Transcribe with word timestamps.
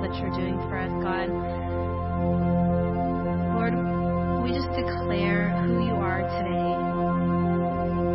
that 0.00 0.14
you're 0.16 0.30
doing 0.30 0.58
for 0.68 0.78
us, 0.78 0.90
God. 1.04 1.28
Lord, 3.54 3.74
we 4.42 4.52
just 4.56 4.68
declare 4.72 5.50
who 5.62 5.84
you 5.84 5.94
are 5.94 6.22
today. 6.40 6.72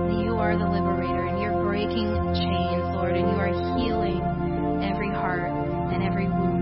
That 0.09 0.23
you 0.23 0.35
are 0.37 0.57
the 0.57 0.65
liberator 0.65 1.25
and 1.27 1.39
you're 1.41 1.63
breaking 1.63 2.09
chains, 2.33 2.83
Lord, 2.95 3.15
and 3.15 3.29
you 3.29 3.37
are 3.37 3.53
healing 3.77 4.21
every 4.83 5.09
heart 5.09 5.51
and 5.93 6.03
every 6.03 6.27
wound. 6.27 6.54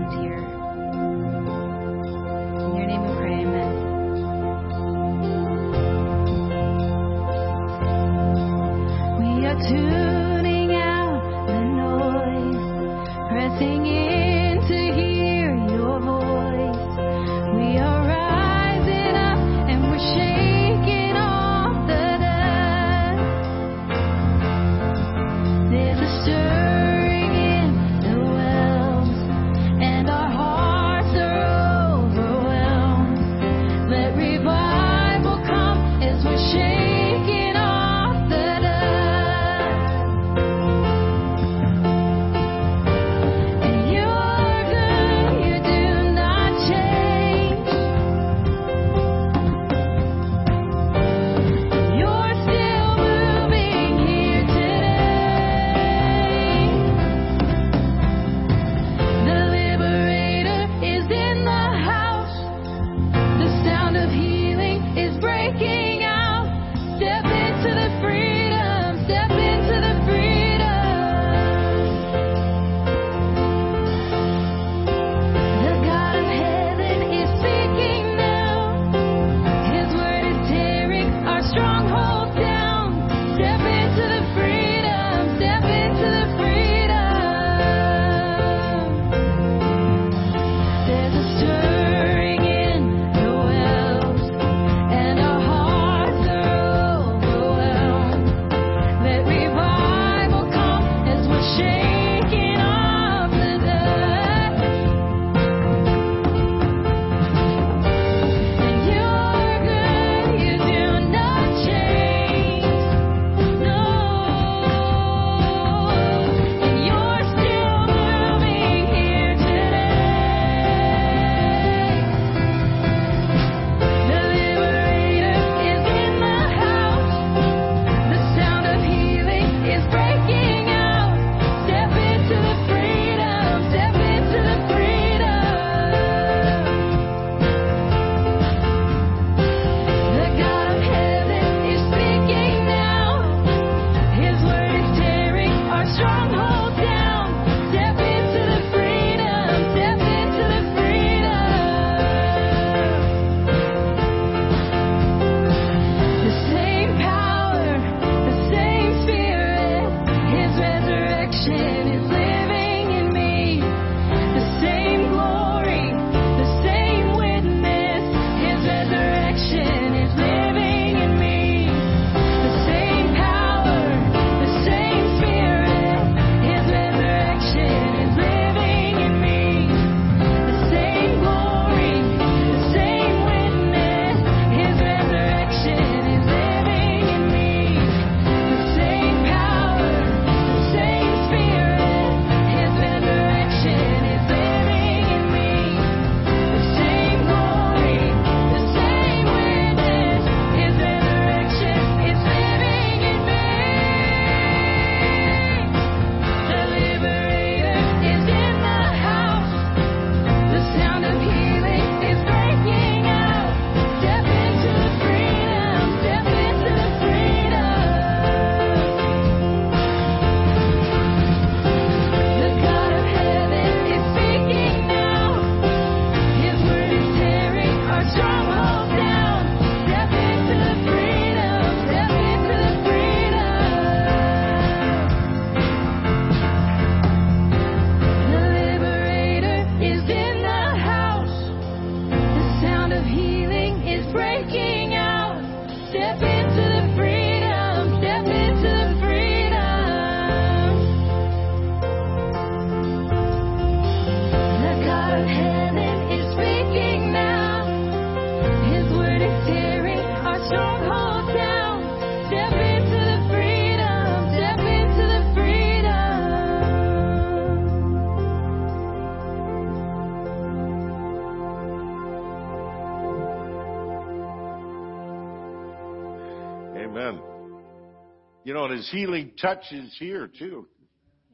Know, 278.64 278.70
and 278.70 278.78
his 278.78 278.90
healing 278.90 279.32
touch 279.40 279.64
is 279.72 279.94
here 279.98 280.26
too. 280.38 280.66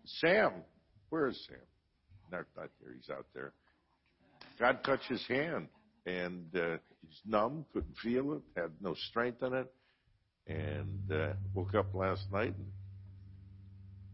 Sam, 0.05 0.50
where 1.11 1.29
is 1.29 1.41
Sam? 1.47 1.59
Not, 2.32 2.44
not 2.56 2.71
here. 2.81 2.94
He's 2.94 3.09
out 3.09 3.27
there. 3.35 3.53
God 4.59 4.82
touched 4.85 5.06
his 5.09 5.25
hand, 5.29 5.69
and 6.06 6.47
uh, 6.56 6.79
he's 7.03 7.21
numb, 7.25 7.65
couldn't 7.73 7.97
feel 8.03 8.32
it, 8.32 8.43
had 8.56 8.73
no 8.81 8.94
strength 9.11 9.43
in 9.43 9.55
it, 9.55 9.73
and 10.49 11.12
uh, 11.12 11.35
woke 11.55 11.75
up 11.75 11.94
last 11.94 12.23
night 12.32 12.55
and 12.56 12.67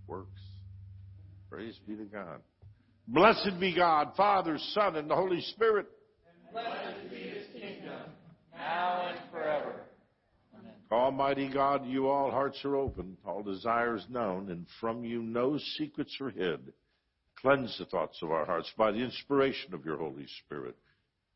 works. 0.07 0.43
Praise 1.49 1.79
be 1.89 1.97
to 1.97 2.05
God. 2.05 2.41
Blessed 3.09 3.59
be 3.59 3.75
God, 3.75 4.13
Father, 4.17 4.59
Son, 4.75 4.97
and 4.97 5.09
the 5.09 5.15
Holy 5.15 5.41
Spirit. 5.41 5.87
Blessed 6.53 7.11
be 7.11 7.17
his 7.17 7.47
kingdom, 7.55 8.11
now 8.55 9.09
and 9.09 9.19
forever. 9.31 9.86
Almighty 10.91 11.49
God, 11.53 11.87
you 11.87 12.09
all 12.09 12.31
hearts 12.31 12.65
are 12.65 12.77
open, 12.77 13.17
all 13.27 13.43
desires 13.43 14.07
known, 14.09 14.51
and 14.51 14.67
from 14.81 15.05
you 15.05 15.21
no 15.21 15.59
secrets 15.77 16.17
are 16.21 16.31
hid. 16.31 16.73
Cleanse 17.41 17.77
the 17.79 17.87
thoughts 17.87 18.19
of 18.23 18.31
our 18.31 18.47
hearts 18.47 18.73
by 18.79 18.93
the 18.93 18.99
inspiration 18.99 19.75
of 19.75 19.85
your 19.85 19.99
Holy 19.99 20.27
Spirit, 20.45 20.77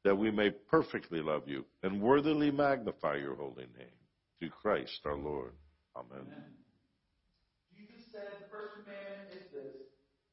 that 0.04 0.16
we 0.16 0.30
may 0.30 0.50
perfectly 0.50 1.20
love 1.20 1.42
you 1.46 1.64
and 1.82 2.00
worthily 2.00 2.50
magnify 2.50 3.16
your 3.16 3.34
holy 3.34 3.66
name. 3.76 3.98
Through 4.38 4.50
Christ 4.50 5.00
our 5.04 5.16
Lord. 5.16 5.52
Amen. 5.94 6.26
Jesus 7.76 8.04
said, 8.10 8.22
the 8.40 8.48
first 8.50 8.72
commandment 8.84 9.30
is 9.32 9.52
this 9.52 9.76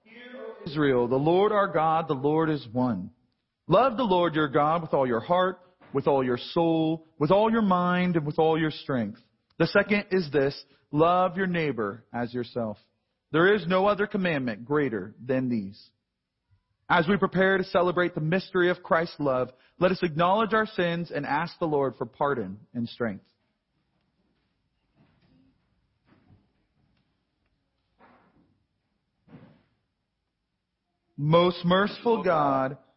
Hear, 0.04 0.42
O 0.42 0.64
Israel, 0.66 1.08
the 1.08 1.16
Lord 1.18 1.52
our 1.52 1.68
God, 1.68 2.08
the 2.08 2.14
Lord 2.14 2.50
is 2.50 2.66
one. 2.72 3.10
Love 3.68 3.98
the 3.98 4.04
Lord 4.04 4.36
your 4.36 4.48
God 4.48 4.82
with 4.82 4.94
all 4.94 5.06
your 5.06 5.20
heart, 5.20 5.60
with 5.98 6.06
all 6.06 6.24
your 6.24 6.38
soul, 6.38 7.08
with 7.18 7.32
all 7.32 7.52
your 7.52 7.64
mind, 7.64 8.16
and 8.18 8.24
with 8.24 8.38
all 8.38 8.56
your 8.56 8.70
strength. 8.70 9.20
The 9.58 9.66
second 9.66 10.06
is 10.12 10.30
this 10.32 10.56
love 10.92 11.36
your 11.36 11.48
neighbor 11.48 12.04
as 12.14 12.32
yourself. 12.32 12.78
There 13.32 13.56
is 13.56 13.66
no 13.66 13.88
other 13.88 14.06
commandment 14.06 14.64
greater 14.64 15.16
than 15.26 15.50
these. 15.50 15.84
As 16.88 17.08
we 17.08 17.18
prepare 17.18 17.58
to 17.58 17.64
celebrate 17.64 18.14
the 18.14 18.22
mystery 18.22 18.70
of 18.70 18.84
Christ's 18.84 19.20
love, 19.20 19.50
let 19.80 19.90
us 19.90 20.04
acknowledge 20.04 20.54
our 20.54 20.68
sins 20.68 21.10
and 21.10 21.26
ask 21.26 21.58
the 21.58 21.66
Lord 21.66 21.96
for 21.98 22.06
pardon 22.06 22.60
and 22.76 22.88
strength. 22.88 23.26
Most 31.18 31.66
merciful 31.66 32.22
God, 32.22 32.78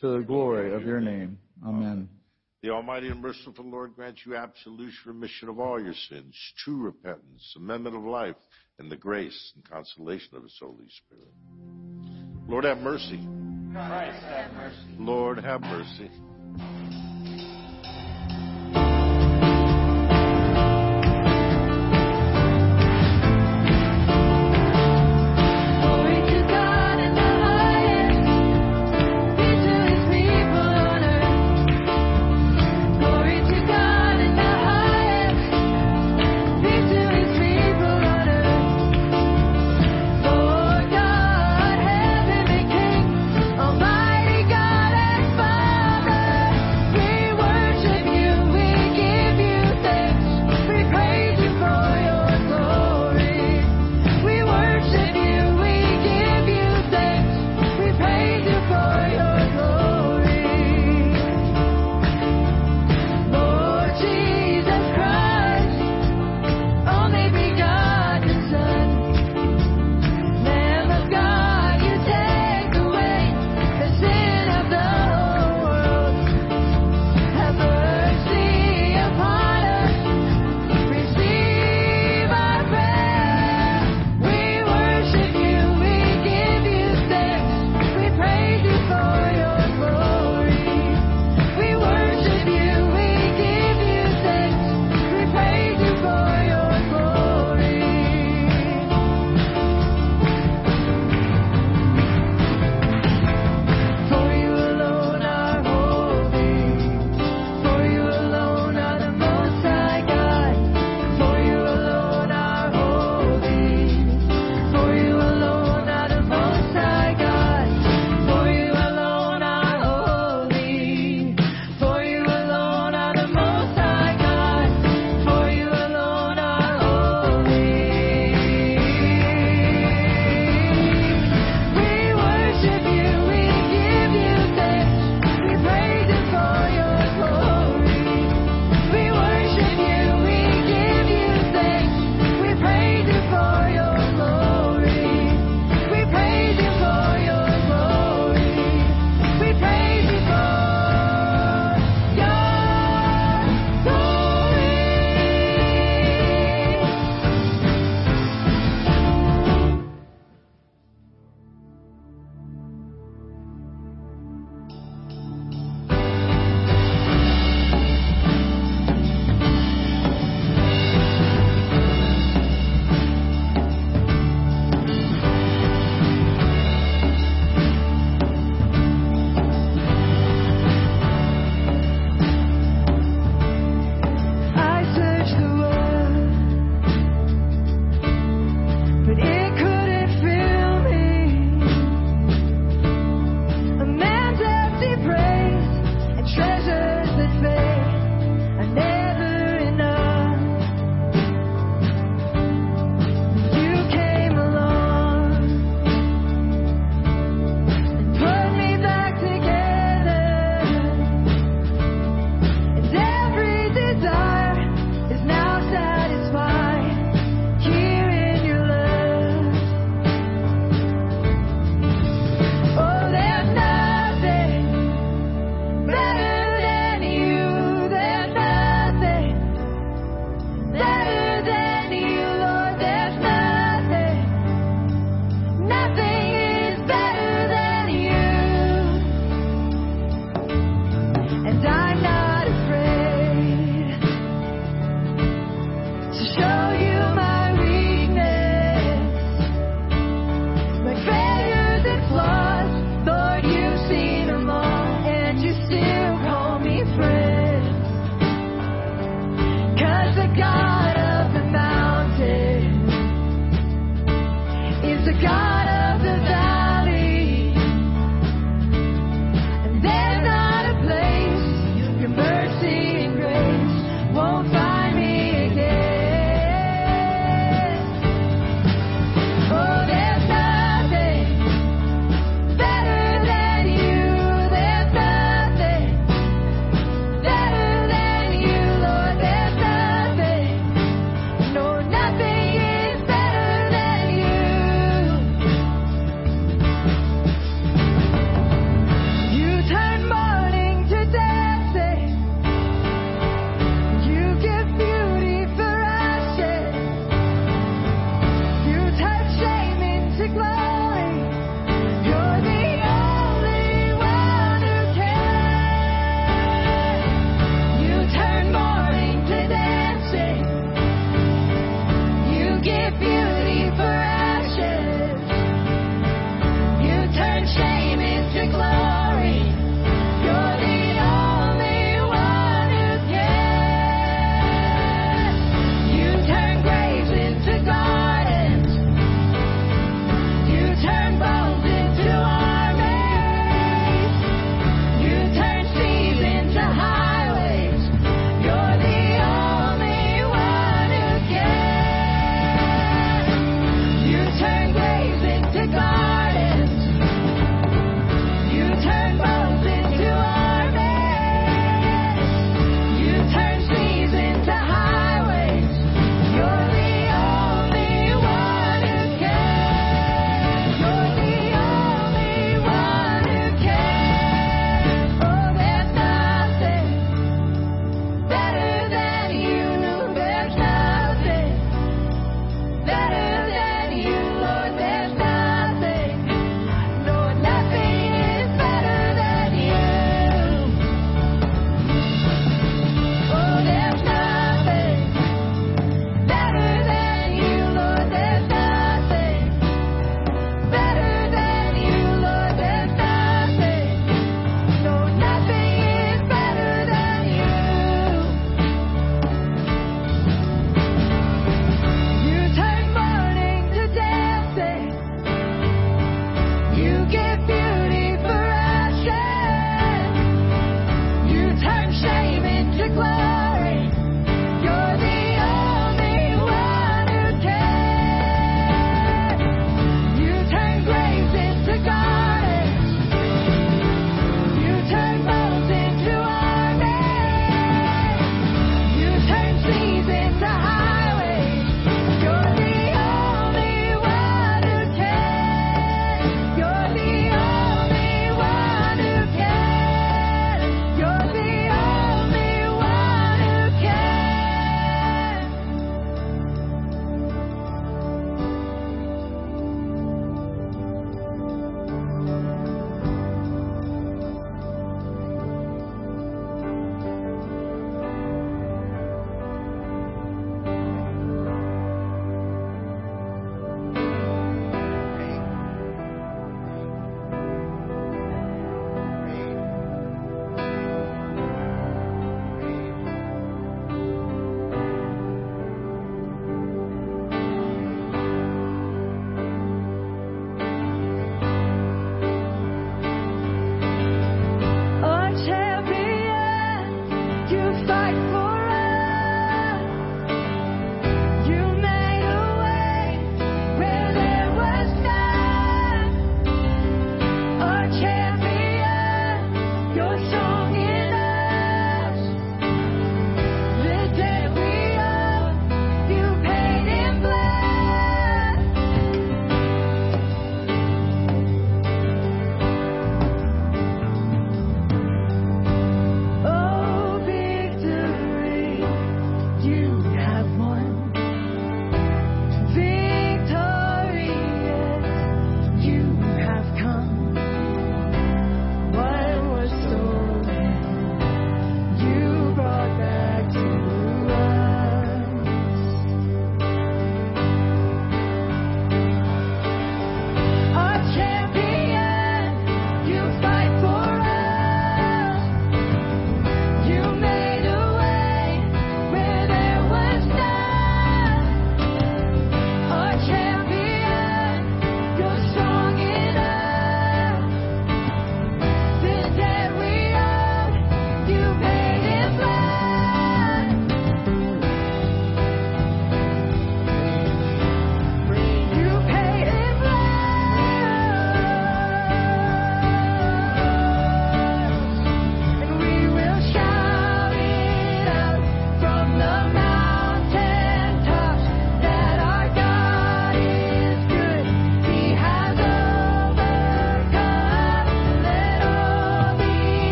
to 0.00 0.18
the 0.18 0.24
glory 0.24 0.74
of 0.74 0.82
your 0.82 1.00
name. 1.00 1.38
Amen. 1.64 2.08
The 2.62 2.70
Almighty 2.70 3.08
and 3.08 3.20
merciful 3.20 3.64
Lord 3.64 3.94
grant 3.94 4.16
you 4.24 4.36
absolution, 4.36 4.94
remission 5.04 5.48
of 5.48 5.60
all 5.60 5.80
your 5.80 5.94
sins, 6.08 6.34
true 6.56 6.78
repentance, 6.78 7.54
amendment 7.56 7.94
of 7.94 8.04
life, 8.04 8.36
and 8.78 8.90
the 8.90 8.96
grace 8.96 9.52
and 9.54 9.68
consolation 9.68 10.34
of 10.34 10.42
His 10.42 10.56
Holy 10.58 10.88
Spirit. 11.04 11.28
Lord, 12.48 12.64
have 12.64 12.78
mercy. 12.78 13.20
Christ 13.72 14.22
have 14.24 14.52
mercy. 14.54 14.76
Lord, 14.98 15.38
have 15.44 15.60
mercy. 15.60 16.10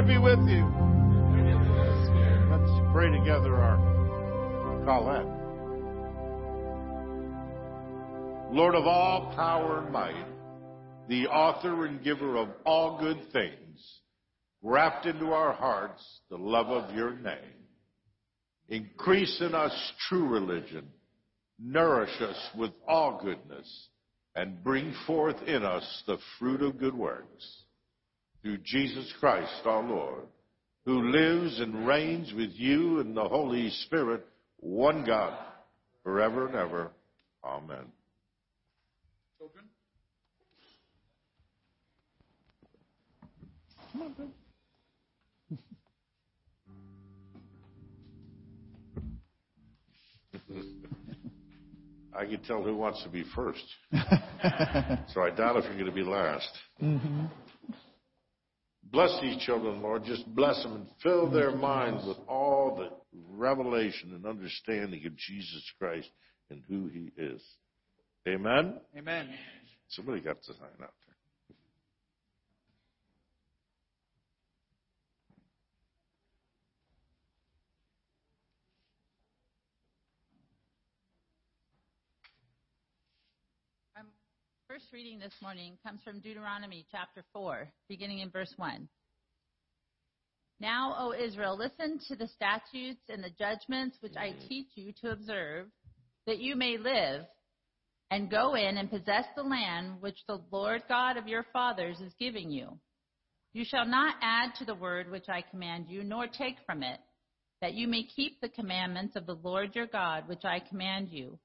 Lord 0.00 0.08
be 0.08 0.18
with 0.18 0.48
you. 0.48 0.64
Let's 2.50 2.70
pray 2.90 3.10
together 3.10 3.54
our 3.54 3.76
collect. 4.86 5.28
Lord 8.50 8.74
of 8.76 8.86
all 8.86 9.30
power 9.36 9.80
and 9.80 9.92
might, 9.92 10.24
the 11.06 11.26
author 11.26 11.84
and 11.84 12.02
giver 12.02 12.38
of 12.38 12.48
all 12.64 12.98
good 12.98 13.30
things, 13.30 14.00
graft 14.64 15.04
into 15.04 15.32
our 15.32 15.52
hearts 15.52 16.02
the 16.30 16.38
love 16.38 16.68
of 16.68 16.94
your 16.94 17.12
name. 17.12 17.66
Increase 18.70 19.38
in 19.42 19.54
us 19.54 19.92
true 20.08 20.28
religion, 20.28 20.88
nourish 21.58 22.22
us 22.22 22.38
with 22.56 22.70
all 22.88 23.20
goodness, 23.22 23.88
and 24.34 24.64
bring 24.64 24.94
forth 25.06 25.42
in 25.46 25.62
us 25.62 26.02
the 26.06 26.16
fruit 26.38 26.62
of 26.62 26.78
good 26.78 26.94
works. 26.94 27.59
Through 28.42 28.58
Jesus 28.64 29.12
Christ 29.20 29.52
our 29.64 29.82
Lord, 29.82 30.24
who 30.84 31.10
lives 31.10 31.60
and 31.60 31.86
reigns 31.86 32.32
with 32.34 32.50
you 32.54 33.00
in 33.00 33.14
the 33.14 33.24
Holy 33.24 33.68
Spirit, 33.84 34.26
one 34.58 35.04
God, 35.04 35.38
forever 36.02 36.46
and 36.46 36.56
ever. 36.56 36.90
Amen. 37.44 37.84
Children? 39.38 39.64
come 43.92 44.02
on. 44.02 44.32
I 52.16 52.24
can 52.26 52.40
tell 52.42 52.62
who 52.62 52.76
wants 52.76 53.02
to 53.04 53.08
be 53.08 53.24
first. 53.34 53.64
so 55.12 55.22
I 55.22 55.30
doubt 55.30 55.56
if 55.56 55.64
you're 55.64 55.74
going 55.74 55.86
to 55.86 55.92
be 55.92 56.02
last. 56.02 56.50
Mm-hmm. 56.82 57.26
Bless 58.92 59.16
these 59.20 59.36
children, 59.44 59.82
Lord. 59.82 60.04
Just 60.04 60.26
bless 60.34 60.60
them 60.62 60.74
and 60.74 60.86
fill 61.02 61.30
their 61.30 61.52
minds 61.54 62.04
with 62.06 62.16
all 62.28 62.76
the 62.76 62.90
revelation 63.30 64.12
and 64.14 64.26
understanding 64.26 65.06
of 65.06 65.16
Jesus 65.16 65.62
Christ 65.78 66.10
and 66.50 66.62
who 66.68 66.88
he 66.88 67.12
is. 67.16 67.40
Amen? 68.28 68.80
Amen. 68.96 69.28
Somebody 69.88 70.20
got 70.20 70.42
to 70.42 70.52
sign 70.54 70.66
out 70.82 70.92
there. 71.06 71.10
Our 83.96 84.04
first 84.70 84.92
reading 84.92 85.18
this 85.18 85.34
morning 85.42 85.76
comes 85.84 86.00
from 86.04 86.20
Deuteronomy 86.20 86.86
chapter 86.92 87.24
4, 87.32 87.68
beginning 87.88 88.20
in 88.20 88.30
verse 88.30 88.54
1. 88.56 88.88
Now, 90.60 90.94
O 90.96 91.12
Israel, 91.12 91.58
listen 91.58 91.98
to 92.06 92.14
the 92.14 92.28
statutes 92.28 93.02
and 93.08 93.24
the 93.24 93.32
judgments 93.36 93.96
which 93.98 94.14
I 94.16 94.32
teach 94.48 94.68
you 94.76 94.92
to 95.00 95.10
observe, 95.10 95.66
that 96.28 96.38
you 96.38 96.54
may 96.54 96.78
live, 96.78 97.22
and 98.12 98.30
go 98.30 98.54
in 98.54 98.76
and 98.76 98.88
possess 98.88 99.24
the 99.34 99.42
land 99.42 100.00
which 100.00 100.18
the 100.28 100.40
Lord 100.52 100.84
God 100.88 101.16
of 101.16 101.26
your 101.26 101.46
fathers 101.52 101.98
is 102.00 102.12
giving 102.20 102.52
you. 102.52 102.78
You 103.52 103.64
shall 103.64 103.86
not 103.86 104.14
add 104.22 104.50
to 104.60 104.64
the 104.64 104.76
word 104.76 105.10
which 105.10 105.28
I 105.28 105.42
command 105.50 105.86
you, 105.88 106.04
nor 106.04 106.28
take 106.28 106.58
from 106.64 106.84
it, 106.84 107.00
that 107.60 107.74
you 107.74 107.88
may 107.88 108.04
keep 108.04 108.40
the 108.40 108.48
commandments 108.48 109.16
of 109.16 109.26
the 109.26 109.38
Lord 109.42 109.74
your 109.74 109.88
God 109.88 110.28
which 110.28 110.44
I 110.44 110.60
command 110.60 111.08
you. 111.08 111.40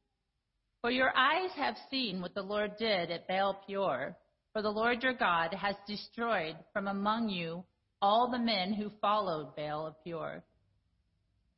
For 0.86 0.92
your 0.92 1.18
eyes 1.18 1.50
have 1.56 1.78
seen 1.90 2.22
what 2.22 2.36
the 2.36 2.44
Lord 2.44 2.78
did 2.78 3.10
at 3.10 3.28
Baal 3.28 3.60
Peor. 3.66 4.16
For 4.54 4.62
the 4.62 4.70
Lord 4.70 5.02
your 5.02 5.16
God 5.16 5.52
has 5.52 5.74
destroyed 5.88 6.58
from 6.74 6.88
among 6.88 7.30
you 7.30 7.64
all 8.04 8.30
the 8.30 8.38
men 8.38 8.72
who 8.72 8.92
followed 9.02 9.56
Baal 9.56 9.88
of 9.88 9.96
Peor. 10.04 10.44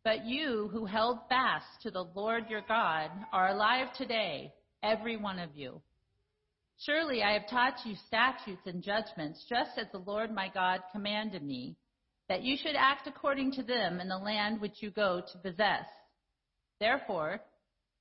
But 0.06 0.26
you 0.26 0.70
who 0.72 0.86
held 0.86 1.20
fast 1.28 1.66
to 1.82 1.92
the 1.92 2.06
Lord 2.16 2.46
your 2.50 2.62
God 2.70 3.12
are 3.34 3.50
alive 3.50 3.88
today, 3.98 4.54
every 4.82 5.18
one 5.18 5.40
of 5.40 5.50
you. 5.58 5.82
Surely 6.86 7.22
I 7.22 7.34
have 7.34 7.50
taught 7.50 7.86
you 7.86 7.96
statutes 8.08 8.62
and 8.66 8.82
judgments, 8.82 9.46
just 9.50 9.72
as 9.78 9.88
the 9.92 10.10
Lord 10.10 10.34
my 10.34 10.50
God 10.54 10.80
commanded 10.94 11.44
me, 11.44 11.76
that 12.30 12.44
you 12.44 12.56
should 12.56 12.78
act 12.78 13.08
according 13.08 13.52
to 13.56 13.64
them 13.64 14.00
in 14.00 14.08
the 14.08 14.18
land 14.18 14.62
which 14.62 14.82
you 14.82 14.90
go 14.90 15.22
to 15.34 15.38
possess. 15.40 15.84
Therefore, 16.80 17.42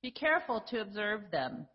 be 0.07 0.11
careful 0.11 0.61
to 0.61 0.79
observe 0.79 1.19
them, 1.31 1.67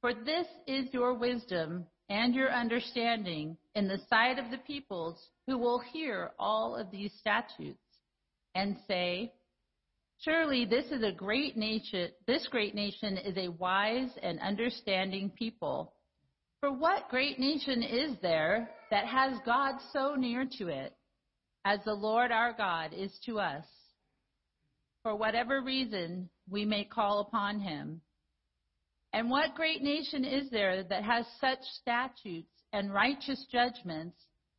for 0.00 0.14
this 0.14 0.46
is 0.66 0.86
your 0.94 1.12
wisdom 1.12 1.84
and 2.08 2.34
your 2.34 2.50
understanding 2.50 3.54
in 3.74 3.86
the 3.86 4.00
sight 4.08 4.38
of 4.38 4.50
the 4.50 4.56
peoples 4.66 5.22
who 5.46 5.58
will 5.58 5.80
hear 5.92 6.30
all 6.38 6.74
of 6.74 6.90
these 6.90 7.12
statutes 7.20 7.76
and 8.54 8.78
say, 8.88 9.30
Surely 10.22 10.64
this 10.64 10.86
is 10.86 11.02
a 11.02 11.12
great 11.12 11.58
nation, 11.58 12.08
this 12.26 12.48
great 12.50 12.74
nation 12.74 13.18
is 13.18 13.36
a 13.36 13.48
wise 13.48 14.08
and 14.22 14.40
understanding 14.40 15.28
people. 15.28 15.92
For 16.60 16.72
what 16.72 17.10
great 17.10 17.38
nation 17.38 17.82
is 17.82 18.16
there 18.22 18.70
that 18.90 19.04
has 19.04 19.36
God 19.44 19.74
so 19.92 20.14
near 20.14 20.46
to 20.56 20.68
it, 20.68 20.96
as 21.66 21.80
the 21.84 21.92
Lord 21.92 22.32
our 22.32 22.54
God 22.54 22.94
is 22.94 23.12
to 23.26 23.38
us? 23.38 23.66
For 25.06 25.14
whatever 25.14 25.60
reason 25.60 26.28
we 26.50 26.64
may 26.64 26.82
call 26.82 27.20
upon 27.20 27.60
him. 27.60 28.00
And 29.12 29.30
what 29.30 29.54
great 29.54 29.80
nation 29.80 30.24
is 30.24 30.50
there 30.50 30.82
that 30.82 31.04
has 31.04 31.24
such 31.40 31.60
statutes 31.80 32.50
and 32.72 32.92
righteous 32.92 33.46
judgments 33.52 34.18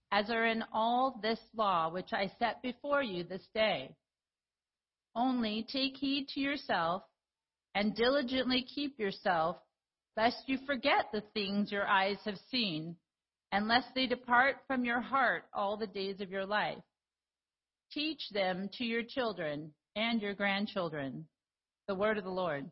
as 0.10 0.30
are 0.30 0.46
in 0.46 0.64
all 0.72 1.20
this 1.22 1.42
law 1.54 1.90
which 1.90 2.14
I 2.14 2.32
set 2.40 2.62
before 2.62 3.04
you 3.04 3.26
this 3.26 3.46
day? 3.54 3.94
Only 5.18 5.68
take 5.70 5.98
heed 5.98 6.30
to 6.36 6.40
yourself 6.40 7.04
and 7.76 7.94
diligently 7.94 8.66
keep 8.74 8.98
yourself, 8.98 9.58
lest 10.16 10.44
you 10.46 10.60
forget 10.66 11.08
the 11.12 11.24
things 11.34 11.74
your 11.74 11.90
eyes 11.90 12.20
have 12.24 12.40
seen, 12.50 12.96
and 13.52 13.68
lest 13.68 13.88
they 13.94 14.08
depart 14.08 14.60
from 14.66 14.86
your 14.86 15.02
heart 15.02 15.44
all 15.54 15.76
the 15.76 15.88
days 15.88 16.22
of 16.22 16.32
your 16.32 16.46
life. 16.46 16.82
Teach 17.92 18.30
them 18.32 18.70
to 18.78 18.86
your 18.86 19.04
children 19.04 19.74
and 19.98 20.22
your 20.22 20.36
grandchildren. 20.36 21.26
The 21.88 21.96
word 21.96 22.20
of 22.20 22.24
the 22.24 22.30
Lord. 22.30 22.70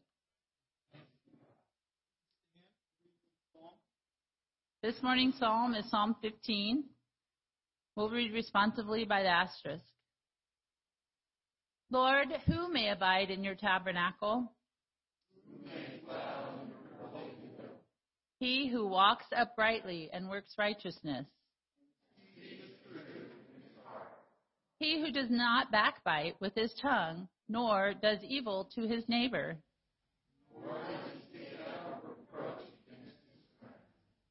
This 4.83 4.95
morning's 5.01 5.39
psalm 5.39 5.73
is 5.73 5.89
Psalm 5.89 6.15
15. 6.21 6.83
We'll 7.95 8.11
read 8.11 8.31
responsively 8.31 9.05
by 9.05 9.23
the 9.23 9.29
asterisk. 9.29 9.83
Lord, 11.89 12.27
who 12.45 12.71
may 12.71 12.89
abide 12.89 13.31
in 13.31 13.43
your 13.43 13.55
tabernacle? 13.55 14.51
He 18.39 18.67
who 18.67 18.85
walks 18.85 19.25
uprightly 19.35 20.11
and 20.13 20.29
works 20.29 20.53
righteousness. 20.59 21.25
He 24.79 24.99
who 24.99 25.11
does 25.11 25.29
not 25.29 25.71
backbite 25.71 26.39
with 26.41 26.53
his 26.55 26.73
tongue, 26.81 27.29
nor 27.47 27.93
does 27.93 28.19
evil 28.23 28.69
to 28.75 28.81
his 28.87 29.07
neighbor. 29.07 29.57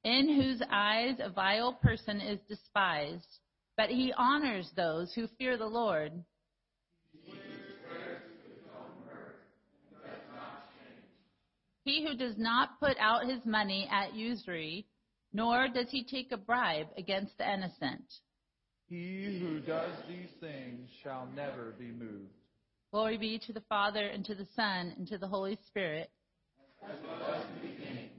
In 0.05 0.29
whose 0.29 0.61
eyes 0.71 1.17
a 1.19 1.31
vile 1.31 1.73
person 1.73 2.21
is 2.21 2.39
despised, 2.47 3.41
but 3.77 3.89
he 3.89 4.13
honors 4.19 4.71
those 4.77 5.15
who 5.15 5.27
fear 5.39 5.57
the 5.57 5.67
Lord. 5.67 6.13
He 11.85 12.07
who 12.07 12.17
does 12.17 12.37
not 12.37 12.79
put 12.81 12.97
out 12.99 13.27
his 13.27 13.45
money 13.47 13.89
at 13.91 14.15
usury, 14.15 14.87
nor 15.33 15.69
does 15.69 15.91
he 15.91 16.05
take 16.05 16.33
a 16.33 16.37
bribe 16.37 16.89
against 16.99 17.37
the 17.39 17.51
innocent. 17.51 18.05
He 18.95 19.41
who 19.41 19.59
does 19.59 19.91
these 20.09 20.31
things 20.39 20.89
shall 21.03 21.27
never 21.35 21.75
be 21.77 21.87
moved. 21.87 22.31
Glory 22.93 23.19
be 23.19 23.41
to 23.45 23.53
the 23.53 23.63
Father, 23.63 24.07
and 24.07 24.25
to 24.25 24.37
the 24.37 24.47
Son, 24.55 24.95
and 24.97 25.05
to 25.09 25.19
the 25.19 25.27
Holy 25.27 25.59
Spirit. 25.67 26.13
As 26.81 26.97
was 27.03 27.45
beginning 27.61 28.11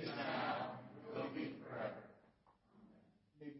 is 0.00 0.08
now 0.16 0.78
and 1.12 1.14
will 1.14 1.28
be 1.34 1.52
forever. 1.68 1.92
Amen. 3.42 3.52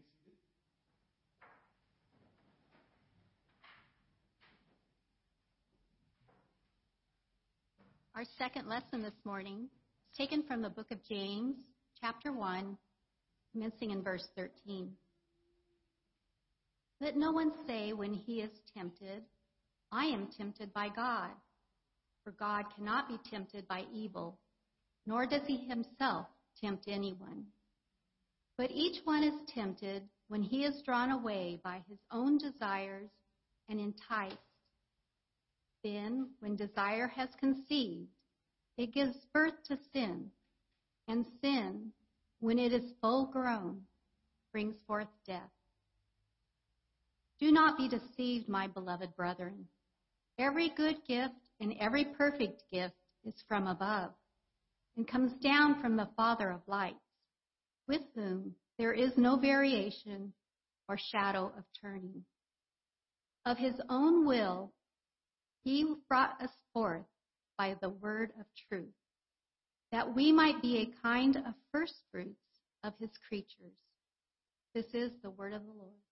Our 8.15 8.25
second 8.39 8.67
lesson 8.67 9.03
this 9.03 9.13
morning 9.23 9.69
is 10.09 10.17
taken 10.17 10.41
from 10.41 10.63
the 10.63 10.69
book 10.71 10.89
of 10.89 10.97
James, 11.07 11.57
chapter 12.01 12.33
1, 12.33 12.75
commencing 13.53 13.91
in 13.91 14.01
verse 14.01 14.27
13. 14.35 14.89
Let 17.05 17.17
no 17.17 17.31
one 17.31 17.51
say 17.67 17.93
when 17.93 18.15
he 18.15 18.41
is 18.41 18.49
tempted, 18.75 19.21
I 19.91 20.05
am 20.05 20.27
tempted 20.35 20.73
by 20.73 20.89
God. 20.89 21.29
For 22.23 22.31
God 22.31 22.65
cannot 22.75 23.07
be 23.07 23.19
tempted 23.29 23.67
by 23.67 23.83
evil, 23.93 24.39
nor 25.05 25.27
does 25.27 25.43
he 25.45 25.57
himself 25.57 26.25
tempt 26.59 26.85
anyone. 26.87 27.45
But 28.57 28.71
each 28.71 29.05
one 29.05 29.23
is 29.23 29.35
tempted 29.53 30.09
when 30.29 30.41
he 30.41 30.63
is 30.63 30.81
drawn 30.81 31.11
away 31.11 31.61
by 31.63 31.83
his 31.87 31.99
own 32.11 32.39
desires 32.39 33.11
and 33.69 33.79
enticed. 33.79 34.37
Then, 35.83 36.31
when 36.39 36.55
desire 36.55 37.07
has 37.09 37.29
conceived, 37.39 38.09
it 38.79 38.95
gives 38.95 39.15
birth 39.31 39.61
to 39.67 39.77
sin, 39.93 40.31
and 41.07 41.23
sin, 41.39 41.91
when 42.39 42.57
it 42.57 42.73
is 42.73 42.95
full 42.99 43.27
grown, 43.27 43.81
brings 44.51 44.73
forth 44.87 45.09
death. 45.27 45.51
Do 47.39 47.51
not 47.51 47.77
be 47.77 47.89
deceived, 47.89 48.47
my 48.47 48.67
beloved 48.67 49.15
brethren. 49.15 49.67
Every 50.37 50.69
good 50.69 50.97
gift 51.07 51.33
and 51.59 51.73
every 51.79 52.05
perfect 52.05 52.63
gift 52.71 52.95
is 53.25 53.35
from 53.47 53.67
above 53.67 54.11
and 54.95 55.07
comes 55.07 55.33
down 55.41 55.81
from 55.81 55.97
the 55.97 56.09
Father 56.15 56.49
of 56.49 56.61
lights, 56.67 56.97
with 57.87 58.01
whom 58.15 58.55
there 58.77 58.93
is 58.93 59.11
no 59.17 59.37
variation 59.37 60.33
or 60.87 60.97
shadow 60.97 61.51
of 61.57 61.63
turning. 61.81 62.23
Of 63.45 63.57
his 63.57 63.75
own 63.89 64.25
will, 64.25 64.73
he 65.63 65.85
brought 66.07 66.41
us 66.41 66.51
forth 66.73 67.05
by 67.57 67.75
the 67.81 67.89
word 67.89 68.31
of 68.39 68.45
truth, 68.69 68.93
that 69.91 70.15
we 70.15 70.31
might 70.31 70.61
be 70.61 70.77
a 70.77 71.01
kind 71.01 71.35
of 71.37 71.53
first 71.71 71.95
fruits 72.11 72.39
of 72.83 72.93
his 72.99 73.11
creatures. 73.27 73.77
This 74.73 74.85
is 74.93 75.11
the 75.21 75.29
word 75.29 75.53
of 75.53 75.63
the 75.63 75.71
Lord. 75.71 76.04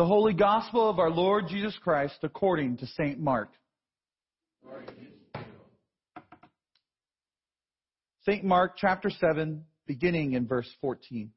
The 0.00 0.06
Holy 0.06 0.32
Gospel 0.32 0.88
of 0.88 0.98
our 0.98 1.10
Lord 1.10 1.46
Jesus 1.46 1.76
Christ 1.76 2.20
according 2.22 2.78
to 2.78 2.86
St. 2.86 3.20
Mark. 3.20 3.50
St. 8.22 8.42
Mark 8.42 8.78
chapter 8.78 9.10
7, 9.10 9.62
beginning 9.86 10.32
in 10.32 10.46
verse 10.46 10.70
14. 10.80 11.30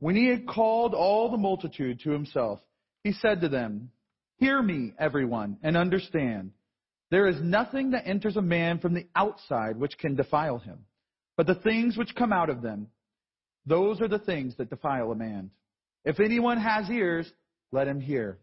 When 0.00 0.14
he 0.14 0.26
had 0.26 0.46
called 0.46 0.92
all 0.92 1.30
the 1.30 1.38
multitude 1.38 2.00
to 2.00 2.10
himself, 2.10 2.60
he 3.02 3.12
said 3.12 3.40
to 3.40 3.48
them, 3.48 3.90
Hear 4.36 4.60
me, 4.60 4.92
everyone, 4.98 5.56
and 5.62 5.78
understand. 5.78 6.50
There 7.10 7.26
is 7.26 7.40
nothing 7.40 7.92
that 7.92 8.06
enters 8.06 8.36
a 8.36 8.42
man 8.42 8.80
from 8.80 8.92
the 8.92 9.06
outside 9.16 9.78
which 9.78 9.96
can 9.96 10.14
defile 10.14 10.58
him, 10.58 10.80
but 11.38 11.46
the 11.46 11.54
things 11.54 11.96
which 11.96 12.14
come 12.14 12.34
out 12.34 12.50
of 12.50 12.60
them, 12.60 12.88
those 13.64 14.02
are 14.02 14.08
the 14.08 14.18
things 14.18 14.54
that 14.58 14.68
defile 14.68 15.10
a 15.10 15.16
man. 15.16 15.50
If 16.04 16.20
anyone 16.20 16.58
has 16.58 16.90
ears, 16.90 17.30
let 17.70 17.88
him 17.88 18.00
hear. 18.00 18.38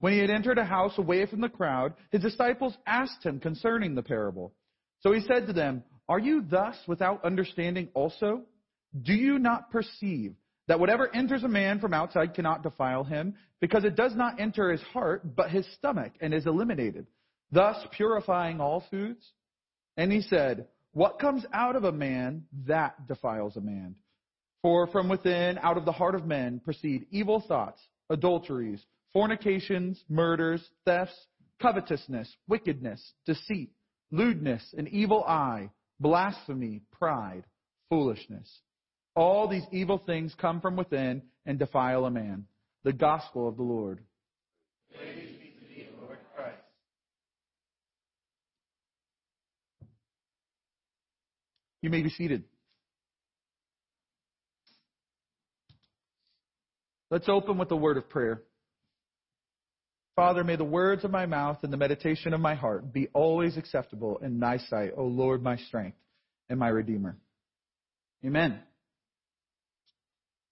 When 0.00 0.12
he 0.12 0.18
had 0.18 0.30
entered 0.30 0.58
a 0.58 0.64
house 0.64 0.98
away 0.98 1.26
from 1.26 1.40
the 1.40 1.48
crowd, 1.48 1.94
his 2.10 2.22
disciples 2.22 2.76
asked 2.86 3.24
him 3.24 3.40
concerning 3.40 3.94
the 3.94 4.02
parable. 4.02 4.52
So 5.00 5.12
he 5.12 5.20
said 5.20 5.46
to 5.46 5.52
them, 5.52 5.82
Are 6.08 6.18
you 6.18 6.42
thus 6.42 6.76
without 6.86 7.24
understanding 7.24 7.88
also? 7.94 8.42
Do 9.00 9.14
you 9.14 9.38
not 9.38 9.70
perceive 9.70 10.34
that 10.68 10.80
whatever 10.80 11.14
enters 11.14 11.42
a 11.42 11.48
man 11.48 11.78
from 11.80 11.92
outside 11.92 12.34
cannot 12.34 12.62
defile 12.62 13.04
him, 13.04 13.34
because 13.60 13.84
it 13.84 13.96
does 13.96 14.14
not 14.14 14.40
enter 14.40 14.70
his 14.70 14.82
heart, 14.82 15.36
but 15.36 15.50
his 15.50 15.66
stomach, 15.74 16.12
and 16.20 16.32
is 16.32 16.46
eliminated, 16.46 17.06
thus 17.52 17.76
purifying 17.92 18.60
all 18.60 18.84
foods? 18.90 19.24
And 19.96 20.10
he 20.10 20.22
said, 20.22 20.68
What 20.92 21.18
comes 21.18 21.44
out 21.52 21.76
of 21.76 21.84
a 21.84 21.92
man, 21.92 22.44
that 22.66 23.06
defiles 23.06 23.56
a 23.56 23.60
man. 23.60 23.96
For 24.64 24.86
from 24.86 25.10
within, 25.10 25.58
out 25.58 25.76
of 25.76 25.84
the 25.84 25.92
heart 25.92 26.14
of 26.14 26.26
men, 26.26 26.58
proceed 26.58 27.04
evil 27.10 27.44
thoughts, 27.46 27.82
adulteries, 28.08 28.82
fornications, 29.12 30.02
murders, 30.08 30.66
thefts, 30.86 31.14
covetousness, 31.60 32.34
wickedness, 32.48 33.12
deceit, 33.26 33.72
lewdness, 34.10 34.74
an 34.78 34.88
evil 34.88 35.22
eye, 35.24 35.68
blasphemy, 36.00 36.80
pride, 36.90 37.44
foolishness. 37.90 38.50
All 39.14 39.48
these 39.48 39.66
evil 39.70 39.98
things 39.98 40.34
come 40.40 40.62
from 40.62 40.76
within 40.76 41.20
and 41.44 41.58
defile 41.58 42.06
a 42.06 42.10
man. 42.10 42.46
The 42.84 42.94
gospel 42.94 43.46
of 43.46 43.58
the 43.58 43.62
Lord. 43.62 44.00
Praise 44.96 45.28
be 45.42 45.52
to 45.60 45.68
thee, 45.68 45.88
Lord 46.00 46.18
You 51.82 51.90
may 51.90 52.00
be 52.00 52.08
seated. 52.08 52.44
Let's 57.14 57.28
open 57.28 57.58
with 57.58 57.70
a 57.70 57.76
word 57.76 57.96
of 57.96 58.08
prayer. 58.08 58.42
Father, 60.16 60.42
may 60.42 60.56
the 60.56 60.64
words 60.64 61.04
of 61.04 61.12
my 61.12 61.26
mouth 61.26 61.58
and 61.62 61.72
the 61.72 61.76
meditation 61.76 62.34
of 62.34 62.40
my 62.40 62.56
heart 62.56 62.92
be 62.92 63.06
always 63.12 63.56
acceptable 63.56 64.18
in 64.18 64.40
thy 64.40 64.58
sight, 64.58 64.94
O 64.96 65.04
Lord, 65.04 65.40
my 65.40 65.56
strength 65.56 65.96
and 66.48 66.58
my 66.58 66.66
redeemer. 66.66 67.16
Amen. 68.26 68.58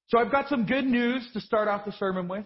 So 0.06 0.20
I've 0.20 0.30
got 0.30 0.48
some 0.48 0.64
good 0.64 0.84
news 0.84 1.28
to 1.32 1.40
start 1.40 1.66
off 1.66 1.84
the 1.84 1.90
sermon 1.90 2.28
with. 2.28 2.44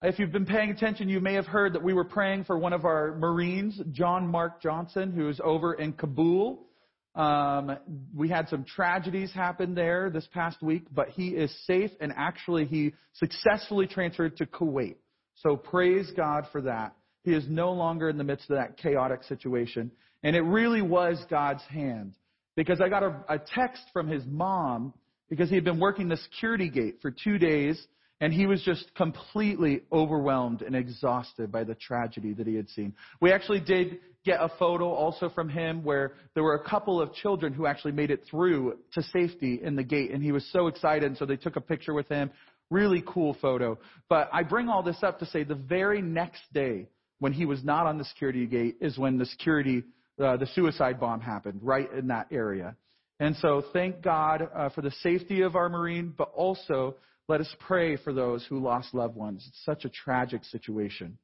If 0.00 0.18
you've 0.18 0.32
been 0.32 0.46
paying 0.46 0.70
attention, 0.70 1.10
you 1.10 1.20
may 1.20 1.34
have 1.34 1.44
heard 1.44 1.74
that 1.74 1.82
we 1.82 1.92
were 1.92 2.04
praying 2.04 2.44
for 2.44 2.56
one 2.56 2.72
of 2.72 2.86
our 2.86 3.14
Marines, 3.18 3.78
John 3.92 4.26
Mark 4.26 4.62
Johnson, 4.62 5.12
who 5.12 5.28
is 5.28 5.38
over 5.44 5.74
in 5.74 5.92
Kabul. 5.92 6.66
Um, 7.14 7.76
we 8.14 8.28
had 8.28 8.48
some 8.48 8.64
tragedies 8.64 9.32
happen 9.32 9.74
there 9.74 10.10
this 10.10 10.28
past 10.32 10.62
week, 10.62 10.84
but 10.92 11.08
he 11.08 11.30
is 11.30 11.52
safe 11.66 11.90
and 12.00 12.12
actually 12.16 12.66
he 12.66 12.92
successfully 13.14 13.86
transferred 13.86 14.36
to 14.36 14.46
Kuwait. 14.46 14.96
So 15.36 15.56
praise 15.56 16.10
God 16.16 16.46
for 16.52 16.60
that. 16.62 16.94
He 17.24 17.32
is 17.32 17.44
no 17.48 17.72
longer 17.72 18.08
in 18.08 18.16
the 18.16 18.24
midst 18.24 18.48
of 18.50 18.56
that 18.56 18.76
chaotic 18.76 19.24
situation. 19.24 19.90
And 20.22 20.36
it 20.36 20.42
really 20.42 20.82
was 20.82 21.22
God's 21.28 21.62
hand. 21.64 22.14
Because 22.56 22.80
I 22.80 22.88
got 22.88 23.02
a, 23.02 23.24
a 23.28 23.38
text 23.38 23.82
from 23.92 24.08
his 24.08 24.22
mom 24.26 24.92
because 25.28 25.48
he 25.48 25.54
had 25.54 25.64
been 25.64 25.80
working 25.80 26.08
the 26.08 26.16
security 26.16 26.68
gate 26.68 26.98
for 27.00 27.10
two 27.10 27.38
days 27.38 27.86
and 28.20 28.32
he 28.32 28.46
was 28.46 28.62
just 28.62 28.94
completely 28.94 29.82
overwhelmed 29.90 30.62
and 30.62 30.76
exhausted 30.76 31.50
by 31.50 31.64
the 31.64 31.74
tragedy 31.74 32.34
that 32.34 32.46
he 32.46 32.54
had 32.54 32.68
seen. 32.68 32.92
We 33.20 33.32
actually 33.32 33.60
did 33.60 33.98
get 34.24 34.40
a 34.40 34.48
photo 34.58 34.90
also 34.90 35.30
from 35.30 35.48
him 35.48 35.82
where 35.82 36.12
there 36.34 36.42
were 36.42 36.54
a 36.54 36.68
couple 36.68 37.00
of 37.00 37.12
children 37.14 37.52
who 37.52 37.66
actually 37.66 37.92
made 37.92 38.10
it 38.10 38.22
through 38.30 38.76
to 38.92 39.02
safety 39.02 39.60
in 39.62 39.76
the 39.76 39.82
gate 39.82 40.10
and 40.10 40.22
he 40.22 40.32
was 40.32 40.46
so 40.52 40.66
excited 40.66 41.04
and 41.04 41.16
so 41.16 41.24
they 41.24 41.36
took 41.36 41.56
a 41.56 41.60
picture 41.60 41.94
with 41.94 42.08
him. 42.08 42.30
Really 42.70 43.02
cool 43.06 43.36
photo. 43.40 43.78
But 44.08 44.28
I 44.32 44.42
bring 44.42 44.68
all 44.68 44.82
this 44.82 45.02
up 45.02 45.18
to 45.20 45.26
say 45.26 45.42
the 45.42 45.54
very 45.54 46.02
next 46.02 46.42
day 46.52 46.88
when 47.18 47.32
he 47.32 47.46
was 47.46 47.64
not 47.64 47.86
on 47.86 47.98
the 47.98 48.04
security 48.04 48.46
gate 48.46 48.76
is 48.80 48.98
when 48.98 49.18
the 49.18 49.26
security, 49.26 49.84
uh, 50.22 50.36
the 50.36 50.46
suicide 50.54 51.00
bomb 51.00 51.20
happened 51.20 51.60
right 51.62 51.90
in 51.92 52.08
that 52.08 52.28
area. 52.30 52.76
And 53.20 53.36
so 53.36 53.62
thank 53.72 54.02
God 54.02 54.48
uh, 54.54 54.70
for 54.70 54.80
the 54.82 54.90
safety 55.02 55.42
of 55.42 55.56
our 55.56 55.68
Marine, 55.68 56.14
but 56.16 56.30
also 56.34 56.96
let 57.28 57.40
us 57.40 57.54
pray 57.60 57.96
for 57.96 58.12
those 58.12 58.44
who 58.46 58.58
lost 58.58 58.94
loved 58.94 59.14
ones. 59.14 59.44
It's 59.46 59.64
such 59.64 59.84
a 59.84 59.90
tragic 59.90 60.44
situation. 60.44 61.18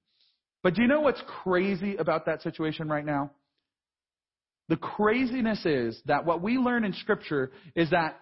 But 0.66 0.74
do 0.74 0.82
you 0.82 0.88
know 0.88 1.00
what's 1.00 1.22
crazy 1.44 1.94
about 1.94 2.26
that 2.26 2.42
situation 2.42 2.88
right 2.88 3.06
now? 3.06 3.30
The 4.68 4.76
craziness 4.76 5.64
is 5.64 6.02
that 6.06 6.26
what 6.26 6.42
we 6.42 6.58
learn 6.58 6.84
in 6.84 6.92
Scripture 6.92 7.52
is 7.76 7.90
that 7.90 8.18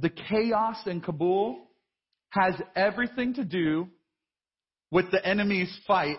the 0.00 0.08
chaos 0.08 0.76
in 0.86 1.00
Kabul 1.00 1.58
has 2.30 2.54
everything 2.76 3.34
to 3.34 3.44
do 3.44 3.88
with 4.92 5.10
the 5.10 5.26
enemy's 5.26 5.76
fight 5.88 6.18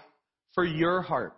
for 0.55 0.65
your 0.65 1.01
heart. 1.01 1.37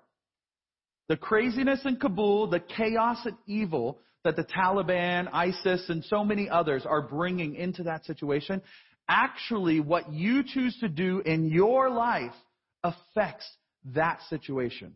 The 1.09 1.17
craziness 1.17 1.81
in 1.85 1.97
Kabul, 1.97 2.49
the 2.49 2.59
chaos 2.59 3.19
and 3.25 3.37
evil 3.45 3.99
that 4.23 4.35
the 4.35 4.45
Taliban, 4.45 5.29
ISIS, 5.31 5.85
and 5.89 6.03
so 6.05 6.23
many 6.23 6.49
others 6.49 6.87
are 6.87 7.03
bringing 7.03 7.53
into 7.53 7.83
that 7.83 8.03
situation, 8.05 8.63
actually 9.07 9.79
what 9.79 10.11
you 10.11 10.43
choose 10.43 10.75
to 10.79 10.89
do 10.89 11.21
in 11.23 11.51
your 11.51 11.91
life 11.91 12.33
affects 12.83 13.47
that 13.93 14.19
situation. 14.29 14.93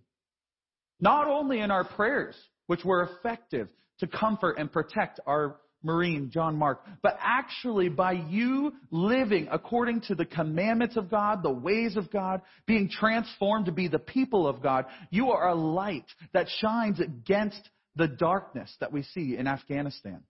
Not 1.00 1.28
only 1.28 1.60
in 1.60 1.72
our 1.72 1.84
prayers, 1.84 2.36
which 2.68 2.84
were 2.84 3.04
effective 3.04 3.70
to 4.00 4.08
comfort 4.08 4.58
and 4.58 4.72
protect 4.72 5.20
our 5.26 5.58
Marine, 5.84 6.32
John 6.32 6.58
Mark, 6.58 6.84
but 7.04 7.18
actually 7.22 7.88
by 7.88 8.14
you 8.14 8.74
living 8.90 9.48
according 9.52 10.02
to 10.02 10.16
the 10.16 10.26
commandments 10.26 10.98
of 10.98 11.10
God, 11.10 11.44
the 11.44 11.52
ways 11.52 11.96
of 11.96 12.12
God, 12.12 12.42
being 12.66 12.90
transformed 12.90 13.68
to 13.68 13.72
be 13.72 13.88
the 13.88 14.00
people 14.00 14.48
of 14.48 14.62
God, 14.62 14.86
you 15.12 15.32
are 15.32 15.50
a 15.50 15.56
light 15.56 16.06
that 16.34 16.48
shines 16.60 17.00
against 17.00 17.62
the 17.96 18.08
darkness 18.08 18.76
that 18.80 18.92
we 18.92 19.04
see 19.04 19.38
in 19.38 19.48
Afghanistan. 19.48 20.24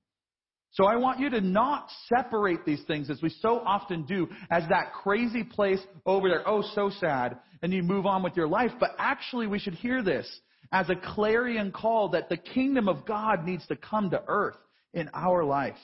So 0.71 0.85
I 0.85 0.95
want 0.95 1.19
you 1.19 1.29
to 1.31 1.41
not 1.41 1.89
separate 2.07 2.65
these 2.65 2.83
things 2.87 3.09
as 3.09 3.21
we 3.21 3.29
so 3.29 3.59
often 3.65 4.03
do 4.03 4.27
as 4.51 4.63
that 4.69 4.93
crazy 4.93 5.43
place 5.43 5.79
over 6.05 6.29
there. 6.29 6.47
Oh, 6.47 6.61
so 6.75 6.91
sad. 6.99 7.37
And 7.61 7.73
you 7.73 7.81
move 7.81 8.05
on 8.05 8.21
with 8.21 8.35
your 8.35 8.47
life. 8.47 8.71
But 8.79 8.91
actually 8.99 9.47
we 9.47 9.59
should 9.59 9.73
hear 9.73 10.03
this 10.03 10.29
as 10.71 10.89
a 10.89 10.95
clarion 10.95 11.71
call 11.71 12.09
that 12.09 12.29
the 12.29 12.37
kingdom 12.37 12.87
of 12.87 13.05
God 13.05 13.45
needs 13.45 13.65
to 13.67 13.75
come 13.75 14.09
to 14.11 14.21
earth 14.27 14.57
in 14.93 15.09
our 15.13 15.43
life. 15.43 15.77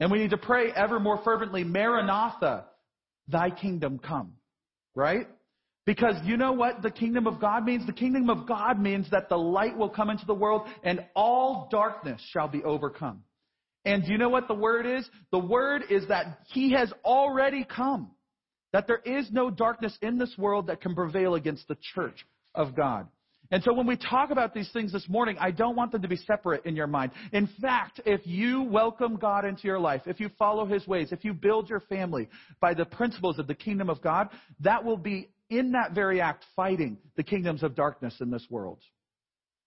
And 0.00 0.10
we 0.10 0.18
need 0.18 0.30
to 0.30 0.36
pray 0.36 0.70
ever 0.74 1.00
more 1.00 1.20
fervently, 1.24 1.64
Maranatha, 1.64 2.66
thy 3.28 3.50
kingdom 3.50 3.98
come. 3.98 4.34
Right? 4.94 5.26
Because 5.86 6.14
you 6.24 6.36
know 6.36 6.52
what 6.52 6.82
the 6.82 6.90
kingdom 6.90 7.26
of 7.26 7.40
God 7.40 7.64
means? 7.64 7.86
The 7.86 7.92
kingdom 7.92 8.30
of 8.30 8.46
God 8.46 8.80
means 8.80 9.10
that 9.10 9.28
the 9.28 9.36
light 9.36 9.76
will 9.76 9.88
come 9.88 10.08
into 10.08 10.24
the 10.24 10.34
world 10.34 10.68
and 10.82 11.04
all 11.14 11.68
darkness 11.70 12.20
shall 12.32 12.48
be 12.48 12.62
overcome. 12.62 13.22
And 13.84 14.04
do 14.04 14.12
you 14.12 14.18
know 14.18 14.28
what 14.28 14.48
the 14.48 14.54
word 14.54 14.86
is? 14.86 15.08
The 15.30 15.38
word 15.38 15.82
is 15.90 16.08
that 16.08 16.38
he 16.52 16.72
has 16.72 16.92
already 17.04 17.64
come. 17.64 18.10
That 18.72 18.86
there 18.86 19.02
is 19.04 19.30
no 19.30 19.50
darkness 19.50 19.96
in 20.02 20.18
this 20.18 20.34
world 20.36 20.66
that 20.66 20.80
can 20.80 20.94
prevail 20.94 21.34
against 21.34 21.68
the 21.68 21.76
church 21.94 22.26
of 22.54 22.74
God. 22.74 23.06
And 23.50 23.62
so 23.62 23.72
when 23.72 23.86
we 23.86 23.96
talk 23.96 24.30
about 24.30 24.54
these 24.54 24.70
things 24.72 24.90
this 24.90 25.08
morning, 25.08 25.36
I 25.38 25.50
don't 25.50 25.76
want 25.76 25.92
them 25.92 26.02
to 26.02 26.08
be 26.08 26.16
separate 26.16 26.64
in 26.64 26.74
your 26.74 26.86
mind. 26.86 27.12
In 27.32 27.48
fact, 27.60 28.00
if 28.06 28.26
you 28.26 28.62
welcome 28.62 29.16
God 29.16 29.44
into 29.44 29.64
your 29.64 29.78
life, 29.78 30.02
if 30.06 30.18
you 30.18 30.30
follow 30.38 30.64
His 30.64 30.86
ways, 30.88 31.12
if 31.12 31.24
you 31.24 31.34
build 31.34 31.68
your 31.68 31.80
family 31.80 32.28
by 32.60 32.74
the 32.74 32.86
principles 32.86 33.38
of 33.38 33.46
the 33.46 33.54
kingdom 33.54 33.90
of 33.90 34.00
God, 34.00 34.30
that 34.60 34.82
will 34.82 34.96
be 34.96 35.28
in 35.50 35.72
that 35.72 35.92
very 35.92 36.20
act 36.20 36.44
fighting 36.56 36.96
the 37.16 37.22
kingdoms 37.22 37.62
of 37.62 37.76
darkness 37.76 38.16
in 38.20 38.30
this 38.30 38.46
world. 38.48 38.80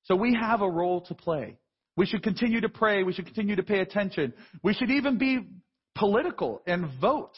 So 0.03 0.15
we 0.15 0.35
have 0.35 0.61
a 0.61 0.69
role 0.69 1.01
to 1.01 1.13
play. 1.13 1.57
We 1.97 2.05
should 2.05 2.23
continue 2.23 2.61
to 2.61 2.69
pray. 2.69 3.03
We 3.03 3.11
should 3.11 3.25
continue 3.25 3.57
to 3.57 3.63
pay 3.63 3.79
attention. 3.79 4.33
We 4.63 4.73
should 4.73 4.91
even 4.91 5.17
be 5.17 5.39
political 5.95 6.61
and 6.65 6.89
vote. 7.01 7.33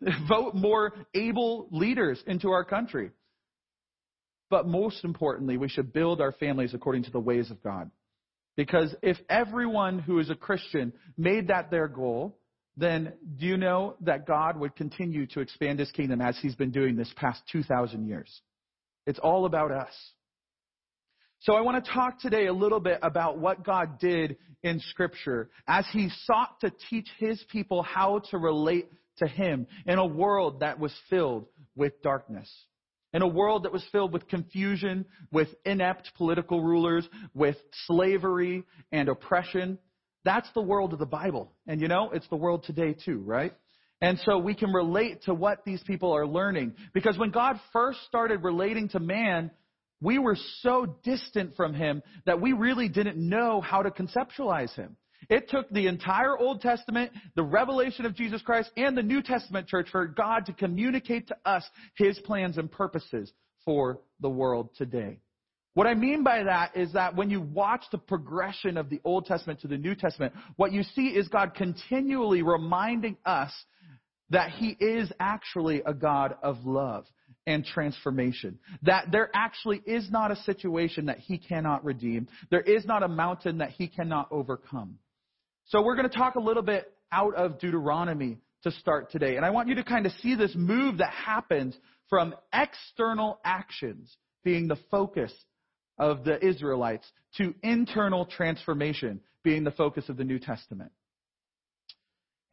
Vote 0.28 0.54
more 0.54 0.92
able 1.14 1.68
leaders 1.70 2.22
into 2.26 2.50
our 2.50 2.64
country. 2.64 3.10
But 4.50 4.68
most 4.68 5.02
importantly, 5.04 5.56
we 5.56 5.68
should 5.68 5.92
build 5.92 6.20
our 6.20 6.32
families 6.32 6.74
according 6.74 7.04
to 7.04 7.10
the 7.10 7.20
ways 7.20 7.50
of 7.50 7.62
God. 7.62 7.90
Because 8.56 8.94
if 9.02 9.16
everyone 9.28 9.98
who 9.98 10.18
is 10.18 10.30
a 10.30 10.34
Christian 10.34 10.92
made 11.16 11.48
that 11.48 11.70
their 11.70 11.88
goal, 11.88 12.38
then 12.76 13.14
do 13.38 13.46
you 13.46 13.56
know 13.56 13.96
that 14.02 14.26
God 14.26 14.58
would 14.58 14.76
continue 14.76 15.26
to 15.28 15.40
expand 15.40 15.78
his 15.78 15.90
kingdom 15.92 16.20
as 16.20 16.36
he's 16.40 16.54
been 16.54 16.70
doing 16.70 16.96
this 16.96 17.12
past 17.16 17.40
2,000 17.50 18.06
years? 18.06 18.42
It's 19.06 19.18
all 19.18 19.46
about 19.46 19.70
us. 19.70 19.92
So 21.44 21.52
I 21.52 21.60
want 21.60 21.84
to 21.84 21.90
talk 21.90 22.20
today 22.20 22.46
a 22.46 22.54
little 22.54 22.80
bit 22.80 22.98
about 23.02 23.36
what 23.36 23.62
God 23.62 23.98
did 23.98 24.38
in 24.62 24.80
Scripture 24.80 25.50
as 25.68 25.84
he 25.92 26.08
sought 26.24 26.58
to 26.62 26.72
teach 26.88 27.06
his 27.18 27.44
people 27.52 27.82
how 27.82 28.20
to 28.30 28.38
relate 28.38 28.88
to 29.18 29.26
him 29.26 29.66
in 29.84 29.98
a 29.98 30.06
world 30.06 30.60
that 30.60 30.78
was 30.80 30.94
filled 31.10 31.44
with 31.76 32.00
darkness. 32.00 32.50
In 33.12 33.20
a 33.20 33.28
world 33.28 33.64
that 33.64 33.74
was 33.74 33.84
filled 33.92 34.10
with 34.10 34.26
confusion, 34.26 35.04
with 35.30 35.48
inept 35.66 36.12
political 36.16 36.62
rulers, 36.62 37.06
with 37.34 37.56
slavery 37.86 38.64
and 38.90 39.10
oppression. 39.10 39.78
That's 40.24 40.48
the 40.54 40.62
world 40.62 40.94
of 40.94 40.98
the 40.98 41.04
Bible. 41.04 41.52
And 41.66 41.78
you 41.78 41.88
know, 41.88 42.10
it's 42.14 42.28
the 42.28 42.36
world 42.36 42.64
today 42.64 42.94
too, 42.94 43.18
right? 43.18 43.52
And 44.00 44.18
so 44.24 44.38
we 44.38 44.54
can 44.54 44.72
relate 44.72 45.24
to 45.24 45.34
what 45.34 45.62
these 45.66 45.82
people 45.82 46.10
are 46.12 46.26
learning. 46.26 46.72
Because 46.94 47.18
when 47.18 47.30
God 47.32 47.60
first 47.70 47.98
started 48.06 48.42
relating 48.42 48.88
to 48.90 48.98
man, 48.98 49.50
we 50.00 50.18
were 50.18 50.36
so 50.60 50.96
distant 51.02 51.56
from 51.56 51.74
him 51.74 52.02
that 52.26 52.40
we 52.40 52.52
really 52.52 52.88
didn't 52.88 53.16
know 53.16 53.60
how 53.60 53.82
to 53.82 53.90
conceptualize 53.90 54.74
him. 54.74 54.96
It 55.30 55.48
took 55.48 55.70
the 55.70 55.86
entire 55.86 56.38
Old 56.38 56.60
Testament, 56.60 57.12
the 57.34 57.42
revelation 57.42 58.04
of 58.04 58.14
Jesus 58.14 58.42
Christ, 58.42 58.70
and 58.76 58.96
the 58.96 59.02
New 59.02 59.22
Testament 59.22 59.66
church 59.68 59.88
for 59.90 60.06
God 60.06 60.46
to 60.46 60.52
communicate 60.52 61.28
to 61.28 61.36
us 61.46 61.64
his 61.96 62.18
plans 62.20 62.58
and 62.58 62.70
purposes 62.70 63.32
for 63.64 64.00
the 64.20 64.28
world 64.28 64.70
today. 64.76 65.20
What 65.74 65.86
I 65.88 65.94
mean 65.94 66.22
by 66.22 66.44
that 66.44 66.76
is 66.76 66.92
that 66.92 67.16
when 67.16 67.30
you 67.30 67.40
watch 67.40 67.84
the 67.90 67.98
progression 67.98 68.76
of 68.76 68.90
the 68.90 69.00
Old 69.04 69.26
Testament 69.26 69.60
to 69.60 69.68
the 69.68 69.76
New 69.76 69.94
Testament, 69.94 70.32
what 70.56 70.72
you 70.72 70.82
see 70.82 71.08
is 71.08 71.26
God 71.28 71.54
continually 71.54 72.42
reminding 72.42 73.16
us 73.24 73.52
that 74.30 74.50
He 74.50 74.76
is 74.78 75.10
actually 75.18 75.82
a 75.84 75.92
God 75.92 76.36
of 76.42 76.64
love 76.64 77.06
and 77.46 77.64
transformation. 77.64 78.58
That 78.82 79.12
there 79.12 79.30
actually 79.34 79.82
is 79.86 80.10
not 80.10 80.30
a 80.30 80.36
situation 80.36 81.06
that 81.06 81.18
He 81.18 81.38
cannot 81.38 81.84
redeem. 81.84 82.28
There 82.50 82.60
is 82.60 82.84
not 82.84 83.02
a 83.02 83.08
mountain 83.08 83.58
that 83.58 83.70
He 83.70 83.88
cannot 83.88 84.28
overcome. 84.30 84.98
So 85.66 85.82
we're 85.82 85.96
going 85.96 86.08
to 86.08 86.16
talk 86.16 86.34
a 86.34 86.40
little 86.40 86.62
bit 86.62 86.92
out 87.10 87.34
of 87.34 87.58
Deuteronomy 87.58 88.38
to 88.64 88.70
start 88.70 89.10
today. 89.10 89.36
And 89.36 89.44
I 89.44 89.50
want 89.50 89.68
you 89.68 89.76
to 89.76 89.84
kind 89.84 90.06
of 90.06 90.12
see 90.20 90.34
this 90.34 90.54
move 90.54 90.98
that 90.98 91.10
happens 91.10 91.76
from 92.08 92.34
external 92.52 93.38
actions 93.44 94.14
being 94.42 94.68
the 94.68 94.78
focus 94.90 95.32
of 95.98 96.24
the 96.24 96.44
Israelites 96.44 97.06
to 97.36 97.54
internal 97.62 98.26
transformation 98.26 99.20
being 99.42 99.64
the 99.64 99.70
focus 99.70 100.08
of 100.08 100.16
the 100.16 100.24
New 100.24 100.38
Testament. 100.38 100.90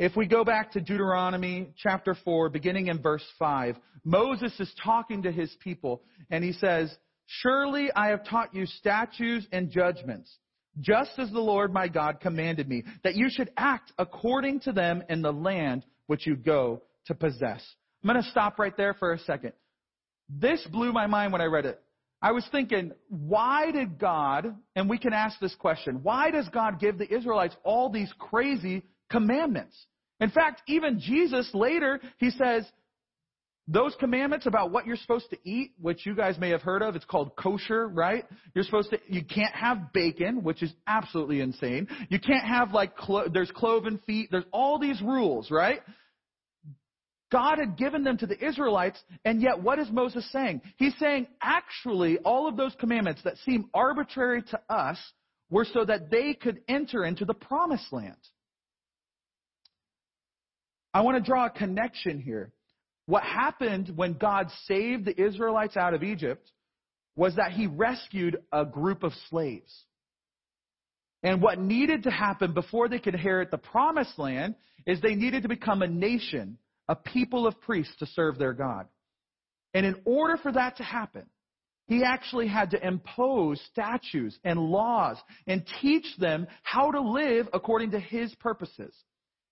If 0.01 0.15
we 0.15 0.25
go 0.25 0.43
back 0.43 0.71
to 0.71 0.81
Deuteronomy 0.81 1.75
chapter 1.77 2.15
4, 2.25 2.49
beginning 2.49 2.87
in 2.87 3.03
verse 3.03 3.23
5, 3.37 3.77
Moses 4.03 4.51
is 4.59 4.73
talking 4.83 5.21
to 5.21 5.31
his 5.31 5.55
people, 5.59 6.01
and 6.31 6.43
he 6.43 6.53
says, 6.53 6.91
Surely 7.27 7.91
I 7.95 8.07
have 8.07 8.25
taught 8.25 8.55
you 8.55 8.65
statutes 8.65 9.45
and 9.51 9.69
judgments, 9.69 10.35
just 10.79 11.11
as 11.19 11.29
the 11.29 11.39
Lord 11.39 11.71
my 11.71 11.87
God 11.87 12.19
commanded 12.19 12.67
me, 12.67 12.81
that 13.03 13.13
you 13.13 13.27
should 13.29 13.51
act 13.57 13.91
according 13.99 14.61
to 14.61 14.71
them 14.71 15.03
in 15.07 15.21
the 15.21 15.31
land 15.31 15.85
which 16.07 16.25
you 16.25 16.35
go 16.35 16.81
to 17.05 17.13
possess. 17.13 17.63
I'm 18.03 18.09
going 18.09 18.23
to 18.23 18.31
stop 18.31 18.57
right 18.57 18.75
there 18.75 18.95
for 18.95 19.13
a 19.13 19.19
second. 19.19 19.53
This 20.27 20.65
blew 20.71 20.91
my 20.91 21.05
mind 21.05 21.31
when 21.31 21.41
I 21.41 21.45
read 21.45 21.67
it. 21.67 21.79
I 22.23 22.31
was 22.31 22.47
thinking, 22.51 22.93
why 23.07 23.69
did 23.69 23.99
God, 23.99 24.55
and 24.75 24.89
we 24.89 24.97
can 24.97 25.13
ask 25.13 25.39
this 25.39 25.53
question, 25.53 25.99
why 26.01 26.31
does 26.31 26.49
God 26.49 26.79
give 26.79 26.97
the 26.97 27.13
Israelites 27.15 27.55
all 27.63 27.91
these 27.91 28.11
crazy 28.17 28.81
commandments? 29.11 29.77
In 30.21 30.29
fact, 30.29 30.61
even 30.67 30.99
Jesus 30.99 31.49
later, 31.53 31.99
he 32.19 32.29
says, 32.29 32.65
those 33.67 33.95
commandments 33.99 34.45
about 34.47 34.71
what 34.71 34.85
you're 34.85 34.97
supposed 34.97 35.29
to 35.29 35.37
eat, 35.43 35.71
which 35.79 36.05
you 36.05 36.15
guys 36.15 36.37
may 36.37 36.49
have 36.49 36.61
heard 36.61 36.81
of, 36.81 36.95
it's 36.95 37.05
called 37.05 37.35
kosher, 37.35 37.87
right? 37.87 38.25
You're 38.53 38.63
supposed 38.63 38.89
to, 38.91 38.99
you 39.07 39.23
can't 39.23 39.53
have 39.53 39.93
bacon, 39.93 40.43
which 40.43 40.61
is 40.61 40.73
absolutely 40.87 41.41
insane. 41.41 41.87
You 42.09 42.19
can't 42.19 42.45
have 42.45 42.73
like, 42.73 42.95
clo- 42.95 43.29
there's 43.31 43.51
cloven 43.51 43.99
feet, 44.05 44.29
there's 44.31 44.45
all 44.51 44.77
these 44.77 45.01
rules, 45.01 45.49
right? 45.49 45.81
God 47.31 47.59
had 47.59 47.77
given 47.77 48.03
them 48.03 48.17
to 48.17 48.27
the 48.27 48.45
Israelites, 48.45 48.99
and 49.23 49.41
yet 49.41 49.61
what 49.61 49.79
is 49.79 49.87
Moses 49.89 50.29
saying? 50.31 50.61
He's 50.75 50.97
saying, 50.99 51.27
actually, 51.41 52.17
all 52.19 52.47
of 52.47 52.57
those 52.57 52.75
commandments 52.79 53.21
that 53.23 53.37
seem 53.45 53.69
arbitrary 53.73 54.43
to 54.43 54.59
us 54.69 54.97
were 55.49 55.65
so 55.65 55.85
that 55.85 56.11
they 56.11 56.33
could 56.33 56.61
enter 56.67 57.05
into 57.05 57.23
the 57.25 57.33
promised 57.33 57.93
land. 57.93 58.17
I 60.93 61.01
want 61.01 61.17
to 61.17 61.23
draw 61.23 61.45
a 61.45 61.49
connection 61.49 62.19
here. 62.19 62.51
What 63.05 63.23
happened 63.23 63.93
when 63.95 64.13
God 64.13 64.47
saved 64.65 65.05
the 65.05 65.19
Israelites 65.19 65.77
out 65.77 65.93
of 65.93 66.03
Egypt 66.03 66.49
was 67.15 67.35
that 67.35 67.51
he 67.51 67.67
rescued 67.67 68.37
a 68.51 68.65
group 68.65 69.03
of 69.03 69.13
slaves. 69.29 69.85
And 71.23 71.41
what 71.41 71.59
needed 71.59 72.03
to 72.03 72.11
happen 72.11 72.53
before 72.53 72.89
they 72.89 72.99
could 72.99 73.13
inherit 73.13 73.51
the 73.51 73.57
promised 73.57 74.17
land 74.17 74.55
is 74.85 74.99
they 75.01 75.15
needed 75.15 75.43
to 75.43 75.49
become 75.49 75.81
a 75.81 75.87
nation, 75.87 76.57
a 76.87 76.95
people 76.95 77.45
of 77.45 77.59
priests 77.61 77.95
to 77.99 78.05
serve 78.07 78.37
their 78.37 78.53
God. 78.53 78.87
And 79.73 79.85
in 79.85 79.95
order 80.05 80.37
for 80.37 80.51
that 80.51 80.77
to 80.77 80.83
happen, 80.83 81.25
he 81.87 82.03
actually 82.03 82.47
had 82.47 82.71
to 82.71 82.87
impose 82.87 83.61
statutes 83.71 84.37
and 84.43 84.59
laws 84.59 85.17
and 85.47 85.65
teach 85.81 86.05
them 86.17 86.47
how 86.63 86.91
to 86.91 87.01
live 87.01 87.49
according 87.53 87.91
to 87.91 87.99
his 87.99 88.33
purposes. 88.35 88.95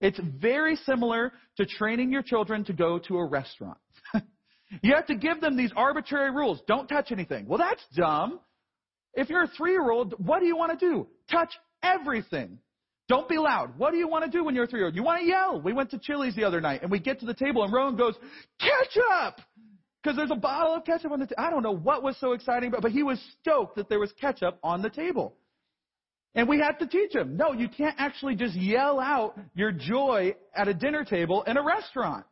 It's 0.01 0.19
very 0.19 0.75
similar 0.77 1.33
to 1.57 1.65
training 1.65 2.11
your 2.11 2.21
children 2.21 2.63
to 2.65 2.73
go 2.73 2.99
to 2.99 3.17
a 3.17 3.25
restaurant. 3.25 3.77
you 4.81 4.95
have 4.95 5.07
to 5.07 5.15
give 5.15 5.41
them 5.41 5.57
these 5.57 5.71
arbitrary 5.75 6.31
rules. 6.31 6.61
Don't 6.67 6.87
touch 6.87 7.11
anything. 7.11 7.47
Well, 7.47 7.59
that's 7.59 7.83
dumb. 7.95 8.39
If 9.13 9.29
you're 9.29 9.43
a 9.43 9.47
three 9.47 9.71
year 9.71 9.91
old, 9.91 10.13
what 10.17 10.39
do 10.39 10.45
you 10.45 10.55
want 10.55 10.79
to 10.79 10.89
do? 10.89 11.07
Touch 11.29 11.53
everything. 11.83 12.59
Don't 13.09 13.27
be 13.27 13.37
loud. 13.37 13.77
What 13.77 13.91
do 13.91 13.97
you 13.97 14.07
want 14.07 14.23
to 14.23 14.29
do 14.29 14.43
when 14.43 14.55
you're 14.55 14.65
a 14.65 14.67
three 14.67 14.79
year 14.79 14.85
old? 14.85 14.95
You 14.95 15.03
want 15.03 15.21
to 15.21 15.27
yell. 15.27 15.59
We 15.59 15.73
went 15.73 15.89
to 15.91 15.99
Chili's 15.99 16.35
the 16.35 16.43
other 16.43 16.61
night 16.61 16.81
and 16.83 16.91
we 16.91 16.99
get 16.99 17.19
to 17.19 17.25
the 17.25 17.33
table 17.33 17.63
and 17.63 17.73
Rowan 17.73 17.95
goes, 17.95 18.13
ketchup! 18.59 19.41
Because 20.01 20.15
there's 20.15 20.31
a 20.31 20.35
bottle 20.35 20.75
of 20.75 20.85
ketchup 20.85 21.11
on 21.11 21.19
the 21.19 21.25
table. 21.25 21.43
I 21.43 21.49
don't 21.49 21.63
know 21.63 21.75
what 21.75 22.03
was 22.03 22.15
so 22.19 22.31
exciting, 22.31 22.71
but, 22.71 22.81
but 22.81 22.91
he 22.91 23.03
was 23.03 23.19
stoked 23.41 23.75
that 23.75 23.89
there 23.89 23.99
was 23.99 24.13
ketchup 24.13 24.59
on 24.63 24.81
the 24.81 24.89
table. 24.89 25.35
And 26.35 26.47
we 26.47 26.59
had 26.59 26.79
to 26.79 26.87
teach 26.87 27.13
him, 27.15 27.37
no, 27.37 27.53
you 27.53 27.67
can't 27.67 27.95
actually 27.97 28.35
just 28.35 28.55
yell 28.55 28.99
out 28.99 29.37
your 29.55 29.71
joy 29.71 30.35
at 30.55 30.67
a 30.67 30.73
dinner 30.73 31.03
table 31.03 31.43
in 31.43 31.57
a 31.57 31.63
restaurant. 31.63 32.25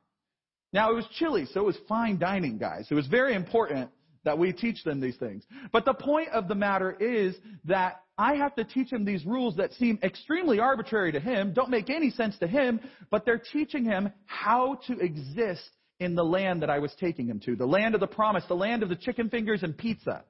Now 0.71 0.91
it 0.91 0.95
was 0.95 1.05
Chili's, 1.17 1.51
so 1.53 1.61
it 1.61 1.65
was 1.65 1.77
fine 1.87 2.19
dining, 2.19 2.57
guys. 2.57 2.87
It 2.91 2.93
was 2.93 3.07
very 3.07 3.33
important 3.33 3.89
that 4.23 4.37
we 4.37 4.51
teach 4.51 4.83
them 4.83 4.99
these 4.99 5.15
things. 5.15 5.43
But 5.71 5.85
the 5.85 5.93
point 5.93 6.29
of 6.29 6.47
the 6.47 6.55
matter 6.55 6.91
is 6.99 7.35
that 7.65 8.01
I 8.17 8.35
have 8.35 8.55
to 8.55 8.63
teach 8.63 8.91
him 8.91 9.05
these 9.05 9.25
rules 9.25 9.55
that 9.55 9.73
seem 9.73 9.99
extremely 10.03 10.59
arbitrary 10.59 11.11
to 11.13 11.19
him, 11.19 11.53
don't 11.53 11.69
make 11.69 11.89
any 11.89 12.11
sense 12.11 12.37
to 12.39 12.47
him, 12.47 12.79
but 13.09 13.25
they're 13.25 13.41
teaching 13.51 13.85
him 13.85 14.11
how 14.25 14.79
to 14.87 14.99
exist 14.99 15.69
in 15.99 16.13
the 16.15 16.23
land 16.23 16.61
that 16.61 16.69
I 16.69 16.79
was 16.79 16.93
taking 16.99 17.27
him 17.27 17.39
to, 17.41 17.55
the 17.55 17.65
land 17.65 17.95
of 17.95 18.01
the 18.01 18.07
promise, 18.07 18.43
the 18.47 18.55
land 18.55 18.83
of 18.83 18.89
the 18.89 18.95
chicken 18.95 19.29
fingers 19.29 19.63
and 19.63 19.77
pizza. 19.77 20.23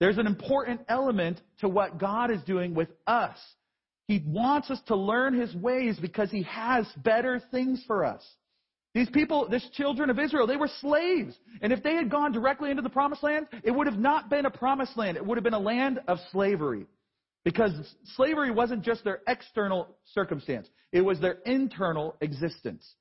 There's 0.00 0.18
an 0.18 0.26
important 0.26 0.80
element 0.88 1.40
to 1.60 1.68
what 1.68 1.98
God 1.98 2.30
is 2.30 2.42
doing 2.42 2.74
with 2.74 2.88
us. 3.06 3.38
He 4.06 4.22
wants 4.26 4.70
us 4.70 4.80
to 4.86 4.96
learn 4.96 5.38
his 5.38 5.54
ways 5.54 5.98
because 6.00 6.30
he 6.30 6.42
has 6.42 6.86
better 6.96 7.40
things 7.50 7.82
for 7.86 8.04
us. 8.04 8.22
These 8.94 9.10
people, 9.10 9.48
this 9.48 9.66
children 9.72 10.08
of 10.08 10.20
Israel, 10.20 10.46
they 10.46 10.56
were 10.56 10.70
slaves. 10.80 11.34
And 11.62 11.72
if 11.72 11.82
they 11.82 11.94
had 11.94 12.10
gone 12.10 12.30
directly 12.30 12.70
into 12.70 12.82
the 12.82 12.90
promised 12.90 13.22
land, 13.22 13.48
it 13.64 13.72
would 13.72 13.86
have 13.86 13.98
not 13.98 14.30
been 14.30 14.46
a 14.46 14.50
promised 14.50 14.96
land. 14.96 15.16
It 15.16 15.26
would 15.26 15.36
have 15.36 15.44
been 15.44 15.54
a 15.54 15.58
land 15.58 16.00
of 16.06 16.18
slavery. 16.30 16.86
Because 17.44 17.72
slavery 18.16 18.50
wasn't 18.50 18.82
just 18.82 19.04
their 19.04 19.20
external 19.26 19.88
circumstance. 20.12 20.68
It 20.92 21.00
was 21.00 21.20
their 21.20 21.38
internal 21.44 22.16
existence. 22.20 22.94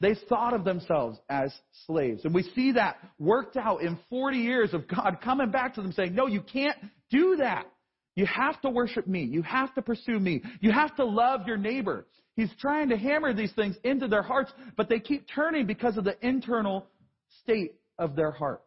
They 0.00 0.14
thought 0.28 0.54
of 0.54 0.64
themselves 0.64 1.18
as 1.28 1.52
slaves. 1.86 2.24
And 2.24 2.34
we 2.34 2.42
see 2.54 2.72
that 2.72 2.96
worked 3.18 3.56
out 3.56 3.82
in 3.82 3.98
40 4.08 4.38
years 4.38 4.72
of 4.72 4.88
God 4.88 5.18
coming 5.22 5.50
back 5.50 5.74
to 5.74 5.82
them 5.82 5.92
saying, 5.92 6.14
no, 6.14 6.26
you 6.26 6.40
can't 6.40 6.76
do 7.10 7.36
that. 7.36 7.66
You 8.16 8.26
have 8.26 8.60
to 8.62 8.70
worship 8.70 9.06
me. 9.06 9.24
You 9.24 9.42
have 9.42 9.74
to 9.74 9.82
pursue 9.82 10.18
me. 10.18 10.42
You 10.60 10.72
have 10.72 10.96
to 10.96 11.04
love 11.04 11.46
your 11.46 11.58
neighbor. 11.58 12.06
He's 12.34 12.50
trying 12.58 12.88
to 12.88 12.96
hammer 12.96 13.34
these 13.34 13.52
things 13.52 13.76
into 13.84 14.08
their 14.08 14.22
hearts, 14.22 14.52
but 14.76 14.88
they 14.88 15.00
keep 15.00 15.26
turning 15.34 15.66
because 15.66 15.98
of 15.98 16.04
the 16.04 16.16
internal 16.26 16.86
state 17.42 17.74
of 17.98 18.16
their 18.16 18.30
heart. 18.30 18.62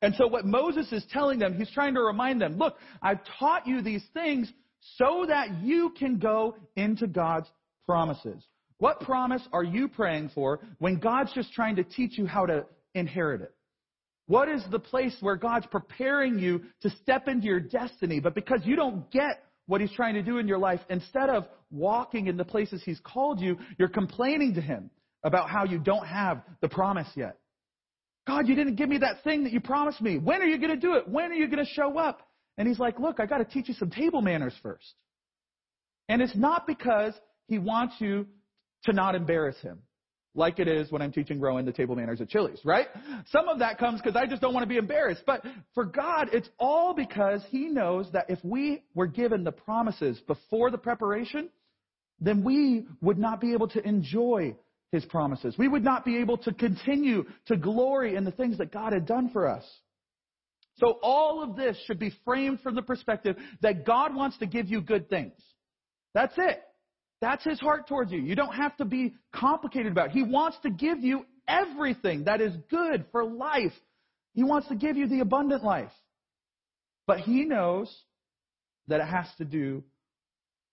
And 0.00 0.14
so 0.14 0.26
what 0.26 0.46
Moses 0.46 0.90
is 0.92 1.04
telling 1.10 1.38
them, 1.38 1.54
he's 1.54 1.70
trying 1.70 1.94
to 1.94 2.00
remind 2.00 2.40
them, 2.40 2.56
look, 2.56 2.76
I've 3.02 3.18
taught 3.38 3.66
you 3.66 3.82
these 3.82 4.04
things 4.14 4.50
so 4.96 5.26
that 5.28 5.60
you 5.60 5.92
can 5.98 6.18
go 6.18 6.56
into 6.76 7.06
God's 7.06 7.48
promises. 7.84 8.42
What 8.78 9.00
promise 9.00 9.42
are 9.52 9.64
you 9.64 9.88
praying 9.88 10.30
for 10.34 10.60
when 10.78 10.98
God's 10.98 11.32
just 11.32 11.52
trying 11.52 11.76
to 11.76 11.84
teach 11.84 12.16
you 12.16 12.26
how 12.26 12.46
to 12.46 12.64
inherit 12.94 13.42
it? 13.42 13.54
What 14.26 14.48
is 14.48 14.62
the 14.70 14.78
place 14.78 15.16
where 15.20 15.36
God's 15.36 15.66
preparing 15.66 16.38
you 16.38 16.62
to 16.82 16.90
step 17.02 17.28
into 17.28 17.46
your 17.46 17.60
destiny, 17.60 18.20
but 18.20 18.34
because 18.34 18.60
you 18.64 18.76
don't 18.76 19.10
get 19.10 19.42
what 19.66 19.80
He's 19.80 19.92
trying 19.92 20.14
to 20.14 20.22
do 20.22 20.38
in 20.38 20.46
your 20.46 20.58
life, 20.58 20.80
instead 20.90 21.30
of 21.30 21.46
walking 21.70 22.26
in 22.26 22.36
the 22.36 22.44
places 22.44 22.82
He's 22.84 23.00
called 23.00 23.40
you, 23.40 23.58
you're 23.78 23.88
complaining 23.88 24.54
to 24.54 24.60
Him 24.60 24.90
about 25.24 25.50
how 25.50 25.64
you 25.64 25.78
don't 25.78 26.06
have 26.06 26.42
the 26.60 26.68
promise 26.68 27.08
yet. 27.16 27.38
God, 28.26 28.46
you 28.46 28.54
didn't 28.54 28.76
give 28.76 28.90
me 28.90 28.98
that 28.98 29.24
thing 29.24 29.44
that 29.44 29.52
you 29.52 29.60
promised 29.60 30.02
me. 30.02 30.18
When 30.18 30.42
are 30.42 30.46
you 30.46 30.58
going 30.58 30.70
to 30.70 30.76
do 30.76 30.94
it? 30.94 31.08
When 31.08 31.32
are 31.32 31.34
you 31.34 31.48
going 31.48 31.64
to 31.64 31.72
show 31.72 31.98
up? 31.98 32.20
And 32.58 32.68
He's 32.68 32.78
like, 32.78 33.00
look, 33.00 33.20
I 33.20 33.26
got 33.26 33.38
to 33.38 33.44
teach 33.44 33.68
you 33.68 33.74
some 33.74 33.90
table 33.90 34.20
manners 34.20 34.54
first. 34.62 34.94
And 36.10 36.20
it's 36.20 36.36
not 36.36 36.66
because 36.66 37.14
He 37.46 37.58
wants 37.58 37.94
you 37.98 38.26
to 38.84 38.92
not 38.92 39.14
embarrass 39.14 39.58
Him 39.60 39.80
like 40.38 40.58
it 40.58 40.68
is 40.68 40.90
when 40.90 41.02
I'm 41.02 41.12
teaching 41.12 41.40
Rowan 41.40 41.66
the 41.66 41.72
table 41.72 41.96
manners 41.96 42.20
at 42.20 42.28
Chili's, 42.28 42.60
right? 42.64 42.86
Some 43.30 43.48
of 43.48 43.58
that 43.58 43.78
comes 43.78 44.00
because 44.00 44.16
I 44.16 44.26
just 44.26 44.40
don't 44.40 44.54
want 44.54 44.62
to 44.62 44.68
be 44.68 44.76
embarrassed. 44.76 45.22
But 45.26 45.44
for 45.74 45.84
God, 45.84 46.30
it's 46.32 46.48
all 46.58 46.94
because 46.94 47.42
He 47.50 47.68
knows 47.68 48.10
that 48.12 48.26
if 48.30 48.38
we 48.42 48.84
were 48.94 49.06
given 49.06 49.44
the 49.44 49.52
promises 49.52 50.20
before 50.26 50.70
the 50.70 50.78
preparation, 50.78 51.50
then 52.20 52.44
we 52.44 52.86
would 53.00 53.18
not 53.18 53.40
be 53.40 53.52
able 53.52 53.68
to 53.68 53.86
enjoy 53.86 54.54
His 54.92 55.04
promises. 55.06 55.56
We 55.58 55.68
would 55.68 55.84
not 55.84 56.04
be 56.04 56.18
able 56.18 56.38
to 56.38 56.52
continue 56.52 57.24
to 57.46 57.56
glory 57.56 58.14
in 58.14 58.24
the 58.24 58.32
things 58.32 58.58
that 58.58 58.72
God 58.72 58.92
had 58.92 59.06
done 59.06 59.30
for 59.30 59.48
us. 59.48 59.64
So 60.76 60.98
all 61.02 61.42
of 61.42 61.56
this 61.56 61.76
should 61.86 61.98
be 61.98 62.12
framed 62.24 62.60
from 62.60 62.76
the 62.76 62.82
perspective 62.82 63.36
that 63.62 63.84
God 63.84 64.14
wants 64.14 64.38
to 64.38 64.46
give 64.46 64.68
you 64.68 64.80
good 64.80 65.10
things. 65.10 65.34
That's 66.14 66.34
it. 66.36 66.62
That's 67.20 67.44
his 67.44 67.58
heart 67.58 67.88
towards 67.88 68.12
you. 68.12 68.20
You 68.20 68.36
don't 68.36 68.54
have 68.54 68.76
to 68.76 68.84
be 68.84 69.14
complicated 69.34 69.92
about 69.92 70.06
it. 70.06 70.12
He 70.12 70.22
wants 70.22 70.56
to 70.62 70.70
give 70.70 71.00
you 71.00 71.24
everything 71.48 72.24
that 72.24 72.40
is 72.40 72.54
good 72.70 73.06
for 73.10 73.24
life. 73.24 73.72
He 74.34 74.44
wants 74.44 74.68
to 74.68 74.76
give 74.76 74.96
you 74.96 75.08
the 75.08 75.20
abundant 75.20 75.64
life. 75.64 75.90
But 77.06 77.20
he 77.20 77.44
knows 77.44 77.92
that 78.86 79.00
it 79.00 79.06
has 79.06 79.26
to 79.38 79.44
do 79.44 79.82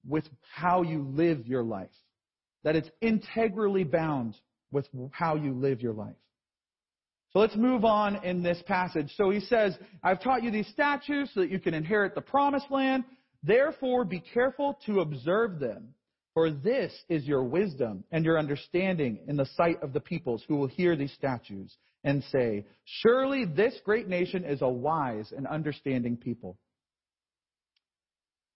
with 0.08 0.26
how 0.54 0.84
you 0.84 1.08
live 1.14 1.48
your 1.48 1.64
life. 1.64 1.90
That 2.64 2.76
it's 2.76 2.90
integrally 3.02 3.84
bound 3.84 4.36
with 4.72 4.88
how 5.12 5.36
you 5.36 5.54
live 5.54 5.82
your 5.82 5.94
life. 5.94 6.16
So 7.32 7.40
let's 7.40 7.56
move 7.56 7.84
on 7.84 8.24
in 8.24 8.44
this 8.44 8.62
passage. 8.66 9.12
So 9.18 9.30
he 9.30 9.40
says, 9.40 9.78
I've 10.04 10.22
taught 10.22 10.44
you 10.44 10.52
these 10.52 10.68
statutes 10.68 11.32
so 11.34 11.42
that 11.42 11.50
you 11.50 11.60
can 11.60 11.74
inherit 11.74 12.16
the 12.16 12.22
promised 12.22 12.70
land. 12.70 13.04
Therefore, 13.44 14.06
be 14.06 14.20
careful 14.20 14.80
to 14.86 15.02
observe 15.02 15.60
them 15.60 15.94
for 16.36 16.52
this 16.52 16.94
is 17.08 17.26
your 17.26 17.44
wisdom 17.44 18.04
and 18.12 18.26
your 18.26 18.38
understanding 18.38 19.20
in 19.28 19.38
the 19.38 19.48
sight 19.56 19.82
of 19.82 19.94
the 19.94 20.02
peoples 20.02 20.44
who 20.48 20.58
will 20.58 20.68
hear 20.68 20.96
these 20.98 21.14
statutes 21.14 21.76
and 22.04 22.24
say, 22.26 22.66
Surely 22.84 23.46
this 23.46 23.74
great 23.86 24.10
nation 24.10 24.44
is 24.44 24.62
a 24.62 24.68
wise 24.68 25.32
and 25.36 25.48
understanding 25.48 26.18
people. 26.18 26.58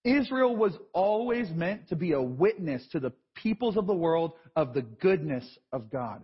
Israel 0.03 0.55
was 0.55 0.77
always 0.93 1.49
meant 1.51 1.87
to 1.87 1.95
be 1.95 2.11
a 2.11 2.21
witness 2.21 2.85
to 2.91 2.99
the 2.99 3.13
peoples 3.33 3.77
of 3.77 3.87
the 3.87 3.95
world 3.95 4.33
of 4.57 4.73
the 4.73 4.81
goodness 4.81 5.45
of 5.71 5.89
God. 5.89 6.23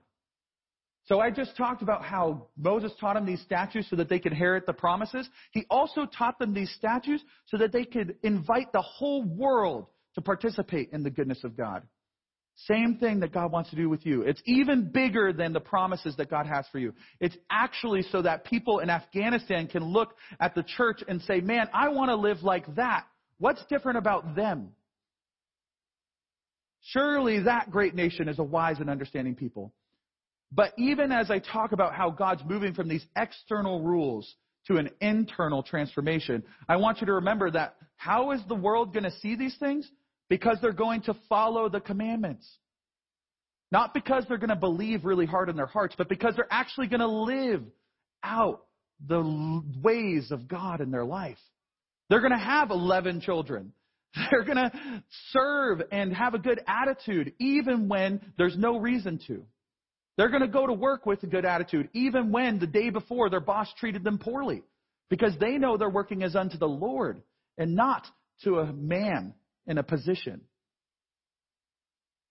So 1.06 1.22
I 1.22 1.32
just 1.32 1.56
talked 1.56 1.82
about 1.82 2.04
how 2.04 2.48
Moses 2.58 2.92
taught 3.00 3.14
them 3.14 3.26
these 3.26 3.42
statutes 3.42 3.90
so 3.90 3.96
that 3.96 4.10
they 4.10 4.20
could 4.20 4.34
inherit 4.34 4.66
the 4.66 4.74
promises. 4.74 5.30
He 5.52 5.66
also 5.70 6.06
taught 6.06 6.38
them 6.38 6.54
these 6.54 6.72
statutes 6.72 7.24
so 7.46 7.58
that 7.58 7.72
they 7.72 7.86
could 7.86 8.18
invite 8.24 8.74
the 8.74 8.82
whole 8.82 9.24
world 9.24 9.88
to 10.16 10.22
participate 10.22 10.90
in 10.92 11.04
the 11.04 11.10
goodness 11.10 11.44
of 11.44 11.56
God. 11.56 11.84
Same 12.58 12.98
thing 13.00 13.20
that 13.20 13.34
God 13.34 13.52
wants 13.52 13.70
to 13.72 13.76
do 13.76 13.90
with 13.90 14.06
you. 14.06 14.22
It's 14.22 14.42
even 14.46 14.90
bigger 14.92 15.34
than 15.34 15.52
the 15.52 15.60
promises 15.60 16.16
that 16.18 16.30
God 16.30 16.48
has 16.48 16.66
for 16.72 16.80
you. 16.80 16.94
It's 17.20 17.36
actually 17.52 18.02
so 18.04 18.22
that 18.22 18.46
people 18.46 18.80
in 18.80 18.90
Afghanistan 18.90 19.68
can 19.68 19.84
look 19.84 20.14
at 20.40 20.56
the 20.56 20.64
church 20.64 21.02
and 21.06 21.22
say, 21.24 21.42
man, 21.42 21.68
I 21.74 21.90
want 21.90 22.10
to 22.10 22.16
live 22.16 22.44
like 22.44 22.76
that. 22.76 23.06
What's 23.40 23.64
different 23.66 23.98
about 23.98 24.36
them? 24.36 24.70
Surely 26.82 27.42
that 27.42 27.72
great 27.72 27.94
nation 27.94 28.30
is 28.30 28.40
a 28.40 28.44
wise 28.44 28.80
and 28.80 28.90
understanding 28.90 29.36
people. 29.36 29.74
But 30.52 30.72
even 30.78 31.12
as 31.12 31.30
I 31.30 31.40
talk 31.40 31.74
about 31.74 31.94
how 31.94 32.10
God's 32.10 32.44
moving 32.46 32.74
from 32.74 32.88
these 32.88 33.06
external 33.18 33.82
rules 33.82 34.34
to 34.68 34.78
an 34.78 34.92
internal 35.02 35.62
transformation, 35.62 36.44
I 36.70 36.78
want 36.78 37.02
you 37.02 37.08
to 37.08 37.14
remember 37.14 37.52
that 37.52 37.76
how 37.98 38.32
is 38.32 38.42
the 38.48 38.56
world 38.56 38.94
going 38.94 39.04
to 39.04 39.12
see 39.20 39.36
these 39.36 39.58
things? 39.60 39.90
Because 40.30 40.58
they're 40.62 40.74
going 40.74 41.02
to 41.04 41.16
follow 41.30 41.70
the 41.70 41.80
commandments. 41.80 42.48
Not 43.72 43.94
because 43.94 44.26
they're 44.28 44.38
going 44.38 44.50
to 44.50 44.56
believe 44.56 45.06
really 45.06 45.26
hard 45.26 45.50
in 45.50 45.56
their 45.56 45.66
hearts, 45.66 45.96
but 45.98 46.10
because 46.10 46.36
they're 46.36 46.48
actually 46.52 46.88
going 46.88 47.02
to 47.02 47.08
live 47.08 47.64
out 48.24 48.66
the 49.06 49.62
ways 49.84 50.32
of 50.32 50.48
God 50.48 50.82
in 50.82 50.92
their 50.92 51.06
life. 51.06 51.38
They're 52.10 52.22
going 52.22 52.32
to 52.32 52.38
have 52.38 52.72
11 52.72 53.22
children. 53.22 53.74
They're 54.32 54.46
going 54.46 54.58
to 54.58 54.72
serve 55.32 55.82
and 55.92 56.16
have 56.16 56.34
a 56.36 56.40
good 56.40 56.62
attitude 56.68 57.34
even 57.40 57.90
when 57.90 58.22
there's 58.38 58.58
no 58.58 58.80
reason 58.80 59.20
to. 59.28 59.44
They're 60.18 60.30
going 60.30 60.42
to 60.42 60.48
go 60.48 60.66
to 60.66 60.74
work 60.74 61.06
with 61.06 61.22
a 61.24 61.28
good 61.28 61.44
attitude 61.44 61.90
even 61.94 62.32
when 62.32 62.60
the 62.60 62.68
day 62.68 62.90
before 62.90 63.30
their 63.30 63.42
boss 63.42 63.68
treated 63.78 64.04
them 64.04 64.18
poorly 64.18 64.64
because 65.10 65.34
they 65.40 65.58
know 65.58 65.76
they're 65.76 65.90
working 65.90 66.24
as 66.24 66.36
unto 66.36 66.58
the 66.58 66.68
Lord 66.68 67.22
and 67.58 67.76
not 67.76 68.08
to 68.44 68.60
a 68.60 68.72
man 68.72 69.34
in 69.68 69.78
a 69.78 69.84
position. 69.84 70.42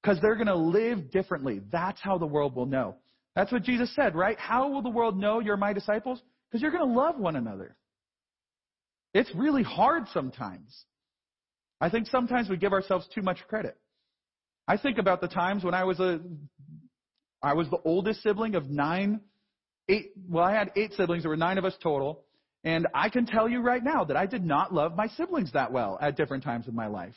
Because 0.02 0.18
they're 0.20 0.36
going 0.36 0.48
to 0.48 0.56
live 0.56 1.10
differently. 1.10 1.60
That's 1.72 2.00
how 2.00 2.18
the 2.18 2.26
world 2.26 2.54
will 2.54 2.66
know. 2.66 2.96
That's 3.34 3.50
what 3.50 3.62
Jesus 3.62 3.92
said, 3.96 4.14
right? 4.14 4.38
How 4.38 4.68
will 4.68 4.82
the 4.82 4.90
world 4.90 5.18
know 5.18 5.40
you're 5.40 5.56
my 5.56 5.72
disciples? 5.72 6.22
Because 6.48 6.62
you're 6.62 6.70
going 6.70 6.86
to 6.86 6.98
love 6.98 7.18
one 7.18 7.36
another. 7.36 7.76
It's 9.12 9.34
really 9.34 9.62
hard 9.62 10.04
sometimes. 10.12 10.84
I 11.80 11.88
think 11.88 12.06
sometimes 12.08 12.48
we 12.48 12.56
give 12.56 12.72
ourselves 12.72 13.08
too 13.14 13.22
much 13.22 13.38
credit. 13.48 13.76
I 14.66 14.76
think 14.76 14.98
about 14.98 15.20
the 15.20 15.28
times 15.28 15.64
when 15.64 15.74
I 15.74 15.84
was 15.84 16.00
a, 16.00 16.20
I 17.42 17.54
was 17.54 17.68
the 17.70 17.78
oldest 17.84 18.22
sibling 18.22 18.54
of 18.54 18.70
nine, 18.70 19.20
eight, 19.88 20.12
well, 20.28 20.44
I 20.44 20.52
had 20.52 20.72
eight 20.76 20.92
siblings. 20.94 21.24
There 21.24 21.30
were 21.30 21.36
nine 21.36 21.58
of 21.58 21.64
us 21.64 21.74
total. 21.82 22.24
And 22.64 22.86
I 22.94 23.10
can 23.10 23.26
tell 23.26 23.48
you 23.48 23.60
right 23.60 23.84
now 23.84 24.04
that 24.04 24.16
I 24.16 24.26
did 24.26 24.44
not 24.44 24.72
love 24.72 24.96
my 24.96 25.08
siblings 25.08 25.52
that 25.52 25.70
well 25.70 25.98
at 26.00 26.16
different 26.16 26.42
times 26.42 26.66
of 26.66 26.74
my 26.74 26.86
life. 26.86 27.14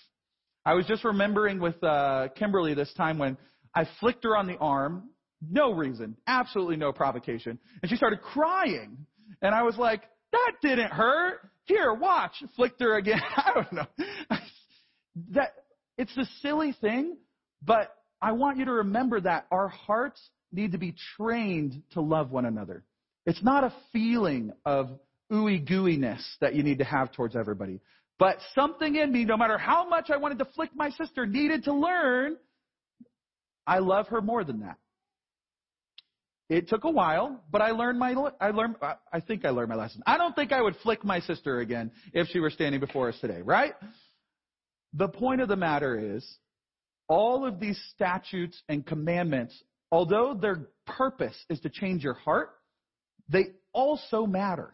I 0.65 0.73
was 0.73 0.85
just 0.85 1.05
remembering 1.05 1.59
with 1.59 1.81
uh, 1.81 2.27
Kimberly 2.35 2.73
this 2.73 2.93
time 2.93 3.17
when 3.17 3.37
I 3.73 3.87
flicked 4.01 4.25
her 4.25 4.35
on 4.35 4.47
the 4.47 4.57
arm, 4.57 5.09
no 5.49 5.71
reason, 5.71 6.17
absolutely 6.27 6.75
no 6.75 6.91
provocation, 6.91 7.57
and 7.81 7.89
she 7.89 7.95
started 7.95 8.21
crying. 8.21 8.97
And 9.41 9.55
I 9.55 9.63
was 9.63 9.77
like, 9.77 10.01
that 10.33 10.53
didn't 10.61 10.91
hurt. 10.91 11.39
Here, 11.63 11.93
watch. 11.93 12.31
Flicked 12.55 12.81
her 12.81 12.97
again. 12.97 13.21
I 13.37 13.51
don't 13.53 13.73
know. 13.73 13.87
that 15.31 15.53
it's 15.97 16.15
a 16.17 16.25
silly 16.41 16.75
thing, 16.81 17.17
but 17.63 17.95
I 18.21 18.33
want 18.33 18.57
you 18.57 18.65
to 18.65 18.73
remember 18.73 19.21
that 19.21 19.47
our 19.51 19.67
hearts 19.67 20.21
need 20.51 20.73
to 20.73 20.77
be 20.77 20.95
trained 21.15 21.81
to 21.91 22.01
love 22.01 22.31
one 22.31 22.45
another. 22.45 22.83
It's 23.25 23.43
not 23.43 23.63
a 23.63 23.73
feeling 23.91 24.53
of 24.65 24.99
ooey 25.31 25.67
gooiness 25.67 26.23
that 26.41 26.55
you 26.55 26.63
need 26.63 26.79
to 26.79 26.85
have 26.85 27.11
towards 27.11 27.35
everybody. 27.35 27.79
But 28.19 28.37
something 28.55 28.95
in 28.95 29.11
me, 29.11 29.25
no 29.25 29.37
matter 29.37 29.57
how 29.57 29.87
much 29.87 30.09
I 30.09 30.17
wanted 30.17 30.39
to 30.39 30.45
flick 30.45 30.71
my 30.75 30.89
sister, 30.91 31.25
needed 31.25 31.65
to 31.65 31.73
learn, 31.73 32.37
I 33.65 33.79
love 33.79 34.07
her 34.07 34.21
more 34.21 34.43
than 34.43 34.61
that. 34.61 34.77
It 36.49 36.69
took 36.69 36.85
a 36.85 36.89
while, 36.89 37.43
but 37.51 37.61
I 37.61 37.71
learned 37.71 37.99
my, 37.99 38.15
I 38.39 38.51
learned, 38.51 38.77
I 38.81 39.19
think 39.19 39.43
I 39.43 39.49
learned 39.49 39.69
my 39.69 39.75
lesson. 39.75 40.01
I 40.07 40.17
don't 40.17 40.33
think 40.33 40.53
I 40.53 40.61
would 40.61 40.77
flick 40.77 41.03
my 41.03 41.19
sister 41.19 41.59
again 41.59 41.91
if 42.13 42.27
she 42.27 42.39
were 42.39 42.49
standing 42.49 42.79
before 42.79 43.09
us 43.09 43.19
today, 43.19 43.41
right? 43.41 43.73
The 44.93 45.09
point 45.09 45.41
of 45.41 45.49
the 45.49 45.57
matter 45.57 46.15
is, 46.15 46.25
all 47.09 47.45
of 47.45 47.59
these 47.59 47.79
statutes 47.93 48.61
and 48.69 48.85
commandments, 48.85 49.61
although 49.91 50.33
their 50.33 50.67
purpose 50.85 51.37
is 51.49 51.59
to 51.61 51.69
change 51.69 52.03
your 52.03 52.13
heart, 52.13 52.49
they 53.29 53.47
also 53.73 54.25
matter. 54.25 54.73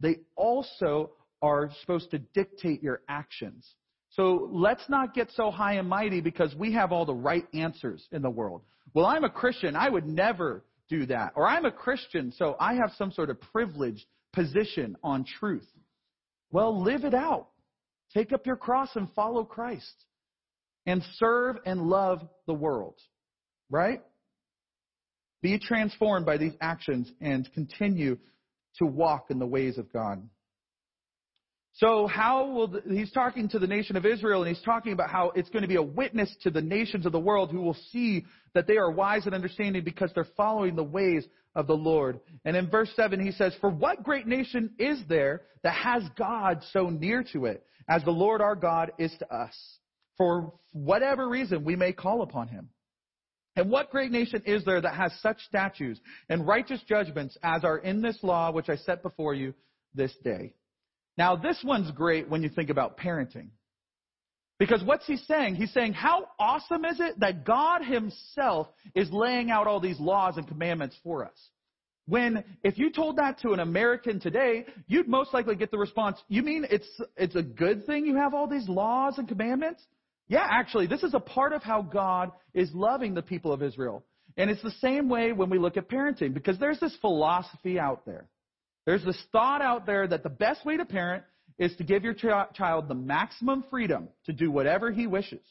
They 0.00 0.20
also 0.36 1.12
are 1.42 1.70
supposed 1.80 2.10
to 2.10 2.18
dictate 2.18 2.82
your 2.82 3.02
actions. 3.08 3.74
So 4.10 4.48
let's 4.52 4.88
not 4.88 5.14
get 5.14 5.30
so 5.32 5.50
high 5.50 5.74
and 5.74 5.88
mighty 5.88 6.20
because 6.20 6.54
we 6.54 6.72
have 6.72 6.92
all 6.92 7.04
the 7.04 7.14
right 7.14 7.46
answers 7.54 8.06
in 8.10 8.22
the 8.22 8.30
world. 8.30 8.62
Well, 8.94 9.06
I'm 9.06 9.24
a 9.24 9.30
Christian. 9.30 9.76
I 9.76 9.88
would 9.88 10.06
never 10.06 10.64
do 10.88 11.06
that. 11.06 11.32
Or 11.36 11.46
I'm 11.46 11.64
a 11.64 11.70
Christian, 11.70 12.32
so 12.32 12.56
I 12.58 12.74
have 12.74 12.92
some 12.96 13.12
sort 13.12 13.30
of 13.30 13.40
privileged 13.40 14.06
position 14.32 14.96
on 15.02 15.24
truth. 15.24 15.68
Well, 16.50 16.82
live 16.82 17.04
it 17.04 17.14
out. 17.14 17.48
Take 18.14 18.32
up 18.32 18.46
your 18.46 18.56
cross 18.56 18.88
and 18.94 19.12
follow 19.12 19.44
Christ. 19.44 20.04
And 20.86 21.02
serve 21.16 21.56
and 21.66 21.82
love 21.82 22.26
the 22.46 22.54
world. 22.54 22.98
Right? 23.70 24.02
Be 25.42 25.58
transformed 25.58 26.24
by 26.24 26.38
these 26.38 26.54
actions 26.60 27.12
and 27.20 27.48
continue 27.52 28.16
to 28.76 28.86
walk 28.86 29.26
in 29.30 29.38
the 29.38 29.46
ways 29.46 29.78
of 29.78 29.92
God. 29.92 30.28
So 31.74 32.08
how 32.08 32.46
will 32.46 32.68
the, 32.68 32.82
he's 32.88 33.12
talking 33.12 33.48
to 33.50 33.60
the 33.60 33.66
nation 33.68 33.96
of 33.96 34.04
Israel 34.04 34.42
and 34.42 34.54
he's 34.54 34.64
talking 34.64 34.92
about 34.92 35.10
how 35.10 35.30
it's 35.36 35.48
going 35.50 35.62
to 35.62 35.68
be 35.68 35.76
a 35.76 35.82
witness 35.82 36.34
to 36.42 36.50
the 36.50 36.60
nations 36.60 37.06
of 37.06 37.12
the 37.12 37.20
world 37.20 37.52
who 37.52 37.60
will 37.60 37.76
see 37.92 38.24
that 38.54 38.66
they 38.66 38.76
are 38.78 38.90
wise 38.90 39.26
and 39.26 39.34
understanding 39.34 39.84
because 39.84 40.10
they're 40.12 40.26
following 40.36 40.74
the 40.74 40.82
ways 40.82 41.24
of 41.54 41.68
the 41.68 41.76
Lord. 41.76 42.18
And 42.44 42.56
in 42.56 42.68
verse 42.68 42.90
7 42.96 43.24
he 43.24 43.30
says, 43.30 43.54
For 43.60 43.70
what 43.70 44.02
great 44.02 44.26
nation 44.26 44.70
is 44.78 45.00
there 45.08 45.42
that 45.62 45.74
has 45.74 46.02
God 46.16 46.64
so 46.72 46.90
near 46.90 47.24
to 47.32 47.46
it 47.46 47.64
as 47.88 48.02
the 48.02 48.10
Lord 48.10 48.40
our 48.40 48.56
God 48.56 48.92
is 48.98 49.14
to 49.20 49.32
us? 49.32 49.56
For 50.16 50.52
whatever 50.72 51.28
reason 51.28 51.62
we 51.62 51.76
may 51.76 51.92
call 51.92 52.22
upon 52.22 52.48
him. 52.48 52.70
And 53.58 53.70
what 53.70 53.90
great 53.90 54.12
nation 54.12 54.40
is 54.46 54.64
there 54.64 54.80
that 54.80 54.94
has 54.94 55.12
such 55.20 55.40
statutes 55.40 55.98
and 56.28 56.46
righteous 56.46 56.80
judgments 56.88 57.36
as 57.42 57.64
are 57.64 57.78
in 57.78 58.00
this 58.00 58.16
law 58.22 58.52
which 58.52 58.68
I 58.68 58.76
set 58.76 59.02
before 59.02 59.34
you 59.34 59.52
this 59.96 60.14
day? 60.22 60.54
Now, 61.16 61.34
this 61.34 61.60
one's 61.64 61.90
great 61.90 62.28
when 62.28 62.44
you 62.44 62.50
think 62.50 62.70
about 62.70 62.96
parenting. 62.96 63.48
Because 64.60 64.84
what's 64.84 65.08
he 65.08 65.16
saying? 65.16 65.56
He's 65.56 65.72
saying, 65.72 65.94
how 65.94 66.28
awesome 66.38 66.84
is 66.84 67.00
it 67.00 67.18
that 67.18 67.44
God 67.44 67.82
himself 67.82 68.68
is 68.94 69.10
laying 69.10 69.50
out 69.50 69.66
all 69.66 69.80
these 69.80 69.98
laws 69.98 70.36
and 70.36 70.46
commandments 70.46 70.96
for 71.02 71.24
us? 71.24 71.50
When, 72.06 72.44
if 72.62 72.78
you 72.78 72.92
told 72.92 73.16
that 73.16 73.40
to 73.40 73.54
an 73.54 73.60
American 73.60 74.20
today, 74.20 74.66
you'd 74.86 75.08
most 75.08 75.34
likely 75.34 75.56
get 75.56 75.72
the 75.72 75.78
response, 75.78 76.16
you 76.28 76.44
mean 76.44 76.64
it's, 76.70 76.88
it's 77.16 77.34
a 77.34 77.42
good 77.42 77.86
thing 77.86 78.06
you 78.06 78.16
have 78.16 78.34
all 78.34 78.46
these 78.46 78.68
laws 78.68 79.18
and 79.18 79.26
commandments? 79.26 79.82
Yeah, 80.28 80.46
actually, 80.48 80.86
this 80.86 81.02
is 81.02 81.14
a 81.14 81.20
part 81.20 81.52
of 81.52 81.62
how 81.62 81.82
God 81.82 82.32
is 82.54 82.70
loving 82.74 83.14
the 83.14 83.22
people 83.22 83.52
of 83.52 83.62
Israel. 83.62 84.04
And 84.36 84.50
it's 84.50 84.62
the 84.62 84.70
same 84.80 85.08
way 85.08 85.32
when 85.32 85.50
we 85.50 85.58
look 85.58 85.76
at 85.76 85.88
parenting, 85.88 86.32
because 86.32 86.58
there's 86.58 86.78
this 86.78 86.94
philosophy 87.00 87.78
out 87.78 88.04
there 88.06 88.28
there's 88.88 89.04
this 89.04 89.22
thought 89.32 89.60
out 89.60 89.84
there 89.84 90.08
that 90.08 90.22
the 90.22 90.30
best 90.30 90.64
way 90.64 90.78
to 90.78 90.84
parent 90.86 91.22
is 91.58 91.76
to 91.76 91.84
give 91.84 92.04
your 92.04 92.14
ch- 92.14 92.54
child 92.54 92.88
the 92.88 92.94
maximum 92.94 93.62
freedom 93.68 94.08
to 94.24 94.32
do 94.32 94.50
whatever 94.50 94.90
he 94.90 95.06
wishes. 95.06 95.42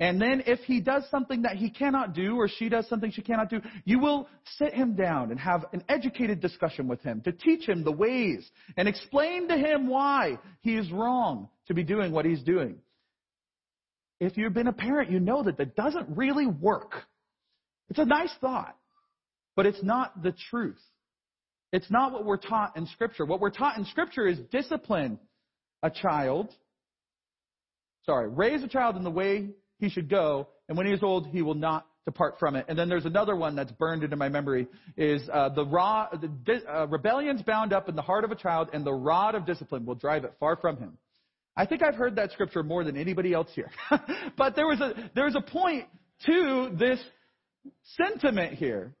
And 0.00 0.20
then 0.20 0.42
if 0.44 0.58
he 0.60 0.80
does 0.80 1.04
something 1.08 1.42
that 1.42 1.54
he 1.54 1.70
cannot 1.70 2.14
do 2.14 2.34
or 2.34 2.48
she 2.48 2.68
does 2.68 2.88
something 2.88 3.12
she 3.12 3.22
cannot 3.22 3.48
do, 3.48 3.60
you 3.84 4.00
will 4.00 4.28
sit 4.58 4.74
him 4.74 4.96
down 4.96 5.30
and 5.30 5.38
have 5.38 5.66
an 5.72 5.84
educated 5.88 6.40
discussion 6.40 6.88
with 6.88 7.00
him 7.02 7.20
to 7.20 7.30
teach 7.30 7.68
him 7.68 7.84
the 7.84 7.92
ways 7.92 8.50
and 8.76 8.88
explain 8.88 9.46
to 9.46 9.56
him 9.56 9.86
why 9.86 10.40
he 10.62 10.74
is 10.74 10.90
wrong 10.90 11.48
to 11.68 11.74
be 11.74 11.84
doing 11.84 12.10
what 12.10 12.24
he's 12.24 12.42
doing. 12.42 12.74
If 14.20 14.36
you've 14.36 14.52
been 14.52 14.66
a 14.66 14.72
parent, 14.72 15.10
you 15.10 15.18
know 15.18 15.42
that 15.42 15.56
that 15.56 15.74
doesn't 15.74 16.16
really 16.16 16.46
work. 16.46 16.92
It's 17.88 17.98
a 17.98 18.04
nice 18.04 18.32
thought, 18.40 18.76
but 19.56 19.66
it's 19.66 19.82
not 19.82 20.22
the 20.22 20.34
truth. 20.50 20.80
It's 21.72 21.90
not 21.90 22.12
what 22.12 22.24
we're 22.24 22.36
taught 22.36 22.76
in 22.76 22.86
Scripture. 22.86 23.24
What 23.24 23.40
we're 23.40 23.50
taught 23.50 23.78
in 23.78 23.84
Scripture 23.86 24.26
is 24.26 24.38
discipline 24.52 25.18
a 25.82 25.90
child. 25.90 26.52
Sorry, 28.04 28.28
raise 28.28 28.62
a 28.62 28.68
child 28.68 28.96
in 28.96 29.04
the 29.04 29.10
way 29.10 29.50
he 29.78 29.88
should 29.88 30.10
go, 30.10 30.48
and 30.68 30.76
when 30.76 30.86
he 30.86 30.92
is 30.92 31.02
old, 31.02 31.28
he 31.28 31.42
will 31.42 31.54
not 31.54 31.86
depart 32.04 32.38
from 32.38 32.56
it. 32.56 32.66
And 32.68 32.78
then 32.78 32.88
there's 32.88 33.06
another 33.06 33.36
one 33.36 33.56
that's 33.56 33.72
burned 33.72 34.04
into 34.04 34.16
my 34.16 34.28
memory: 34.28 34.66
is 34.96 35.26
uh, 35.32 35.48
the 35.50 35.64
raw 35.64 36.08
the 36.10 36.62
uh, 36.68 36.86
rebellion's 36.88 37.42
bound 37.42 37.72
up 37.72 37.88
in 37.88 37.96
the 37.96 38.02
heart 38.02 38.24
of 38.24 38.30
a 38.30 38.36
child, 38.36 38.68
and 38.72 38.84
the 38.84 38.92
rod 38.92 39.34
of 39.34 39.46
discipline 39.46 39.86
will 39.86 39.94
drive 39.94 40.24
it 40.24 40.34
far 40.38 40.56
from 40.56 40.76
him. 40.76 40.98
I 41.56 41.66
think 41.66 41.82
I've 41.82 41.94
heard 41.94 42.16
that 42.16 42.32
scripture 42.32 42.62
more 42.62 42.84
than 42.84 42.96
anybody 42.96 43.32
else 43.32 43.48
here. 43.54 43.70
but 44.36 44.56
there 44.56 44.66
was 44.66 44.80
a 44.80 45.10
there 45.14 45.24
was 45.24 45.36
a 45.36 45.50
point 45.50 45.86
to 46.26 46.70
this 46.78 47.00
sentiment 47.96 48.54
here. 48.54 48.94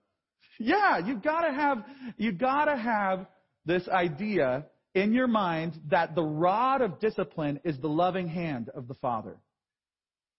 Yeah, 0.58 0.98
you've 0.98 1.22
got 1.22 1.42
to 1.46 1.52
have, 1.52 1.84
you've 2.18 2.38
got 2.38 2.66
to 2.66 2.76
have 2.76 3.26
this 3.64 3.88
idea 3.88 4.66
in 4.94 5.14
your 5.14 5.26
mind 5.26 5.80
that 5.90 6.14
the 6.14 6.22
rod 6.22 6.82
of 6.82 7.00
discipline 7.00 7.60
is 7.64 7.78
the 7.78 7.88
loving 7.88 8.28
hand 8.28 8.68
of 8.74 8.86
the 8.86 8.94
Father. 8.94 9.38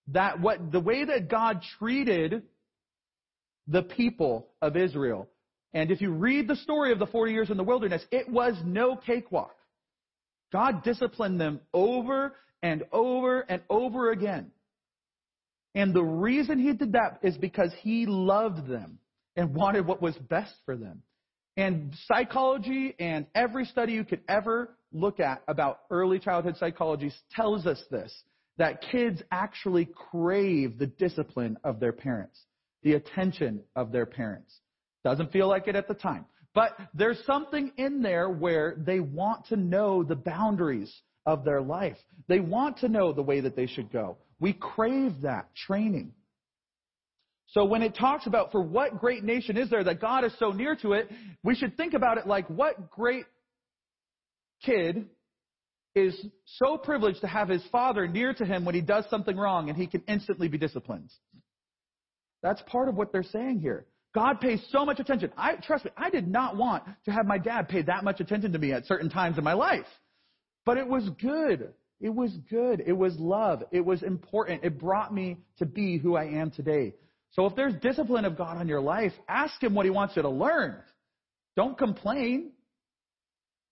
That 0.09 0.39
what, 0.39 0.71
the 0.71 0.79
way 0.79 1.05
that 1.05 1.29
God 1.29 1.61
treated 1.79 2.43
the 3.67 3.81
people 3.81 4.49
of 4.61 4.75
Israel, 4.75 5.27
and 5.73 5.89
if 5.89 6.01
you 6.01 6.11
read 6.11 6.47
the 6.47 6.55
story 6.57 6.91
of 6.91 6.99
the 6.99 7.07
40 7.07 7.31
years 7.31 7.49
in 7.49 7.57
the 7.57 7.63
wilderness, 7.63 8.03
it 8.11 8.29
was 8.29 8.53
no 8.63 8.95
cakewalk. 8.95 9.55
God 10.51 10.83
disciplined 10.83 11.39
them 11.39 11.61
over 11.73 12.33
and 12.61 12.83
over 12.91 13.41
and 13.41 13.61
over 13.69 14.11
again. 14.11 14.51
And 15.73 15.93
the 15.93 16.03
reason 16.03 16.59
he 16.59 16.73
did 16.73 16.93
that 16.93 17.19
is 17.23 17.37
because 17.37 17.71
he 17.81 18.05
loved 18.05 18.67
them 18.67 18.99
and 19.35 19.55
wanted 19.55 19.85
what 19.85 20.01
was 20.01 20.15
best 20.17 20.53
for 20.65 20.75
them. 20.75 21.01
And 21.57 21.93
psychology 22.05 22.95
and 22.99 23.25
every 23.35 23.65
study 23.65 23.93
you 23.93 24.03
could 24.03 24.21
ever 24.27 24.75
look 24.91 25.19
at 25.19 25.43
about 25.47 25.81
early 25.89 26.19
childhood 26.19 26.57
psychology 26.57 27.11
tells 27.35 27.65
us 27.65 27.81
this 27.89 28.13
that 28.57 28.81
kids 28.91 29.21
actually 29.31 29.89
crave 30.11 30.77
the 30.77 30.85
discipline 30.85 31.57
of 31.63 31.79
their 31.79 31.93
parents, 31.93 32.39
the 32.83 32.93
attention 32.93 33.61
of 33.75 33.91
their 33.91 34.05
parents. 34.05 34.59
Doesn't 35.03 35.31
feel 35.31 35.47
like 35.47 35.67
it 35.67 35.75
at 35.75 35.87
the 35.87 35.93
time. 35.93 36.25
But 36.53 36.77
there's 36.93 37.23
something 37.25 37.71
in 37.77 38.01
there 38.01 38.29
where 38.29 38.75
they 38.77 38.99
want 38.99 39.45
to 39.47 39.55
know 39.55 40.03
the 40.03 40.15
boundaries 40.15 40.93
of 41.25 41.45
their 41.45 41.61
life. 41.61 41.97
They 42.27 42.39
want 42.39 42.79
to 42.79 42.89
know 42.89 43.13
the 43.13 43.21
way 43.21 43.39
that 43.41 43.55
they 43.55 43.67
should 43.67 43.91
go. 43.91 44.17
We 44.39 44.53
crave 44.53 45.21
that 45.21 45.53
training. 45.55 46.13
So 47.47 47.65
when 47.65 47.81
it 47.81 47.95
talks 47.95 48.27
about 48.27 48.51
for 48.51 48.61
what 48.61 48.99
great 48.99 49.23
nation 49.23 49.57
is 49.57 49.69
there 49.69 49.83
that 49.83 49.99
God 49.99 50.23
is 50.23 50.33
so 50.39 50.51
near 50.51 50.75
to 50.77 50.93
it, 50.93 51.09
we 51.43 51.55
should 51.55 51.75
think 51.77 51.93
about 51.93 52.17
it 52.17 52.25
like 52.25 52.49
what 52.49 52.89
great 52.89 53.25
kid 54.63 55.07
is 55.93 56.25
so 56.45 56.77
privileged 56.77 57.21
to 57.21 57.27
have 57.27 57.49
his 57.49 57.63
father 57.71 58.07
near 58.07 58.33
to 58.33 58.45
him 58.45 58.63
when 58.63 58.75
he 58.75 58.81
does 58.81 59.05
something 59.09 59.35
wrong 59.35 59.69
and 59.69 59.77
he 59.77 59.87
can 59.87 60.01
instantly 60.07 60.47
be 60.47 60.57
disciplined. 60.57 61.11
That's 62.41 62.61
part 62.67 62.87
of 62.87 62.95
what 62.95 63.11
they're 63.11 63.23
saying 63.23 63.59
here. 63.59 63.85
God 64.13 64.41
pays 64.41 64.61
so 64.71 64.85
much 64.85 64.99
attention. 64.99 65.31
I 65.37 65.55
trust 65.55 65.85
me, 65.85 65.91
I 65.95 66.09
did 66.09 66.27
not 66.27 66.57
want 66.57 66.83
to 67.05 67.11
have 67.11 67.25
my 67.25 67.37
dad 67.37 67.69
pay 67.69 67.81
that 67.83 68.03
much 68.03 68.19
attention 68.19 68.51
to 68.51 68.59
me 68.59 68.73
at 68.73 68.85
certain 68.85 69.09
times 69.09 69.37
in 69.37 69.43
my 69.43 69.53
life. 69.53 69.85
But 70.65 70.77
it 70.77 70.87
was 70.87 71.09
good. 71.21 71.73
It 72.01 72.13
was 72.13 72.35
good. 72.49 72.83
It 72.85 72.93
was 72.93 73.15
love. 73.17 73.63
It 73.71 73.85
was 73.85 74.03
important. 74.03 74.63
It 74.63 74.79
brought 74.79 75.13
me 75.13 75.37
to 75.59 75.65
be 75.65 75.97
who 75.97 76.15
I 76.15 76.25
am 76.25 76.51
today. 76.51 76.93
So 77.31 77.45
if 77.45 77.55
there's 77.55 77.73
discipline 77.75 78.25
of 78.25 78.37
God 78.37 78.57
on 78.57 78.67
your 78.67 78.81
life, 78.81 79.13
ask 79.29 79.61
Him 79.63 79.73
what 79.73 79.85
He 79.85 79.91
wants 79.91 80.15
you 80.15 80.23
to 80.23 80.29
learn. 80.29 80.75
Don't 81.55 81.77
complain. 81.77 82.51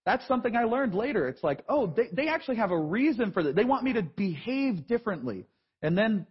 That's 0.06 0.26
something 0.28 0.56
I 0.56 0.64
learned 0.64 0.94
later. 0.94 1.28
It's 1.28 1.44
like, 1.44 1.64
oh, 1.68 1.88
they, 1.88 2.08
they 2.14 2.30
actually 2.30 2.58
have 2.58 2.72
a 2.72 2.80
reason 2.80 3.32
for 3.32 3.44
that. 3.44 3.56
They 3.56 3.66
want 3.66 3.84
me 3.84 3.94
to 3.94 4.04
behave 4.04 4.88
differently. 4.88 5.46
And 5.82 5.98
then 5.98 6.26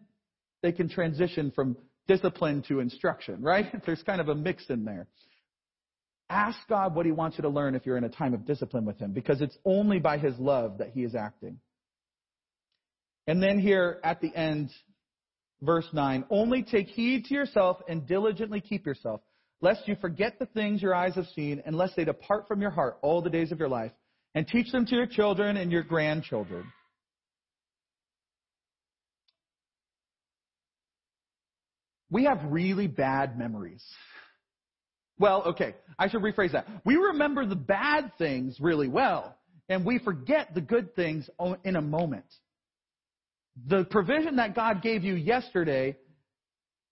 they 0.63 0.73
can 0.73 0.89
transition 0.89 1.53
from 1.55 1.77
discipline 2.09 2.65
to 2.69 2.81
instruction, 2.81 3.41
right? 3.43 3.67
There's 3.87 4.03
kind 4.03 4.21
of 4.21 4.29
a 4.29 4.35
mix 4.35 4.65
in 4.69 4.85
there. 4.85 5.07
Ask 6.31 6.59
God 6.69 6.95
what 6.95 7.07
He 7.07 7.13
wants 7.13 7.39
you 7.39 7.43
to 7.43 7.49
learn 7.49 7.75
if 7.75 7.87
you're 7.87 7.97
in 7.97 8.05
a 8.05 8.09
time 8.09 8.35
of 8.35 8.45
discipline 8.45 8.85
with 8.85 8.99
Him, 8.99 9.13
because 9.13 9.41
it's 9.41 9.57
only 9.65 9.99
by 9.99 10.19
His 10.19 10.37
love 10.39 10.79
that 10.79 10.91
He 10.91 11.05
is 11.05 11.15
acting. 11.15 11.59
And 13.27 13.43
then 13.43 13.59
here 13.59 14.01
at 14.03 14.21
the 14.21 14.35
end, 14.35 14.71
Verse 15.61 15.87
9, 15.93 16.25
only 16.31 16.63
take 16.63 16.87
heed 16.87 17.25
to 17.27 17.35
yourself 17.35 17.79
and 17.89 18.07
diligently 18.07 18.61
keep 18.61 18.87
yourself, 18.87 19.21
lest 19.61 19.89
you 19.89 19.97
forget 19.97 20.39
the 20.39 20.47
things 20.47 20.81
your 20.81 20.95
eyes 20.95 21.17
have 21.17 21.27
seen, 21.35 21.61
and 21.67 21.77
lest 21.77 21.97
they 21.97 22.05
depart 22.05 22.47
from 22.47 22.61
your 22.61 22.71
heart 22.71 22.99
all 23.03 23.21
the 23.23 23.31
days 23.31 23.51
of 23.51 23.59
your 23.59 23.69
life, 23.69 23.91
and 24.37 24.47
teach 24.47 24.71
them 24.71 24.87
to 24.87 24.95
your 24.95 25.07
children 25.07 25.57
and 25.57 25.73
your 25.73 25.83
grandchildren. 25.83 26.65
We 32.11 32.25
have 32.25 32.39
really 32.45 32.87
bad 32.87 33.39
memories. 33.39 33.85
Well, 35.19 35.43
okay, 35.49 35.75
I 35.99 36.09
should 36.09 36.23
rephrase 36.23 36.53
that. 36.53 36.67
We 36.85 36.97
remember 36.97 37.45
the 37.45 37.57
bad 37.57 38.13
things 38.19 38.57
really 38.61 38.89
well, 38.89 39.37
and 39.69 39.85
we 39.85 39.99
forget 39.99 40.55
the 40.55 40.61
good 40.61 40.95
things 40.95 41.29
in 41.65 41.77
a 41.77 41.83
moment. 41.83 42.25
The 43.67 43.85
provision 43.85 44.37
that 44.37 44.55
God 44.55 44.83
gave 44.83 45.03
you 45.03 45.15
yesterday 45.15 45.97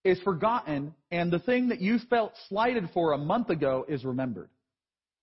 is 0.05 0.21
forgotten, 0.21 0.95
and 1.11 1.33
the 1.33 1.39
thing 1.39 1.69
that 1.69 1.81
you 1.81 1.99
felt 2.11 2.33
slighted 2.49 2.91
for 2.93 3.13
a 3.13 3.19
month 3.19 3.51
ago 3.51 3.85
is 3.89 4.05
remembered. 4.05 4.51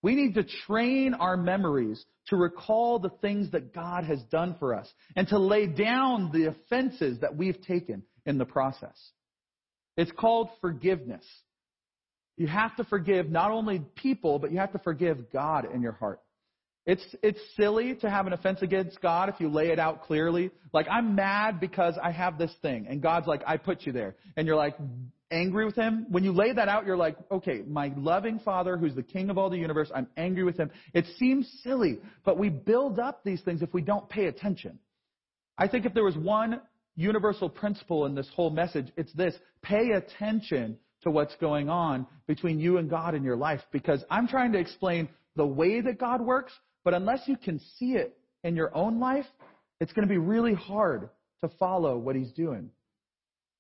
We 0.01 0.15
need 0.15 0.33
to 0.35 0.43
train 0.65 1.13
our 1.13 1.37
memories 1.37 2.03
to 2.27 2.35
recall 2.35 2.99
the 2.99 3.11
things 3.21 3.51
that 3.51 3.73
God 3.73 4.03
has 4.05 4.21
done 4.23 4.55
for 4.59 4.75
us 4.75 4.91
and 5.15 5.27
to 5.29 5.39
lay 5.39 5.67
down 5.67 6.29
the 6.33 6.47
offenses 6.47 7.19
that 7.21 7.35
we've 7.35 7.61
taken 7.61 8.03
in 8.25 8.37
the 8.37 8.45
process. 8.45 8.97
It's 9.97 10.11
called 10.11 10.49
forgiveness. 10.61 11.25
You 12.37 12.47
have 12.47 12.75
to 12.77 12.83
forgive 12.83 13.29
not 13.29 13.51
only 13.51 13.79
people, 13.95 14.39
but 14.39 14.51
you 14.51 14.57
have 14.57 14.73
to 14.73 14.79
forgive 14.79 15.31
God 15.31 15.67
in 15.71 15.81
your 15.81 15.91
heart. 15.91 16.19
It's, 16.85 17.05
it's 17.21 17.39
silly 17.55 17.95
to 17.95 18.09
have 18.09 18.27
an 18.27 18.33
offense 18.33 18.61
against 18.61 18.99
God 19.01 19.29
if 19.29 19.35
you 19.39 19.47
lay 19.47 19.69
it 19.69 19.79
out 19.79 20.03
clearly. 20.03 20.51
Like, 20.73 20.87
I'm 20.89 21.15
mad 21.15 21.59
because 21.59 21.97
I 22.01 22.11
have 22.11 22.37
this 22.37 22.53
thing. 22.61 22.87
And 22.89 23.01
God's 23.01 23.27
like, 23.27 23.41
I 23.47 23.57
put 23.57 23.83
you 23.83 23.93
there. 23.93 24.15
And 24.35 24.47
you're 24.47 24.57
like, 24.57 24.75
angry 25.33 25.65
with 25.65 25.75
Him. 25.75 26.05
When 26.09 26.23
you 26.23 26.31
lay 26.31 26.53
that 26.53 26.67
out, 26.67 26.85
you're 26.85 26.97
like, 26.97 27.17
okay, 27.31 27.63
my 27.67 27.91
loving 27.97 28.39
Father 28.39 28.77
who's 28.77 28.95
the 28.95 29.03
King 29.03 29.29
of 29.29 29.37
all 29.37 29.49
the 29.49 29.57
universe, 29.57 29.89
I'm 29.93 30.07
angry 30.15 30.43
with 30.43 30.57
Him. 30.57 30.71
It 30.93 31.05
seems 31.17 31.49
silly, 31.63 31.99
but 32.23 32.37
we 32.37 32.49
build 32.49 32.99
up 32.99 33.23
these 33.23 33.41
things 33.41 33.61
if 33.61 33.73
we 33.73 33.81
don't 33.81 34.07
pay 34.09 34.25
attention. 34.25 34.79
I 35.57 35.67
think 35.67 35.85
if 35.85 35.93
there 35.93 36.03
was 36.03 36.17
one 36.17 36.61
universal 36.95 37.49
principle 37.49 38.05
in 38.05 38.15
this 38.15 38.29
whole 38.35 38.49
message, 38.49 38.91
it's 38.97 39.13
this. 39.13 39.35
Pay 39.61 39.91
attention 39.91 40.77
to 41.01 41.11
what's 41.11 41.35
going 41.35 41.69
on 41.69 42.07
between 42.27 42.59
you 42.59 42.77
and 42.77 42.89
God 42.89 43.15
in 43.15 43.23
your 43.23 43.35
life 43.35 43.61
because 43.71 44.03
I'm 44.09 44.27
trying 44.27 44.53
to 44.53 44.59
explain 44.59 45.09
the 45.35 45.45
way 45.45 45.81
that 45.81 45.99
God 45.99 46.21
works, 46.21 46.53
but 46.83 46.93
unless 46.93 47.21
you 47.27 47.37
can 47.37 47.59
see 47.77 47.93
it 47.93 48.17
in 48.43 48.55
your 48.55 48.75
own 48.75 48.99
life, 48.99 49.25
it's 49.79 49.93
going 49.93 50.07
to 50.07 50.11
be 50.11 50.17
really 50.17 50.53
hard 50.53 51.09
to 51.41 51.49
follow 51.59 51.97
what 51.97 52.15
he's 52.15 52.31
doing. 52.31 52.69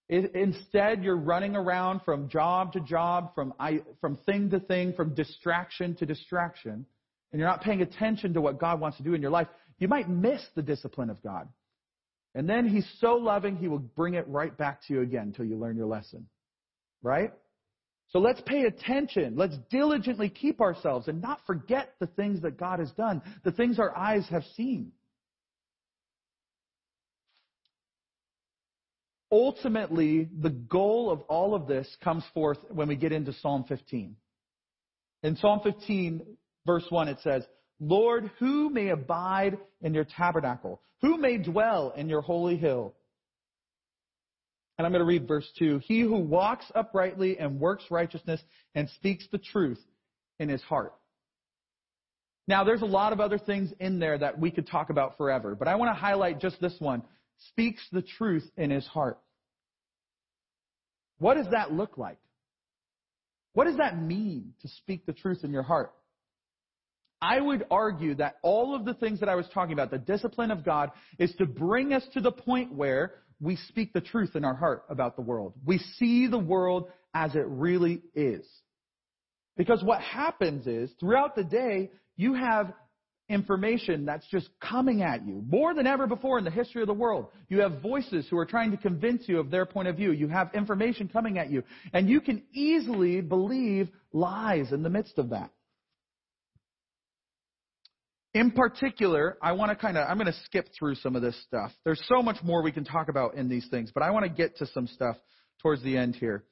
Instead, 0.09 1.03
you're 1.03 1.17
running 1.17 1.55
around 1.55 2.01
from 2.03 2.29
job 2.29 2.73
to 2.73 2.79
job, 2.79 3.33
from, 3.33 3.53
from 3.99 4.17
thing 4.25 4.49
to 4.51 4.59
thing, 4.59 4.93
from 4.93 5.15
distraction 5.15 5.95
to 5.95 6.05
distraction, 6.05 6.85
and 7.31 7.39
you're 7.39 7.47
not 7.47 7.61
paying 7.61 7.81
attention 7.81 8.33
to 8.33 8.41
what 8.41 8.59
God 8.59 8.79
wants 8.79 8.97
to 8.97 9.03
do 9.03 9.13
in 9.15 9.21
your 9.21 9.31
life. 9.31 9.47
You 9.79 9.87
might 9.87 10.07
miss 10.09 10.41
the 10.55 10.61
discipline 10.61 11.09
of 11.09 11.21
God. 11.23 11.47
And 12.35 12.49
then 12.49 12.67
he's 12.67 12.87
so 12.99 13.13
loving, 13.13 13.57
he 13.57 13.67
will 13.67 13.79
bring 13.79 14.15
it 14.15 14.27
right 14.27 14.55
back 14.57 14.81
to 14.87 14.93
you 14.93 15.01
again 15.01 15.27
until 15.27 15.45
you 15.45 15.57
learn 15.57 15.77
your 15.77 15.85
lesson. 15.85 16.27
Right? 17.01 17.31
So 18.09 18.19
let's 18.19 18.41
pay 18.45 18.63
attention. 18.63 19.35
Let's 19.35 19.57
diligently 19.69 20.29
keep 20.29 20.61
ourselves 20.61 21.07
and 21.07 21.21
not 21.21 21.39
forget 21.45 21.95
the 21.99 22.07
things 22.07 22.41
that 22.41 22.57
God 22.57 22.79
has 22.79 22.91
done, 22.91 23.21
the 23.43 23.51
things 23.51 23.79
our 23.79 23.95
eyes 23.95 24.25
have 24.29 24.43
seen. 24.55 24.91
Ultimately, 29.31 30.29
the 30.41 30.51
goal 30.51 31.09
of 31.09 31.21
all 31.21 31.55
of 31.55 31.67
this 31.67 31.87
comes 32.03 32.23
forth 32.35 32.59
when 32.69 32.87
we 32.87 32.95
get 32.95 33.11
into 33.11 33.33
Psalm 33.33 33.65
15. 33.67 34.15
In 35.23 35.35
Psalm 35.37 35.61
15, 35.63 36.21
verse 36.67 36.85
1, 36.89 37.07
it 37.07 37.17
says, 37.23 37.43
Lord, 37.85 38.31
who 38.39 38.69
may 38.69 38.89
abide 38.89 39.57
in 39.81 39.93
your 39.93 40.05
tabernacle? 40.05 40.81
Who 41.01 41.17
may 41.17 41.37
dwell 41.37 41.93
in 41.97 42.07
your 42.07 42.21
holy 42.21 42.55
hill? 42.55 42.93
And 44.77 44.85
I'm 44.85 44.93
going 44.93 45.01
to 45.01 45.05
read 45.05 45.27
verse 45.27 45.47
2. 45.59 45.81
He 45.83 45.99
who 45.99 46.17
walks 46.17 46.65
uprightly 46.73 47.37
and 47.37 47.59
works 47.59 47.83
righteousness 47.91 48.41
and 48.73 48.89
speaks 48.89 49.27
the 49.31 49.37
truth 49.37 49.79
in 50.39 50.47
his 50.47 50.61
heart. 50.61 50.93
Now, 52.47 52.63
there's 52.63 52.81
a 52.81 52.85
lot 52.85 53.11
of 53.13 53.19
other 53.19 53.37
things 53.37 53.71
in 53.79 53.99
there 53.99 54.17
that 54.17 54.39
we 54.39 54.49
could 54.49 54.67
talk 54.67 54.89
about 54.89 55.17
forever, 55.17 55.53
but 55.53 55.67
I 55.67 55.75
want 55.75 55.93
to 55.93 55.99
highlight 55.99 56.39
just 56.39 56.59
this 56.61 56.75
one. 56.79 57.03
Speaks 57.49 57.85
the 57.91 58.01
truth 58.01 58.49
in 58.55 58.71
his 58.71 58.85
heart. 58.87 59.19
What 61.19 61.35
does 61.35 61.47
that 61.51 61.73
look 61.73 61.97
like? 61.97 62.19
What 63.53 63.65
does 63.65 63.77
that 63.77 64.01
mean 64.01 64.53
to 64.61 64.67
speak 64.69 65.05
the 65.05 65.13
truth 65.13 65.43
in 65.43 65.51
your 65.51 65.63
heart? 65.63 65.91
I 67.23 67.39
would 67.39 67.65
argue 67.71 68.15
that 68.15 68.35
all 68.41 68.75
of 68.75 68.83
the 68.83 68.95
things 68.95 69.21
that 69.21 69.29
I 69.29 69.35
was 69.35 69.45
talking 69.53 69.71
about, 69.71 69.91
the 69.91 69.97
discipline 69.97 70.51
of 70.51 70.65
God, 70.65 70.91
is 71.17 71.33
to 71.37 71.45
bring 71.45 71.93
us 71.93 72.03
to 72.15 72.19
the 72.19 72.33
point 72.33 72.73
where 72.73 73.13
we 73.39 73.55
speak 73.69 73.93
the 73.93 74.01
truth 74.01 74.35
in 74.35 74.43
our 74.43 74.53
heart 74.53 74.83
about 74.89 75.15
the 75.15 75.21
world. 75.21 75.53
We 75.65 75.77
see 75.97 76.27
the 76.27 76.37
world 76.37 76.89
as 77.13 77.33
it 77.35 77.45
really 77.47 78.01
is. 78.13 78.45
Because 79.55 79.81
what 79.83 80.01
happens 80.01 80.67
is, 80.67 80.91
throughout 80.99 81.33
the 81.37 81.45
day, 81.45 81.91
you 82.17 82.33
have 82.33 82.73
information 83.29 84.03
that's 84.03 84.27
just 84.27 84.49
coming 84.59 85.01
at 85.01 85.25
you 85.25 85.45
more 85.47 85.73
than 85.73 85.87
ever 85.87 86.07
before 86.07 86.39
in 86.39 86.43
the 86.43 86.51
history 86.51 86.81
of 86.81 86.87
the 86.87 86.93
world. 86.93 87.27
You 87.47 87.61
have 87.61 87.81
voices 87.81 88.27
who 88.29 88.37
are 88.37 88.45
trying 88.45 88.71
to 88.71 88.77
convince 88.77 89.29
you 89.29 89.39
of 89.39 89.49
their 89.49 89.65
point 89.65 89.87
of 89.87 89.95
view. 89.95 90.11
You 90.11 90.27
have 90.27 90.53
information 90.53 91.07
coming 91.07 91.37
at 91.37 91.49
you. 91.49 91.63
And 91.93 92.09
you 92.09 92.19
can 92.19 92.43
easily 92.51 93.21
believe 93.21 93.87
lies 94.11 94.73
in 94.73 94.83
the 94.83 94.89
midst 94.89 95.17
of 95.17 95.29
that. 95.29 95.51
In 98.33 98.49
particular, 98.51 99.37
I 99.41 99.51
want 99.51 99.69
to 99.69 99.75
kind 99.75 99.97
of, 99.97 100.09
I'm 100.09 100.17
going 100.17 100.31
to 100.31 100.39
skip 100.45 100.67
through 100.77 100.95
some 100.95 101.15
of 101.15 101.21
this 101.21 101.39
stuff. 101.43 101.71
There's 101.83 102.03
so 102.07 102.23
much 102.23 102.37
more 102.43 102.63
we 102.63 102.71
can 102.71 102.83
talk 102.83 103.07
about 103.09 103.35
in 103.35 103.47
these 103.47 103.67
things, 103.69 103.91
but 103.93 104.01
I 104.01 104.09
want 104.09 104.25
to 104.25 104.29
get 104.29 104.57
to 104.57 104.65
some 104.67 104.87
stuff 104.87 105.17
towards 105.61 105.83
the 105.83 105.97
end 105.97 106.15
here. 106.15 106.43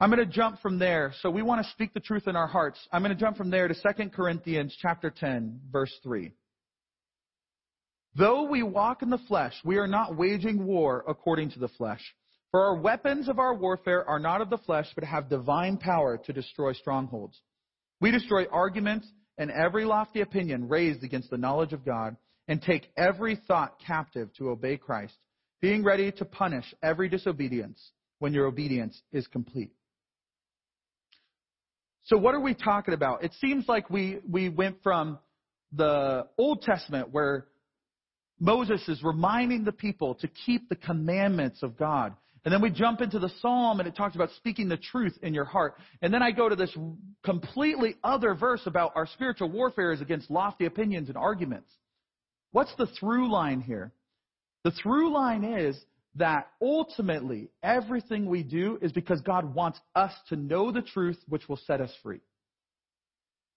I'm 0.00 0.10
going 0.10 0.26
to 0.26 0.32
jump 0.32 0.60
from 0.60 0.78
there. 0.78 1.12
So 1.20 1.30
we 1.30 1.42
want 1.42 1.64
to 1.64 1.70
speak 1.72 1.92
the 1.92 2.00
truth 2.00 2.26
in 2.26 2.36
our 2.36 2.46
hearts. 2.46 2.78
I'm 2.90 3.02
going 3.02 3.14
to 3.14 3.20
jump 3.20 3.36
from 3.36 3.50
there 3.50 3.68
to 3.68 3.74
2 3.74 4.10
Corinthians 4.10 4.76
chapter 4.80 5.10
10, 5.10 5.60
verse 5.70 5.92
3. 6.02 6.32
Though 8.14 8.44
we 8.44 8.62
walk 8.62 9.02
in 9.02 9.10
the 9.10 9.18
flesh, 9.28 9.54
we 9.62 9.76
are 9.76 9.86
not 9.86 10.16
waging 10.16 10.64
war 10.64 11.04
according 11.06 11.50
to 11.50 11.58
the 11.58 11.68
flesh. 11.68 12.00
For 12.50 12.62
our 12.62 12.76
weapons 12.76 13.28
of 13.28 13.38
our 13.38 13.54
warfare 13.54 14.08
are 14.08 14.18
not 14.18 14.40
of 14.40 14.48
the 14.48 14.58
flesh, 14.58 14.86
but 14.94 15.04
have 15.04 15.28
divine 15.28 15.76
power 15.76 16.16
to 16.24 16.32
destroy 16.32 16.72
strongholds. 16.72 17.38
We 18.00 18.10
destroy 18.10 18.46
arguments 18.50 19.06
and 19.38 19.50
every 19.50 19.84
lofty 19.84 20.20
opinion 20.20 20.68
raised 20.68 21.02
against 21.02 21.30
the 21.30 21.38
knowledge 21.38 21.72
of 21.72 21.84
God, 21.84 22.16
and 22.48 22.62
take 22.62 22.88
every 22.96 23.36
thought 23.48 23.76
captive 23.84 24.32
to 24.34 24.50
obey 24.50 24.76
Christ, 24.76 25.14
being 25.60 25.82
ready 25.82 26.12
to 26.12 26.24
punish 26.24 26.64
every 26.82 27.08
disobedience 27.08 27.90
when 28.18 28.32
your 28.32 28.46
obedience 28.46 29.00
is 29.12 29.26
complete. 29.26 29.72
So 32.04 32.16
what 32.16 32.34
are 32.34 32.40
we 32.40 32.54
talking 32.54 32.94
about? 32.94 33.24
It 33.24 33.32
seems 33.40 33.68
like 33.68 33.90
we, 33.90 34.20
we 34.30 34.48
went 34.48 34.82
from 34.82 35.18
the 35.72 36.28
Old 36.38 36.62
Testament 36.62 37.08
where 37.10 37.46
Moses 38.38 38.86
is 38.88 39.02
reminding 39.02 39.64
the 39.64 39.72
people 39.72 40.14
to 40.16 40.28
keep 40.28 40.68
the 40.68 40.76
commandments 40.76 41.62
of 41.64 41.76
God 41.76 42.14
and 42.46 42.52
then 42.52 42.62
we 42.62 42.70
jump 42.70 43.00
into 43.00 43.18
the 43.18 43.28
psalm 43.40 43.80
and 43.80 43.88
it 43.88 43.96
talks 43.96 44.14
about 44.14 44.30
speaking 44.36 44.68
the 44.68 44.76
truth 44.76 45.18
in 45.20 45.34
your 45.34 45.44
heart. 45.44 45.74
And 46.00 46.14
then 46.14 46.22
I 46.22 46.30
go 46.30 46.48
to 46.48 46.54
this 46.54 46.72
completely 47.24 47.96
other 48.04 48.36
verse 48.36 48.62
about 48.66 48.92
our 48.94 49.08
spiritual 49.08 49.50
warfare 49.50 49.90
is 49.90 50.00
against 50.00 50.30
lofty 50.30 50.66
opinions 50.66 51.08
and 51.08 51.16
arguments. 51.16 51.68
What's 52.52 52.72
the 52.76 52.86
through 53.00 53.32
line 53.32 53.60
here? 53.60 53.92
The 54.62 54.70
through 54.70 55.12
line 55.12 55.42
is 55.42 55.76
that 56.14 56.46
ultimately 56.62 57.50
everything 57.64 58.26
we 58.26 58.44
do 58.44 58.78
is 58.80 58.92
because 58.92 59.20
God 59.22 59.52
wants 59.52 59.80
us 59.96 60.12
to 60.28 60.36
know 60.36 60.70
the 60.70 60.82
truth 60.82 61.18
which 61.28 61.48
will 61.48 61.58
set 61.66 61.80
us 61.80 61.92
free. 62.00 62.20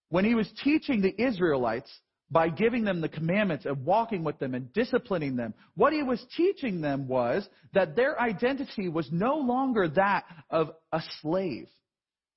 When 0.09 0.25
he 0.25 0.33
was 0.33 0.51
teaching 0.63 1.01
the 1.01 1.13
Israelites, 1.21 1.91
by 2.31 2.49
giving 2.49 2.83
them 2.83 3.01
the 3.01 3.09
commandments 3.09 3.65
and 3.65 3.85
walking 3.85 4.23
with 4.23 4.37
them 4.39 4.53
and 4.53 4.71
disciplining 4.73 5.35
them. 5.35 5.53
What 5.75 5.93
he 5.93 6.03
was 6.03 6.23
teaching 6.37 6.81
them 6.81 7.07
was 7.07 7.47
that 7.73 7.95
their 7.95 8.19
identity 8.19 8.87
was 8.87 9.09
no 9.11 9.37
longer 9.37 9.87
that 9.89 10.25
of 10.49 10.71
a 10.91 11.01
slave. 11.21 11.67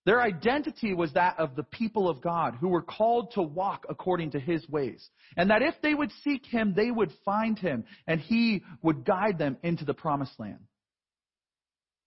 Their 0.05 0.20
identity 0.20 0.95
was 0.95 1.12
that 1.12 1.38
of 1.38 1.55
the 1.55 1.62
people 1.62 2.09
of 2.09 2.20
God 2.20 2.57
who 2.61 2.68
were 2.68 2.82
called 2.82 3.32
to 3.32 3.43
walk 3.43 3.86
according 3.88 4.32
to 4.32 4.40
his 4.40 4.68
ways. 4.68 5.09
And 5.36 5.51
that 5.51 5.62
if 5.62 5.74
they 5.80 5.95
would 5.95 6.11
seek 6.24 6.45
him, 6.45 6.74
they 6.74 6.90
would 6.90 7.12
find 7.24 7.59
him 7.59 7.84
and 8.09 8.20
he 8.20 8.62
would 8.82 9.05
guide 9.05 9.38
them 9.38 9.59
into 9.62 9.84
the 9.84 9.95
promised 9.95 10.40
land. 10.40 10.59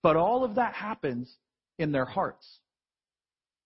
But 0.03 0.17
all 0.17 0.43
of 0.43 0.55
that 0.55 0.73
happens 0.73 1.33
in 1.79 1.91
their 1.91 2.05
hearts. 2.05 2.45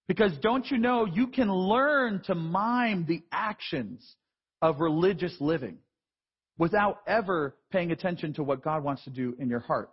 Because 0.09 0.35
don't 0.41 0.69
you 0.71 0.79
know, 0.79 1.05
you 1.05 1.27
can 1.27 1.53
learn 1.53 2.23
to 2.25 2.33
mime 2.33 3.05
the 3.07 3.21
actions 3.31 4.15
of 4.59 4.79
religious 4.79 5.35
living 5.39 5.77
without 6.57 7.01
ever 7.05 7.55
paying 7.71 7.91
attention 7.91 8.33
to 8.33 8.43
what 8.43 8.63
God 8.63 8.83
wants 8.83 9.03
to 9.03 9.11
do 9.11 9.35
in 9.37 9.49
your 9.49 9.59
heart. 9.59 9.91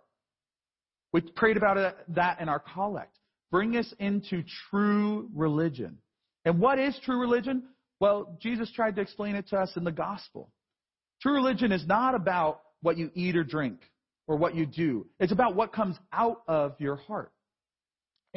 We 1.13 1.21
prayed 1.21 1.55
about 1.55 1.95
that 2.09 2.41
in 2.41 2.49
our 2.49 2.59
collect. 2.59 3.15
Bring 3.51 3.77
us 3.77 3.93
into 3.99 4.43
true 4.71 5.29
religion. 5.35 5.99
And 6.45 6.59
what 6.59 6.79
is 6.79 6.99
true 7.05 7.19
religion? 7.19 7.65
Well, 7.99 8.37
Jesus 8.41 8.71
tried 8.71 8.95
to 8.95 9.01
explain 9.01 9.35
it 9.35 9.47
to 9.49 9.57
us 9.57 9.71
in 9.77 9.83
the 9.83 9.91
gospel. 9.91 10.49
True 11.21 11.35
religion 11.35 11.71
is 11.71 11.85
not 11.85 12.15
about 12.15 12.61
what 12.81 12.97
you 12.97 13.11
eat 13.13 13.35
or 13.35 13.43
drink, 13.43 13.81
or 14.27 14.35
what 14.35 14.55
you 14.55 14.65
do. 14.65 15.05
It's 15.19 15.31
about 15.31 15.55
what 15.55 15.73
comes 15.73 15.95
out 16.11 16.41
of 16.47 16.73
your 16.79 16.95
heart. 16.95 17.31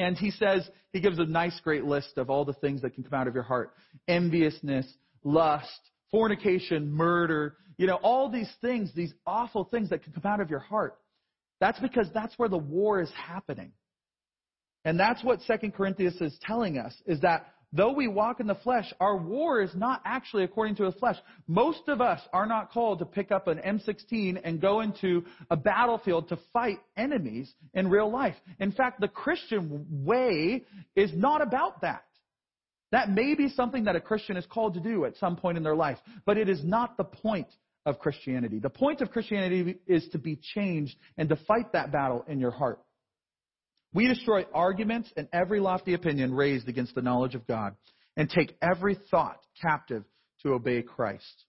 And 0.01 0.16
he 0.16 0.30
says, 0.30 0.66
he 0.94 1.01
gives 1.01 1.18
a 1.18 1.26
nice, 1.26 1.61
great 1.61 1.84
list 1.84 2.16
of 2.16 2.30
all 2.30 2.46
the 2.46 2.55
things 2.55 2.80
that 2.80 2.94
can 2.94 3.05
come 3.05 3.12
out 3.12 3.28
of 3.28 3.34
your 3.34 3.42
heart 3.42 3.74
enviousness, 4.09 4.86
lust, 5.24 5.80
fornication, 6.11 6.90
murder, 6.90 7.57
you 7.76 7.86
know, 7.86 7.98
all 8.03 8.30
these 8.30 8.51
things, 8.62 8.90
these 8.94 9.12
awful 9.26 9.64
things 9.64 9.90
that 9.90 10.03
can 10.03 10.12
come 10.14 10.24
out 10.24 10.40
of 10.40 10.48
your 10.48 10.59
heart. 10.59 10.96
That's 11.61 11.78
because 11.80 12.09
that's 12.14 12.38
where 12.38 12.48
the 12.48 12.59
war 12.59 13.03
is 13.03 13.11
happening. 13.11 13.72
And 14.86 14.98
that's 14.98 15.22
what 15.22 15.40
2 15.46 15.70
Corinthians 15.72 16.18
is 16.22 16.38
telling 16.40 16.78
us, 16.78 16.94
is 17.05 17.20
that 17.20 17.53
though 17.73 17.93
we 17.93 18.09
walk 18.09 18.41
in 18.41 18.47
the 18.47 18.55
flesh, 18.57 18.93
our 19.01 19.16
war 19.16 19.61
is 19.61 19.75
not 19.75 20.03
actually 20.05 20.45
according 20.45 20.77
to 20.77 20.85
the 20.85 20.93
flesh. 20.93 21.16
Most 21.47 21.89
of 21.89 22.01
us 22.01 22.21
are 22.33 22.47
not 22.47 22.73
called 22.73 22.99
to 23.01 23.07
pick 23.07 23.31
up 23.31 23.47
an 23.49 23.59
M16 23.59 24.41
and 24.43 24.61
go 24.61 24.81
into 24.81 25.25
a 25.51 25.57
battlefield 25.57 26.29
to 26.29 26.39
fight 26.53 26.79
enemies 26.97 27.53
in 27.75 27.89
real 27.89 28.11
life. 28.11 28.37
In 28.59 28.73
fact, 28.73 29.01
the 29.01 29.09
Christian 29.09 29.87
way 29.91 30.64
is 30.97 31.11
not 31.14 31.43
about 31.43 31.81
that. 31.83 32.05
That 32.93 33.11
may 33.11 33.35
be 33.35 33.49
something 33.49 33.85
that 33.85 33.97
a 33.97 34.01
Christian 34.01 34.37
is 34.37 34.47
called 34.47 34.75
to 34.75 34.81
do 34.81 35.05
at 35.05 35.16
some 35.16 35.37
point 35.37 35.57
in 35.57 35.62
their 35.62 35.77
life, 35.77 35.99
but 36.27 36.37
it 36.37 36.49
is 36.49 36.64
not 36.64 36.97
the 36.97 37.05
point 37.05 37.47
of 37.87 37.99
Christianity. 37.99 38.59
The 38.59 38.71
point 38.71 39.01
of 39.01 39.11
Christianity 39.11 39.77
is 39.87 40.07
to 40.12 40.18
be 40.18 40.37
changed 40.55 40.97
and 41.16 41.29
to 41.29 41.37
fight 41.37 41.73
that 41.73 41.93
battle 41.93 42.25
in 42.29 42.41
your 42.41 42.51
heart. 42.51 42.81
We 43.93 44.07
destroy 44.07 44.45
arguments 44.55 45.12
and 45.16 45.28
every 45.32 45.61
lofty 45.61 45.95
opinion 45.95 46.34
raised 46.34 46.68
against 46.68 46.95
the 46.95 47.03
knowledge 47.03 47.34
of 47.34 47.47
God 47.47 47.74
and 48.16 48.30
take 48.30 48.57
every 48.62 48.97
thought 49.11 49.41
captive 49.61 50.05
to 50.43 50.53
obey 50.53 50.82
Christ. 50.82 51.45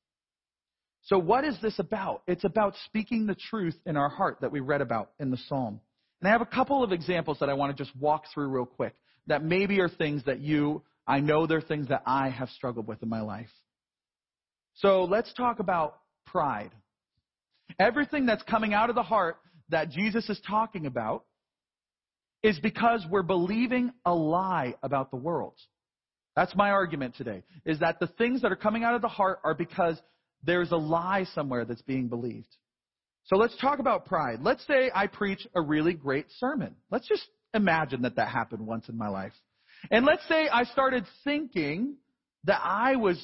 So 1.04 1.18
what 1.18 1.44
is 1.44 1.58
this 1.62 1.80
about? 1.80 2.24
It's 2.28 2.44
about 2.44 2.76
speaking 2.86 3.26
the 3.26 3.36
truth 3.36 3.76
in 3.86 3.98
our 3.98 4.10
heart 4.10 4.40
that 4.42 4.52
we 4.52 4.60
read 4.60 4.82
about 4.82 5.12
in 5.20 5.32
the 5.32 5.38
psalm. 5.48 5.80
And 6.20 6.28
I 6.28 6.32
have 6.32 6.42
a 6.42 6.46
couple 6.46 6.84
of 6.84 6.92
examples 6.92 7.38
that 7.40 7.50
I 7.50 7.54
want 7.54 7.76
to 7.76 7.84
just 7.84 7.96
walk 7.96 8.26
through 8.34 8.48
real 8.48 8.66
quick 8.66 8.94
that 9.28 9.44
maybe 9.44 9.80
are 9.82 9.90
things 9.90 10.24
that 10.26 10.40
you, 10.40 10.84
I 11.08 11.20
know 11.20 11.48
they're 11.48 11.62
things 11.62 11.88
that 11.90 12.04
I 12.06 12.30
have 12.30 12.50
struggled 12.50 12.88
with 12.88 13.02
in 13.02 13.10
my 13.10 13.22
life. 13.22 13.50
So 14.76 15.04
let's 15.04 15.34
talk 15.34 15.60
about 15.60 15.98
pride. 16.26 16.72
Everything 17.80 18.26
that's 18.26 18.44
coming 18.44 18.74
out 18.74 18.90
of 18.90 18.96
the 18.96 19.04
heart 19.04 19.38
that 19.70 19.90
Jesus 19.90 20.30
is 20.30 20.40
talking 20.48 20.86
about 20.86 21.26
is 22.44 22.60
because 22.60 23.06
we're 23.10 23.24
believing 23.24 23.92
a 24.06 24.14
lie 24.14 24.76
about 24.84 25.12
the 25.12 25.18
world. 25.18 25.56
That's 26.36 26.56
my 26.56 26.72
argument 26.72 27.16
today, 27.16 27.44
is 27.66 27.80
that 27.80 28.00
the 28.00 28.08
things 28.08 28.42
that 28.42 28.52
are 28.52 28.58
coming 28.58 28.84
out 28.84 28.96
of 28.96 29.02
the 29.02 29.08
heart 29.08 29.40
are 29.44 29.54
because 29.54 30.02
there's 30.44 30.72
a 30.72 30.78
lie 30.78 31.26
somewhere 31.36 31.66
that's 31.66 31.82
being 31.82 32.08
believed. 32.08 32.48
So 33.26 33.36
let's 33.36 33.56
talk 33.58 33.80
about 33.80 34.06
pride. 34.06 34.40
Let's 34.42 34.66
say 34.66 34.90
I 34.94 35.08
preach 35.08 35.46
a 35.56 35.62
really 35.62 35.94
great 35.94 36.26
sermon. 36.40 36.76
Let's 36.90 37.08
just 37.08 37.28
imagine 37.54 38.02
that 38.04 38.16
that 38.16 38.30
happened 38.30 38.66
once 38.66 38.90
in 38.90 38.98
my 38.98 39.10
life. 39.10 39.34
And 39.92 40.06
let's 40.06 40.28
say 40.28 40.48
I 40.48 40.64
started 40.64 41.06
thinking 41.24 41.98
that 42.46 42.62
I 42.64 42.96
was 42.96 43.24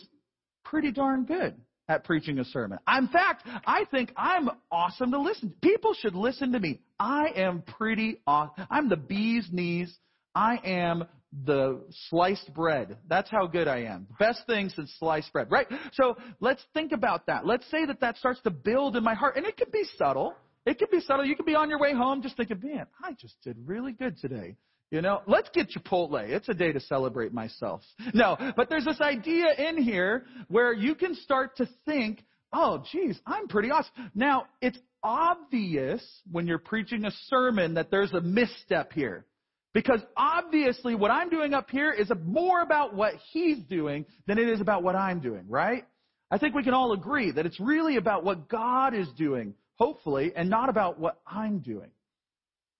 pretty 0.63 0.91
darn 0.91 1.25
good 1.25 1.55
at 1.89 2.03
preaching 2.03 2.39
a 2.39 2.45
sermon. 2.45 2.79
In 2.97 3.07
fact, 3.07 3.47
I 3.65 3.85
think 3.91 4.11
I'm 4.17 4.49
awesome 4.71 5.11
to 5.11 5.19
listen 5.19 5.49
to. 5.49 5.55
People 5.61 5.93
should 5.93 6.15
listen 6.15 6.51
to 6.51 6.59
me. 6.59 6.81
I 6.99 7.27
am 7.35 7.61
pretty 7.61 8.21
awesome. 8.27 8.67
I'm 8.69 8.89
the 8.89 8.97
bee's 8.97 9.47
knees. 9.51 9.95
I 10.35 10.59
am 10.63 11.05
the 11.45 11.81
sliced 12.09 12.53
bread. 12.53 12.97
That's 13.09 13.29
how 13.29 13.47
good 13.47 13.67
I 13.67 13.83
am. 13.83 14.07
Best 14.19 14.45
thing 14.47 14.69
since 14.69 14.93
sliced 14.99 15.31
bread, 15.33 15.51
right? 15.51 15.67
So 15.93 16.15
let's 16.39 16.63
think 16.73 16.91
about 16.91 17.25
that. 17.27 17.45
Let's 17.45 17.69
say 17.69 17.85
that 17.85 18.01
that 18.01 18.17
starts 18.17 18.41
to 18.41 18.49
build 18.49 18.95
in 18.95 19.03
my 19.03 19.13
heart, 19.13 19.35
and 19.35 19.45
it 19.45 19.57
can 19.57 19.69
be 19.71 19.83
subtle. 19.97 20.33
It 20.65 20.79
can 20.79 20.87
be 20.91 20.99
subtle. 21.01 21.25
You 21.25 21.35
can 21.35 21.45
be 21.45 21.55
on 21.55 21.69
your 21.69 21.79
way 21.79 21.93
home 21.93 22.21
just 22.21 22.37
thinking, 22.37 22.59
man, 22.61 22.87
I 23.03 23.13
just 23.13 23.35
did 23.43 23.57
really 23.65 23.93
good 23.93 24.17
today. 24.17 24.55
You 24.89 25.01
know, 25.01 25.21
let's 25.27 25.49
get 25.53 25.69
Chipotle. 25.69 26.27
It's 26.29 26.47
a 26.47 26.53
day 26.53 26.71
to 26.71 26.79
celebrate 26.79 27.33
myself. 27.33 27.81
No, 28.13 28.37
but 28.55 28.69
there's 28.69 28.85
this 28.85 29.01
idea 29.01 29.47
in 29.57 29.81
here 29.81 30.25
where 30.47 30.71
you 30.73 30.95
can 30.95 31.13
start 31.15 31.57
to 31.57 31.67
think, 31.85 32.23
oh, 32.53 32.83
geez, 32.91 33.19
I'm 33.25 33.47
pretty 33.47 33.69
awesome. 33.69 33.91
Now, 34.15 34.45
it's 34.61 34.79
obvious 35.03 36.01
when 36.31 36.47
you're 36.47 36.57
preaching 36.57 37.05
a 37.05 37.11
sermon 37.27 37.73
that 37.73 37.91
there's 37.91 38.13
a 38.13 38.21
misstep 38.21 38.93
here. 38.93 39.25
Because 39.73 39.99
obviously 40.15 40.95
what 40.95 41.11
I'm 41.11 41.29
doing 41.29 41.53
up 41.53 41.69
here 41.69 41.91
is 41.91 42.09
more 42.25 42.61
about 42.61 42.95
what 42.95 43.13
he's 43.31 43.59
doing 43.59 44.05
than 44.25 44.39
it 44.39 44.47
is 44.49 44.61
about 44.61 44.81
what 44.83 44.95
I'm 44.95 45.19
doing, 45.19 45.43
right? 45.49 45.85
I 46.31 46.37
think 46.37 46.55
we 46.55 46.63
can 46.63 46.73
all 46.73 46.93
agree 46.93 47.31
that 47.31 47.45
it's 47.45 47.59
really 47.59 47.97
about 47.97 48.23
what 48.23 48.49
God 48.49 48.95
is 48.95 49.07
doing, 49.17 49.53
hopefully, 49.75 50.31
and 50.35 50.49
not 50.49 50.69
about 50.69 50.99
what 50.99 51.19
I'm 51.27 51.59
doing. 51.59 51.89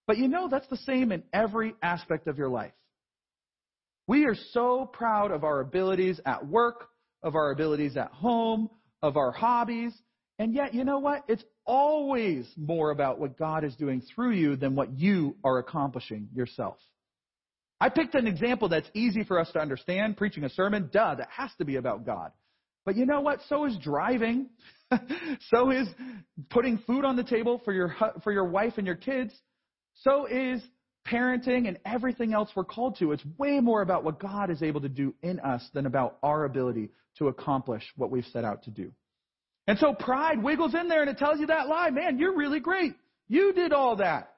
But 0.07 0.17
you 0.17 0.27
know, 0.27 0.47
that's 0.49 0.67
the 0.67 0.77
same 0.77 1.11
in 1.11 1.23
every 1.33 1.75
aspect 1.83 2.27
of 2.27 2.37
your 2.37 2.49
life. 2.49 2.73
We 4.07 4.25
are 4.25 4.35
so 4.51 4.89
proud 4.91 5.31
of 5.31 5.43
our 5.43 5.59
abilities 5.59 6.19
at 6.25 6.47
work, 6.47 6.87
of 7.21 7.35
our 7.35 7.51
abilities 7.51 7.97
at 7.97 8.11
home, 8.11 8.69
of 9.03 9.17
our 9.17 9.31
hobbies, 9.31 9.93
and 10.39 10.53
yet, 10.53 10.73
you 10.73 10.83
know 10.83 10.99
what? 10.99 11.23
It's 11.27 11.43
always 11.65 12.47
more 12.55 12.91
about 12.91 13.19
what 13.19 13.37
God 13.37 13.63
is 13.63 13.75
doing 13.75 14.01
through 14.13 14.31
you 14.31 14.55
than 14.55 14.75
what 14.75 14.97
you 14.97 15.35
are 15.43 15.57
accomplishing 15.57 16.29
yourself. 16.33 16.77
I 17.79 17.89
picked 17.89 18.15
an 18.15 18.27
example 18.27 18.69
that's 18.69 18.89
easy 18.93 19.23
for 19.23 19.39
us 19.39 19.51
to 19.53 19.59
understand, 19.59 20.17
preaching 20.17 20.43
a 20.43 20.49
sermon. 20.49 20.89
Duh, 20.91 21.15
that 21.15 21.29
has 21.35 21.51
to 21.57 21.65
be 21.65 21.75
about 21.75 22.05
God. 22.05 22.31
But 22.85 22.95
you 22.95 23.05
know 23.05 23.21
what? 23.21 23.39
So 23.49 23.65
is 23.65 23.77
driving. 23.77 24.49
so 25.49 25.71
is 25.71 25.87
putting 26.49 26.77
food 26.87 27.03
on 27.03 27.15
the 27.15 27.23
table 27.23 27.61
for 27.65 27.73
your, 27.73 27.95
for 28.23 28.31
your 28.31 28.45
wife 28.45 28.73
and 28.77 28.87
your 28.87 28.95
kids. 28.95 29.33
So 30.03 30.25
is 30.25 30.61
parenting 31.07 31.67
and 31.67 31.77
everything 31.85 32.33
else 32.33 32.49
we're 32.55 32.65
called 32.65 32.97
to. 32.99 33.11
It's 33.11 33.23
way 33.37 33.59
more 33.59 33.81
about 33.81 34.03
what 34.03 34.19
God 34.19 34.49
is 34.49 34.61
able 34.61 34.81
to 34.81 34.89
do 34.89 35.13
in 35.21 35.39
us 35.39 35.67
than 35.73 35.85
about 35.85 36.17
our 36.21 36.45
ability 36.45 36.89
to 37.17 37.29
accomplish 37.29 37.83
what 37.95 38.11
we've 38.11 38.25
set 38.25 38.43
out 38.43 38.63
to 38.63 38.71
do. 38.71 38.91
And 39.67 39.77
so 39.79 39.93
pride 39.93 40.41
wiggles 40.41 40.73
in 40.73 40.87
there 40.87 41.01
and 41.01 41.09
it 41.09 41.17
tells 41.17 41.39
you 41.39 41.47
that 41.47 41.67
lie. 41.67 41.89
Man, 41.89 42.17
you're 42.17 42.35
really 42.35 42.59
great. 42.59 42.93
You 43.27 43.53
did 43.53 43.73
all 43.73 43.97
that. 43.97 44.33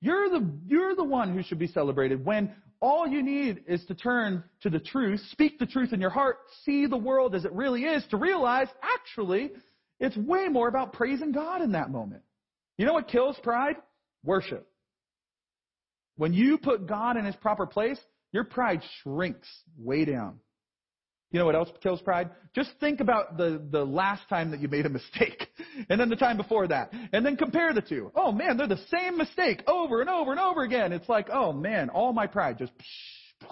You're 0.00 0.28
the, 0.28 0.50
you're 0.66 0.94
the 0.94 1.04
one 1.04 1.32
who 1.32 1.42
should 1.42 1.58
be 1.58 1.66
celebrated 1.66 2.24
when 2.24 2.54
all 2.80 3.06
you 3.06 3.22
need 3.22 3.62
is 3.66 3.82
to 3.86 3.94
turn 3.94 4.44
to 4.60 4.68
the 4.68 4.78
truth, 4.78 5.20
speak 5.30 5.58
the 5.58 5.64
truth 5.64 5.94
in 5.94 6.00
your 6.00 6.10
heart, 6.10 6.36
see 6.64 6.86
the 6.86 6.96
world 6.96 7.34
as 7.34 7.46
it 7.46 7.52
really 7.52 7.84
is 7.84 8.04
to 8.10 8.18
realize 8.18 8.68
actually 8.82 9.52
it's 10.00 10.16
way 10.16 10.48
more 10.48 10.68
about 10.68 10.92
praising 10.92 11.32
God 11.32 11.62
in 11.62 11.72
that 11.72 11.90
moment. 11.90 12.22
You 12.76 12.84
know 12.84 12.92
what 12.92 13.08
kills 13.08 13.38
pride? 13.42 13.76
Worship. 14.22 14.68
When 16.16 16.32
you 16.32 16.58
put 16.58 16.86
God 16.86 17.16
in 17.16 17.24
his 17.24 17.36
proper 17.36 17.66
place, 17.66 17.98
your 18.32 18.44
pride 18.44 18.82
shrinks 19.02 19.48
way 19.76 20.04
down. 20.04 20.40
You 21.34 21.40
know 21.40 21.46
what 21.46 21.56
else 21.56 21.68
kills 21.82 22.00
pride? 22.00 22.30
Just 22.54 22.70
think 22.78 23.00
about 23.00 23.36
the, 23.36 23.60
the 23.70 23.84
last 23.84 24.28
time 24.28 24.52
that 24.52 24.60
you 24.60 24.68
made 24.68 24.86
a 24.86 24.88
mistake, 24.88 25.48
and 25.88 25.98
then 25.98 26.08
the 26.08 26.14
time 26.14 26.36
before 26.36 26.68
that, 26.68 26.92
and 27.12 27.26
then 27.26 27.36
compare 27.36 27.72
the 27.72 27.80
two. 27.80 28.12
Oh 28.14 28.30
man, 28.30 28.56
they're 28.56 28.68
the 28.68 28.84
same 28.88 29.18
mistake 29.18 29.60
over 29.66 30.00
and 30.00 30.08
over 30.08 30.30
and 30.30 30.38
over 30.38 30.62
again. 30.62 30.92
It's 30.92 31.08
like, 31.08 31.28
oh 31.32 31.52
man, 31.52 31.90
all 31.90 32.12
my 32.12 32.28
pride 32.28 32.58
just. 32.58 32.72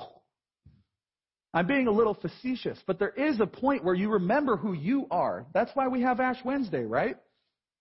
I'm 1.54 1.66
being 1.66 1.86
a 1.86 1.90
little 1.90 2.14
facetious, 2.14 2.78
but 2.86 2.98
there 2.98 3.10
is 3.10 3.38
a 3.40 3.46
point 3.46 3.84
where 3.84 3.94
you 3.94 4.10
remember 4.10 4.56
who 4.56 4.72
you 4.72 5.06
are. 5.10 5.44
That's 5.52 5.70
why 5.74 5.88
we 5.88 6.00
have 6.02 6.18
Ash 6.18 6.38
Wednesday, 6.44 6.84
right? 6.84 7.16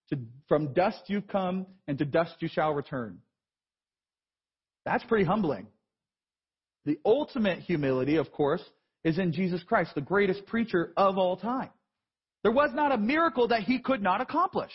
To, 0.10 0.20
from 0.50 0.74
dust 0.74 1.04
you 1.08 1.22
come, 1.22 1.68
and 1.88 1.98
to 2.00 2.06
dust 2.06 2.34
you 2.40 2.50
shall 2.50 2.74
return. 2.74 3.20
That's 4.86 5.04
pretty 5.04 5.26
humbling. 5.26 5.68
The 6.86 7.00
ultimate 7.06 7.60
humility, 7.60 8.16
of 8.16 8.32
course, 8.32 8.64
is 9.04 9.20
in 9.20 9.34
Jesus 9.34 9.62
Christ, 9.64 9.94
the 9.96 10.02
greatest 10.02 10.46
preacher 10.46 10.94
of 10.98 11.18
all 11.18 11.38
time. 11.38 11.70
There 12.44 12.52
was 12.52 12.72
not 12.74 12.92
a 12.92 12.98
miracle 12.98 13.50
that 13.50 13.64
he 13.64 13.80
could 13.80 14.02
not 14.02 14.22
accomplish. 14.22 14.72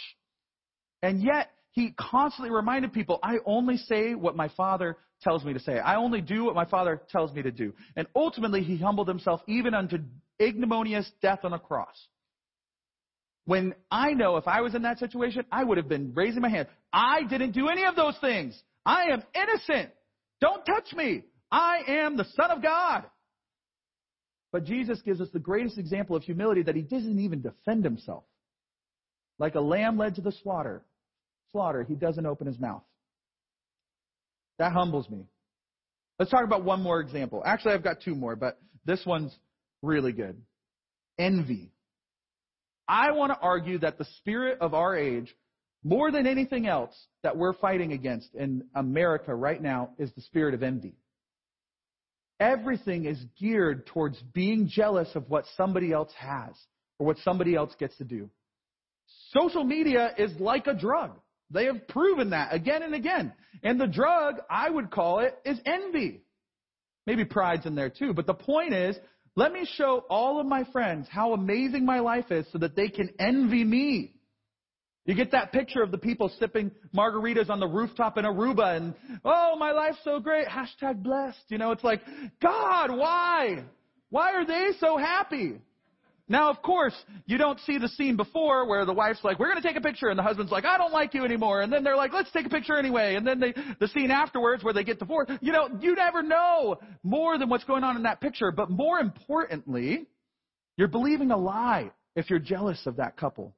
And 1.03 1.23
yet, 1.23 1.51
he 1.73 1.93
constantly 1.99 2.51
reminded 2.51 2.93
people, 2.93 3.19
I 3.23 3.37
only 3.45 3.77
say 3.77 4.15
what 4.15 4.37
my 4.37 4.49
Father 4.49 4.97
tells 5.23 5.45
me 5.45 5.53
to 5.53 5.61
say. 5.61 5.79
I 5.79 5.97
only 5.97 6.21
do 6.21 6.45
what 6.45 6.55
my 6.55 6.65
Father 6.65 7.03
tells 7.11 7.33
me 7.33 7.43
to 7.43 7.51
do. 7.51 7.73
And 7.97 8.07
ultimately, 8.15 8.63
he 8.63 8.79
humbled 8.79 9.09
himself 9.09 9.43
even 9.47 9.75
unto 9.75 9.99
ignominious 10.41 11.11
death 11.21 11.41
on 11.45 11.53
a 11.53 11.59
cross. 11.59 11.97
When 13.45 13.75
I 13.91 14.13
know 14.13 14.37
if 14.37 14.49
I 14.49 14.61
was 14.61 14.75
in 14.75 14.83
that 14.83 14.99
situation, 14.99 15.45
I 15.53 15.65
would 15.65 15.77
have 15.77 15.89
been 15.89 16.13
raising 16.15 16.43
my 16.43 16.49
hand. 16.49 16.69
I 16.93 17.25
didn't 17.29 17.53
do 17.53 17.69
any 17.69 17.85
of 17.85 17.95
those 17.95 18.17
things. 18.21 18.61
I 18.87 19.07
am 19.13 19.23
innocent. 19.35 19.91
Don't 20.41 20.65
touch 20.65 20.93
me. 20.95 21.25
I 21.51 21.81
am 21.89 22.17
the 22.17 22.27
Son 22.37 22.51
of 22.51 22.63
God. 22.63 23.05
But 24.53 24.65
Jesus 24.65 25.03
gives 25.03 25.21
us 25.21 25.29
the 25.33 25.41
greatest 25.41 25.77
example 25.77 26.17
of 26.17 26.23
humility 26.23 26.63
that 26.63 26.77
he 26.77 26.83
doesn't 26.83 27.19
even 27.19 27.43
defend 27.43 27.85
himself. 27.85 28.25
Like 29.39 29.57
a 29.57 29.61
lamb 29.61 29.99
led 29.99 30.15
to 30.15 30.23
the 30.23 30.33
slaughter, 30.33 30.83
slaughter, 31.53 31.85
he 31.85 31.95
doesn't 31.95 32.25
open 32.25 32.47
his 32.47 32.59
mouth. 32.59 32.83
That 34.59 34.73
humbles 34.73 35.11
me. 35.11 35.27
Let's 36.19 36.31
talk 36.31 36.45
about 36.45 36.65
one 36.65 36.83
more 36.83 37.01
example. 37.01 37.43
Actually, 37.45 37.75
I've 37.75 37.85
got 37.85 38.01
two 38.03 38.15
more, 38.15 38.37
but 38.37 38.59
this 38.87 39.05
one's 39.05 39.37
really 39.83 40.13
good. 40.13 40.41
Envy. 41.19 41.73
I 42.89 43.13
want 43.13 43.33
to 43.33 43.39
argue 43.39 43.79
that 43.81 43.99
the 43.99 44.07
spirit 44.19 44.59
of 44.61 44.73
our 44.73 44.97
age 44.97 45.35
more 45.87 46.11
than 46.11 46.27
anything 46.27 46.67
else 46.67 46.93
that 47.23 47.37
we're 47.37 47.53
fighting 47.53 47.93
against 47.93 48.35
in 48.35 48.65
America 48.75 49.33
right 49.33 49.63
now 49.63 49.91
is 49.99 50.11
the 50.15 50.21
spirit 50.21 50.53
of 50.53 50.65
envy. 50.65 50.97
Everything 52.41 53.05
is 53.05 53.25
geared 53.39 53.87
towards 53.87 54.21
being 54.35 54.67
jealous 54.69 55.09
of 55.15 55.31
what 55.31 55.45
somebody 55.57 55.93
else 55.93 56.13
has 56.19 56.57
or 56.99 57.07
what 57.07 57.19
somebody 57.19 57.55
else 57.55 57.73
gets 57.79 57.97
to 57.99 58.05
do. 58.05 58.29
Social 59.39 59.63
media 59.63 60.11
is 60.19 60.33
like 60.41 60.67
a 60.67 60.75
drug. 60.75 61.13
They 61.53 61.67
have 61.67 61.87
proven 61.87 62.31
that 62.31 62.53
again 62.53 62.83
and 62.83 62.93
again. 62.93 63.33
And 63.63 63.81
the 63.81 63.87
drug, 63.87 64.41
I 64.51 64.69
would 64.69 64.91
call 64.91 65.21
it, 65.21 65.39
is 65.45 65.61
envy. 65.65 66.23
Maybe 67.07 67.25
pride's 67.25 67.65
in 67.65 67.77
there 67.77 67.91
too. 67.91 68.13
But 68.13 68.27
the 68.27 68.35
point 68.35 68.75
is, 68.75 68.97
let 69.37 69.53
me 69.53 69.65
show 69.77 70.05
all 70.11 70.41
of 70.41 70.47
my 70.47 70.65
friends 70.73 71.07
how 71.09 71.33
amazing 71.33 71.87
my 71.87 72.01
life 72.01 72.33
is 72.33 72.45
so 72.51 72.59
that 72.59 72.75
they 72.75 72.89
can 72.89 73.11
envy 73.21 73.63
me. 73.63 74.16
You 75.07 75.15
get 75.15 75.31
that 75.31 75.53
picture 75.53 75.83
of 75.83 75.93
the 75.93 75.99
people 75.99 76.31
sipping 76.41 76.73
margaritas 76.95 77.49
on 77.49 77.61
the 77.61 77.67
rooftop 77.67 78.19
in 78.19 78.25
Aruba 78.25 78.77
and, 78.77 78.95
oh, 79.25 79.57
my 79.57 79.71
life's 79.71 79.99
so 80.03 80.19
great. 80.19 80.49
Hashtag 80.49 81.03
blessed. 81.03 81.45
You 81.49 81.59
know, 81.59 81.71
it's 81.71 81.85
like, 81.85 82.03
God, 82.43 82.91
why? 82.91 83.65
Why 84.11 84.33
are 84.33 84.45
they 84.45 84.71
so 84.81 84.97
happy? 84.97 85.61
Now, 86.29 86.51
of 86.51 86.61
course, 86.61 86.95
you 87.27 87.39
don't 87.39 87.61
see 87.61 87.79
the 87.79 87.89
scene 87.89 88.17
before 88.17 88.69
where 88.69 88.85
the 88.85 88.93
wife's 88.93 89.23
like, 89.23 89.39
we're 89.39 89.47
going 89.49 89.63
to 89.63 89.67
take 89.67 89.77
a 89.77 89.81
picture, 89.81 90.09
and 90.09 90.19
the 90.19 90.25
husband's 90.25 90.51
like, 90.51 90.65
I 90.65 90.77
don't 90.77 90.93
like 90.93 91.15
you 91.15 91.25
anymore. 91.25 91.63
And 91.63 91.73
then 91.73 91.85
they're 91.85 91.97
like, 91.97 92.13
let's 92.13 92.33
take 92.33 92.47
a 92.47 92.49
picture 92.49 92.77
anyway. 92.77 93.15
And 93.15 93.25
then 93.25 93.39
they, 93.39 93.55
the 93.79 93.87
scene 93.87 94.11
afterwards 94.11 94.65
where 94.65 94.75
they 94.75 94.83
get 94.83 94.99
divorced. 94.99 95.31
You 95.41 95.53
know, 95.53 95.69
you 95.81 95.95
never 95.95 96.25
know 96.25 96.79
more 97.05 97.39
than 97.39 97.49
what's 97.49 97.63
going 97.63 97.85
on 97.85 97.95
in 97.95 98.03
that 98.03 98.21
picture. 98.21 98.51
But 98.51 98.71
more 98.71 98.99
importantly, 98.99 100.07
you're 100.77 100.89
believing 100.89 101.31
a 101.31 101.37
lie 101.37 101.93
if 102.17 102.29
you're 102.29 102.41
jealous 102.41 102.83
of 102.87 102.97
that 102.97 103.17
couple. 103.17 103.55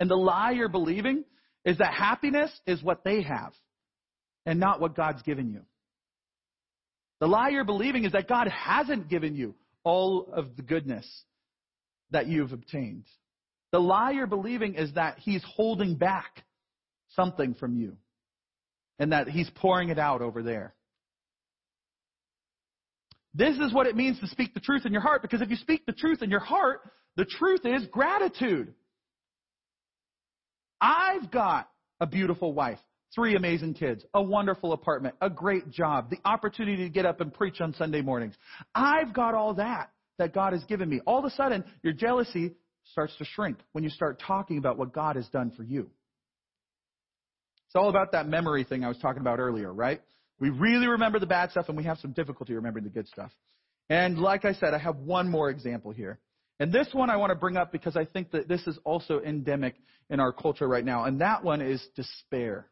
And 0.00 0.10
the 0.10 0.16
lie 0.16 0.52
you're 0.52 0.68
believing 0.68 1.24
is 1.64 1.78
that 1.78 1.92
happiness 1.92 2.50
is 2.66 2.82
what 2.82 3.04
they 3.04 3.22
have 3.22 3.52
and 4.46 4.58
not 4.58 4.80
what 4.80 4.96
God's 4.96 5.22
given 5.22 5.50
you. 5.50 5.60
The 7.20 7.26
lie 7.26 7.50
you're 7.50 7.64
believing 7.64 8.04
is 8.04 8.12
that 8.12 8.26
God 8.26 8.48
hasn't 8.48 9.08
given 9.08 9.36
you 9.36 9.54
all 9.84 10.32
of 10.32 10.56
the 10.56 10.62
goodness 10.62 11.06
that 12.10 12.26
you've 12.26 12.52
obtained. 12.52 13.04
The 13.72 13.78
lie 13.78 14.12
you're 14.12 14.26
believing 14.26 14.74
is 14.74 14.94
that 14.94 15.18
he's 15.18 15.44
holding 15.44 15.96
back 15.96 16.44
something 17.10 17.54
from 17.54 17.76
you 17.76 17.96
and 18.98 19.12
that 19.12 19.28
he's 19.28 19.50
pouring 19.54 19.90
it 19.90 19.98
out 19.98 20.22
over 20.22 20.42
there. 20.42 20.74
This 23.34 23.56
is 23.58 23.72
what 23.72 23.86
it 23.86 23.94
means 23.94 24.18
to 24.20 24.26
speak 24.26 24.54
the 24.54 24.60
truth 24.60 24.86
in 24.86 24.92
your 24.92 25.02
heart 25.02 25.22
because 25.22 25.40
if 25.40 25.50
you 25.50 25.56
speak 25.56 25.86
the 25.86 25.92
truth 25.92 26.22
in 26.22 26.30
your 26.30 26.40
heart, 26.40 26.80
the 27.16 27.24
truth 27.24 27.60
is 27.64 27.86
gratitude. 27.86 28.74
I've 30.80 31.30
got 31.30 31.68
a 32.00 32.06
beautiful 32.06 32.52
wife, 32.52 32.78
three 33.14 33.36
amazing 33.36 33.74
kids, 33.74 34.04
a 34.14 34.22
wonderful 34.22 34.72
apartment, 34.72 35.14
a 35.20 35.28
great 35.28 35.70
job, 35.70 36.10
the 36.10 36.18
opportunity 36.24 36.84
to 36.84 36.88
get 36.88 37.06
up 37.06 37.20
and 37.20 37.32
preach 37.32 37.60
on 37.60 37.74
Sunday 37.74 38.00
mornings. 38.00 38.34
I've 38.74 39.12
got 39.12 39.34
all 39.34 39.54
that 39.54 39.90
that 40.18 40.34
God 40.34 40.52
has 40.52 40.62
given 40.64 40.88
me. 40.88 41.00
All 41.06 41.18
of 41.18 41.24
a 41.24 41.30
sudden, 41.30 41.64
your 41.82 41.92
jealousy 41.92 42.54
starts 42.92 43.14
to 43.18 43.24
shrink 43.24 43.58
when 43.72 43.84
you 43.84 43.90
start 43.90 44.20
talking 44.26 44.58
about 44.58 44.78
what 44.78 44.92
God 44.92 45.16
has 45.16 45.26
done 45.28 45.52
for 45.56 45.62
you. 45.62 45.90
It's 47.66 47.76
all 47.76 47.88
about 47.88 48.12
that 48.12 48.26
memory 48.26 48.64
thing 48.64 48.84
I 48.84 48.88
was 48.88 48.98
talking 48.98 49.20
about 49.20 49.38
earlier, 49.38 49.72
right? 49.72 50.00
We 50.40 50.50
really 50.50 50.88
remember 50.88 51.18
the 51.18 51.26
bad 51.26 51.50
stuff 51.52 51.66
and 51.68 51.76
we 51.76 51.84
have 51.84 51.98
some 51.98 52.12
difficulty 52.12 52.54
remembering 52.54 52.84
the 52.84 52.90
good 52.90 53.06
stuff. 53.08 53.30
And 53.88 54.18
like 54.18 54.44
I 54.44 54.54
said, 54.54 54.74
I 54.74 54.78
have 54.78 54.96
one 54.96 55.28
more 55.28 55.50
example 55.50 55.92
here. 55.92 56.18
And 56.60 56.70
this 56.70 56.88
one 56.92 57.08
I 57.08 57.16
want 57.16 57.30
to 57.30 57.36
bring 57.36 57.56
up 57.56 57.72
because 57.72 57.96
I 57.96 58.04
think 58.04 58.32
that 58.32 58.46
this 58.46 58.66
is 58.66 58.78
also 58.84 59.20
endemic 59.20 59.74
in 60.10 60.20
our 60.20 60.30
culture 60.30 60.68
right 60.68 60.84
now. 60.84 61.04
And 61.04 61.22
that 61.22 61.42
one 61.42 61.62
is 61.62 61.82
despair. 61.96 62.66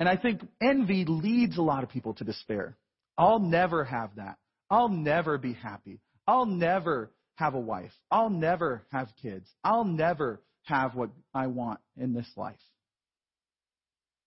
And 0.00 0.08
I 0.08 0.16
think 0.16 0.42
envy 0.60 1.04
leads 1.04 1.58
a 1.58 1.62
lot 1.62 1.84
of 1.84 1.90
people 1.90 2.14
to 2.14 2.24
despair. 2.24 2.76
I'll 3.16 3.38
never 3.38 3.84
have 3.84 4.16
that. 4.16 4.38
I'll 4.68 4.88
never 4.88 5.38
be 5.38 5.52
happy. 5.52 6.00
I'll 6.26 6.46
never 6.46 7.12
have 7.36 7.54
a 7.54 7.60
wife. 7.60 7.92
I'll 8.10 8.30
never 8.30 8.82
have 8.90 9.08
kids. 9.22 9.48
I'll 9.62 9.84
never 9.84 10.42
have 10.64 10.96
what 10.96 11.10
I 11.32 11.46
want 11.46 11.78
in 11.96 12.14
this 12.14 12.28
life. 12.36 12.56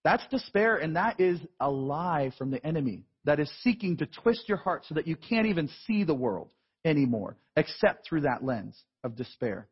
That's 0.06 0.26
despair, 0.28 0.78
and 0.78 0.96
that 0.96 1.20
is 1.20 1.40
a 1.60 1.70
lie 1.70 2.32
from 2.38 2.52
the 2.52 2.66
enemy 2.66 3.06
that 3.26 3.40
is 3.40 3.52
seeking 3.64 3.98
to 3.98 4.06
twist 4.06 4.48
your 4.48 4.60
heart 4.60 4.86
so 4.88 4.96
that 4.96 5.08
you 5.08 5.16
can't 5.16 5.48
even 5.48 5.70
see 5.88 6.04
the 6.04 6.14
world 6.14 6.50
anymore, 6.86 7.36
except 7.58 8.08
through 8.08 8.22
that 8.22 8.44
lens 8.44 8.82
of 9.04 9.16
despair. 9.16 9.68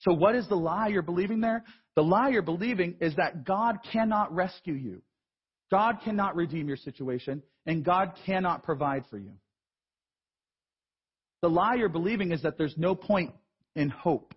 So, 0.00 0.14
what 0.14 0.34
is 0.34 0.48
the 0.48 0.56
lie 0.56 0.88
you're 0.88 1.02
believing 1.02 1.40
there? 1.40 1.64
The 1.96 2.02
lie 2.02 2.28
you're 2.28 2.42
believing 2.42 2.96
is 3.00 3.16
that 3.16 3.44
God 3.44 3.78
cannot 3.92 4.34
rescue 4.34 4.74
you. 4.74 5.02
God 5.70 5.96
cannot 6.04 6.36
redeem 6.36 6.68
your 6.68 6.76
situation, 6.76 7.42
and 7.66 7.84
God 7.84 8.12
cannot 8.26 8.62
provide 8.62 9.04
for 9.10 9.18
you. 9.18 9.32
The 11.42 11.50
lie 11.50 11.74
you're 11.74 11.88
believing 11.88 12.32
is 12.32 12.42
that 12.42 12.58
there's 12.58 12.76
no 12.76 12.94
point 12.94 13.32
in 13.74 13.88
hope. 13.88 14.34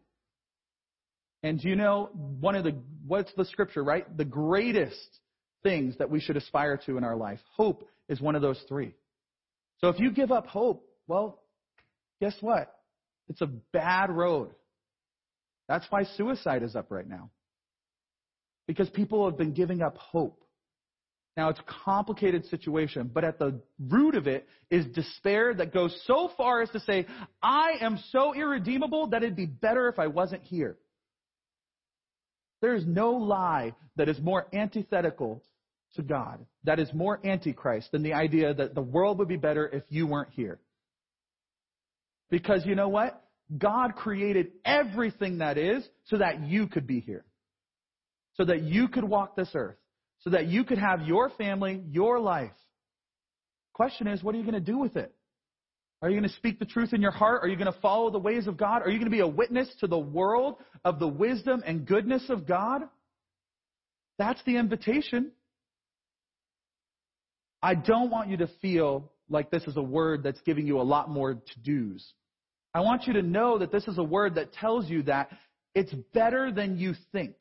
And 1.43 1.59
do 1.59 1.67
you 1.67 1.75
know 1.75 2.09
one 2.13 2.55
of 2.55 2.63
the 2.63 2.77
what's 3.05 3.31
the 3.35 3.45
scripture, 3.45 3.83
right? 3.83 4.05
The 4.17 4.25
greatest 4.25 5.19
things 5.63 5.97
that 5.97 6.09
we 6.09 6.19
should 6.19 6.37
aspire 6.37 6.77
to 6.85 6.97
in 6.97 7.03
our 7.03 7.15
life. 7.15 7.39
Hope 7.55 7.87
is 8.07 8.21
one 8.21 8.35
of 8.35 8.41
those 8.41 8.61
three. 8.67 8.93
So 9.79 9.89
if 9.89 9.99
you 9.99 10.11
give 10.11 10.31
up 10.31 10.47
hope, 10.47 10.85
well, 11.07 11.41
guess 12.21 12.35
what? 12.41 12.73
It's 13.29 13.41
a 13.41 13.49
bad 13.71 14.09
road. 14.09 14.49
That's 15.67 15.85
why 15.89 16.03
suicide 16.03 16.63
is 16.63 16.75
up 16.75 16.87
right 16.89 17.07
now. 17.07 17.29
Because 18.67 18.89
people 18.89 19.25
have 19.25 19.37
been 19.37 19.53
giving 19.53 19.81
up 19.81 19.97
hope. 19.97 20.39
Now, 21.35 21.49
it's 21.49 21.59
a 21.59 21.73
complicated 21.83 22.45
situation, 22.45 23.09
but 23.11 23.23
at 23.23 23.39
the 23.39 23.59
root 23.79 24.15
of 24.15 24.27
it 24.27 24.47
is 24.69 24.85
despair 24.85 25.53
that 25.55 25.73
goes 25.73 25.99
so 26.05 26.29
far 26.37 26.61
as 26.61 26.69
to 26.71 26.79
say, 26.81 27.07
I 27.41 27.77
am 27.81 27.99
so 28.11 28.35
irredeemable 28.35 29.07
that 29.07 29.23
it'd 29.23 29.35
be 29.35 29.47
better 29.47 29.89
if 29.89 29.97
I 29.97 30.07
wasn't 30.07 30.43
here. 30.43 30.77
There 32.61 32.75
is 32.75 32.85
no 32.85 33.13
lie 33.13 33.73
that 33.95 34.09
is 34.09 34.19
more 34.19 34.45
antithetical 34.53 35.43
to 35.95 36.03
God, 36.03 36.45
that 36.63 36.79
is 36.79 36.93
more 36.93 37.19
antichrist 37.25 37.91
than 37.91 38.03
the 38.03 38.13
idea 38.13 38.53
that 38.53 38.75
the 38.75 38.81
world 38.81 39.19
would 39.19 39.27
be 39.27 39.37
better 39.37 39.67
if 39.67 39.83
you 39.89 40.07
weren't 40.07 40.29
here. 40.31 40.59
Because 42.33 42.65
you 42.65 42.73
know 42.73 42.89
what? 42.89 43.21
God 43.55 43.95
created 43.95 44.47
everything 44.65 45.37
that 45.37 45.59
is 45.59 45.87
so 46.05 46.17
that 46.17 46.47
you 46.47 46.65
could 46.65 46.87
be 46.87 46.99
here. 46.99 47.25
So 48.37 48.45
that 48.45 48.63
you 48.63 48.87
could 48.87 49.03
walk 49.03 49.35
this 49.35 49.51
earth 49.53 49.75
so 50.23 50.29
that 50.29 50.47
you 50.47 50.63
could 50.63 50.77
have 50.77 51.01
your 51.01 51.29
family, 51.31 51.83
your 51.91 52.19
life. 52.19 52.51
Question 53.73 54.07
is, 54.07 54.23
what 54.23 54.33
are 54.33 54.37
you 54.37 54.43
going 54.43 54.53
to 54.53 54.71
do 54.71 54.77
with 54.77 54.95
it? 54.95 55.13
Are 56.01 56.09
you 56.09 56.17
going 56.17 56.29
to 56.29 56.35
speak 56.35 56.59
the 56.59 56.65
truth 56.65 56.93
in 56.93 57.01
your 57.01 57.11
heart? 57.11 57.43
Are 57.43 57.47
you 57.47 57.57
going 57.57 57.71
to 57.71 57.79
follow 57.81 58.09
the 58.09 58.19
ways 58.19 58.47
of 58.47 58.57
God? 58.57 58.81
Are 58.81 58.89
you 58.89 58.99
going 58.99 59.11
to 59.11 59.15
be 59.15 59.21
a 59.21 59.27
witness 59.27 59.69
to 59.79 59.87
the 59.87 59.99
world 59.99 60.55
of 60.85 60.99
the 60.99 61.07
wisdom 61.07 61.63
and 61.65 61.85
goodness 61.85 62.23
of 62.29 62.47
God? 62.47 62.83
That's 64.17 64.41
the 64.45 64.57
invitation. 64.57 65.31
I 67.61 67.75
don't 67.75 68.09
want 68.09 68.29
you 68.29 68.37
to 68.37 68.49
feel 68.61 69.11
like 69.29 69.49
this 69.49 69.63
is 69.63 69.75
a 69.77 69.81
word 69.81 70.23
that's 70.23 70.41
giving 70.41 70.67
you 70.67 70.79
a 70.79 70.83
lot 70.83 71.09
more 71.09 71.33
to 71.35 71.59
dos. 71.63 72.13
I 72.73 72.81
want 72.81 73.05
you 73.05 73.13
to 73.13 73.21
know 73.21 73.59
that 73.59 73.71
this 73.71 73.87
is 73.87 73.97
a 73.97 74.03
word 74.03 74.35
that 74.35 74.53
tells 74.53 74.89
you 74.89 75.03
that 75.03 75.29
it's 75.75 75.93
better 76.13 76.51
than 76.51 76.77
you 76.77 76.93
think. 77.11 77.35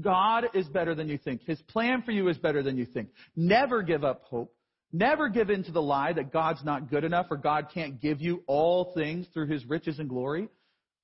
God 0.00 0.44
is 0.54 0.66
better 0.68 0.94
than 0.94 1.08
you 1.08 1.18
think. 1.18 1.42
His 1.46 1.60
plan 1.62 2.02
for 2.02 2.12
you 2.12 2.28
is 2.28 2.36
better 2.36 2.62
than 2.62 2.76
you 2.76 2.84
think. 2.84 3.08
Never 3.34 3.82
give 3.82 4.04
up 4.04 4.22
hope. 4.24 4.52
Never 4.92 5.28
give 5.28 5.50
in 5.50 5.64
to 5.64 5.72
the 5.72 5.82
lie 5.82 6.12
that 6.12 6.32
God's 6.32 6.64
not 6.64 6.90
good 6.90 7.04
enough 7.04 7.26
or 7.30 7.36
God 7.36 7.68
can't 7.72 8.00
give 8.00 8.20
you 8.20 8.42
all 8.46 8.92
things 8.94 9.26
through 9.32 9.46
His 9.48 9.64
riches 9.66 9.98
and 9.98 10.08
glory. 10.08 10.48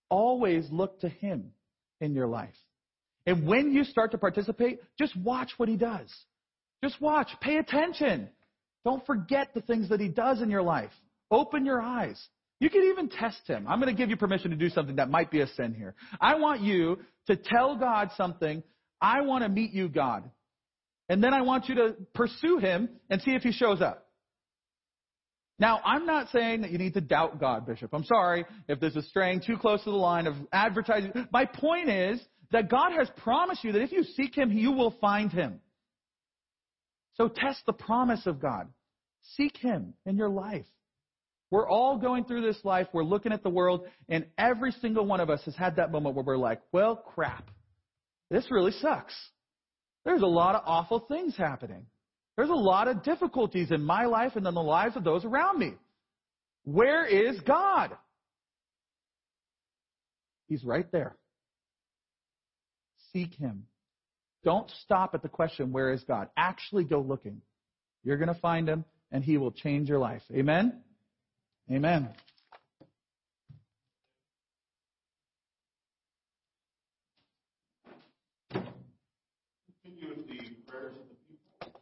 Always 0.09 0.67
look 0.71 1.01
to 1.01 1.09
Him 1.09 1.53
in 2.01 2.15
your 2.15 2.29
life. 2.29 2.55
And 3.27 3.47
when 3.47 3.73
you 3.73 3.85
start 3.85 4.11
to 4.13 4.19
participate, 4.19 4.81
just 4.99 5.17
watch 5.17 5.53
what 5.57 5.69
He 5.69 5.77
does. 5.77 6.13
Just 6.83 7.01
watch. 7.01 7.29
Pay 7.41 7.57
attention. 7.57 8.29
Don't 8.85 9.05
forget 9.07 9.49
the 9.55 9.61
things 9.63 9.89
that 9.89 10.01
He 10.01 10.09
does 10.09 10.43
in 10.43 10.51
your 10.51 10.63
life. 10.63 10.91
Open 11.31 11.65
your 11.65 11.81
eyes. 11.81 12.21
You 12.63 12.71
can 12.71 12.85
even 12.85 13.09
test 13.09 13.45
Him. 13.49 13.67
I'm 13.67 13.81
going 13.81 13.93
to 13.93 13.99
give 14.01 14.09
you 14.09 14.17
permission 14.17 14.53
to 14.53 14.57
do 14.57 14.69
something 14.69 14.95
that 14.95 15.11
might 15.11 15.33
be 15.33 15.41
a 15.41 15.49
sin 15.49 15.75
here. 15.75 15.97
I 16.21 16.37
want 16.37 16.61
you 16.61 17.01
to 17.27 17.35
tell 17.35 17.77
God 17.77 18.11
something 18.17 18.63
I 19.01 19.23
want 19.23 19.43
to 19.43 19.49
meet 19.49 19.73
you, 19.73 19.89
God. 19.89 20.31
And 21.09 21.25
then 21.25 21.35
I 21.35 21.43
want 21.43 21.69
you 21.69 21.75
to 21.75 21.97
pursue 22.15 22.59
him 22.59 22.89
and 23.11 23.21
see 23.21 23.33
if 23.33 23.43
he 23.43 23.51
shows 23.51 23.83
up. 23.83 24.07
Now, 25.59 25.81
I'm 25.85 26.07
not 26.07 26.29
saying 26.31 26.61
that 26.61 26.71
you 26.71 26.79
need 26.79 26.95
to 26.95 27.01
doubt 27.01 27.41
God, 27.41 27.67
Bishop. 27.67 27.93
I'm 27.93 28.05
sorry 28.05 28.45
if 28.69 28.79
this 28.79 28.95
is 28.95 29.09
straying 29.09 29.41
too 29.45 29.57
close 29.57 29.83
to 29.83 29.91
the 29.91 29.97
line 29.97 30.29
of 30.29 30.37
advertising. 30.53 31.13
My 31.33 31.47
point 31.47 31.89
is 31.89 32.21
that 32.53 32.71
God 32.71 32.93
has 32.97 33.11
promised 33.25 33.65
you 33.65 33.73
that 33.73 33.83
if 33.83 33.91
you 33.91 34.05
seek 34.05 34.39
him, 34.39 34.53
you 34.53 34.71
will 34.71 34.95
find 35.01 35.33
him. 35.33 35.59
So 37.15 37.27
test 37.27 37.67
the 37.67 37.73
promise 37.73 38.25
of 38.27 38.41
God. 38.41 38.69
Seek 39.37 39.57
him 39.57 39.95
in 40.07 40.17
your 40.17 40.29
life. 40.29 40.67
We're 41.53 41.69
all 41.69 41.99
going 41.99 42.25
through 42.25 42.41
this 42.41 42.65
life. 42.65 42.89
We're 42.95 43.05
looking 43.05 43.31
at 43.31 43.43
the 43.43 43.51
world, 43.51 43.87
and 44.09 44.25
every 44.39 44.73
single 44.81 45.05
one 45.05 45.21
of 45.21 45.29
us 45.29 45.43
has 45.45 45.55
had 45.55 45.77
that 45.77 45.93
moment 45.93 46.15
where 46.17 46.25
we're 46.25 46.39
like, 46.39 46.63
well, 46.73 46.97
crap. 46.97 47.51
This 48.31 48.51
really 48.51 48.73
sucks. 48.73 49.15
There's 50.07 50.23
a 50.23 50.27
lot 50.27 50.55
of 50.55 50.63
awful 50.65 51.01
things 51.01 51.37
happening. 51.37 51.85
There's 52.39 52.49
a 52.49 52.55
lot 52.55 52.89
of 52.89 53.03
difficulties 53.03 53.71
in 53.71 53.85
my 53.85 54.07
life 54.07 54.33
and 54.35 54.47
in 54.47 54.55
the 54.55 54.63
lives 54.63 54.97
of 54.97 55.05
those 55.05 55.27
around 55.27 55.59
me. 55.59 55.75
Where 56.65 57.05
is 57.05 57.39
God? 57.41 57.91
He's 60.49 60.65
right 60.65 60.91
there. 60.91 61.17
Seek 63.13 63.35
Him. 63.35 63.67
Don't 64.43 64.71
stop 64.85 65.15
at 65.15 65.23
the 65.23 65.29
question, 65.29 65.71
where 65.71 65.93
is 65.93 66.03
God? 66.05 66.29
Actually 66.35 66.85
go 66.85 67.03
looking. 67.03 67.43
You're 68.05 68.17
going 68.17 68.33
to 68.33 68.41
find 68.41 68.67
Him, 68.67 68.87
and 69.11 69.23
He 69.23 69.37
will 69.37 69.53
change 69.53 69.91
your 69.91 69.99
life. 69.99 70.23
Amen? 70.35 70.81
Amen. 71.73 72.09
Continue 78.53 80.09
with 80.11 80.29
the 80.29 80.39
prayers 80.67 80.93
of 80.97 81.09
the 81.09 81.15
people. 81.27 81.73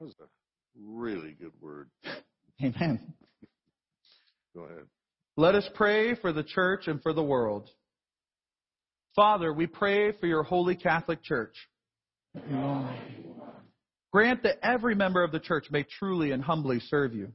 That 0.00 0.06
was 0.06 0.14
a 0.20 0.28
really 0.82 1.36
good 1.38 1.52
word. 1.60 1.90
Amen. 2.62 3.12
Go 4.54 4.62
ahead. 4.62 4.86
Let 5.36 5.54
us 5.54 5.68
pray 5.74 6.14
for 6.14 6.32
the 6.32 6.42
church 6.42 6.86
and 6.86 7.02
for 7.02 7.12
the 7.12 7.22
world. 7.22 7.68
Father, 9.14 9.52
we 9.52 9.66
pray 9.66 10.12
for 10.12 10.26
your 10.26 10.44
holy 10.44 10.76
Catholic 10.76 11.22
Church. 11.22 11.54
Grant 14.12 14.42
that 14.42 14.58
every 14.62 14.94
member 14.94 15.22
of 15.22 15.32
the 15.32 15.40
church 15.40 15.66
may 15.70 15.82
truly 15.82 16.30
and 16.30 16.42
humbly 16.42 16.80
serve 16.80 17.14
you. 17.14 17.32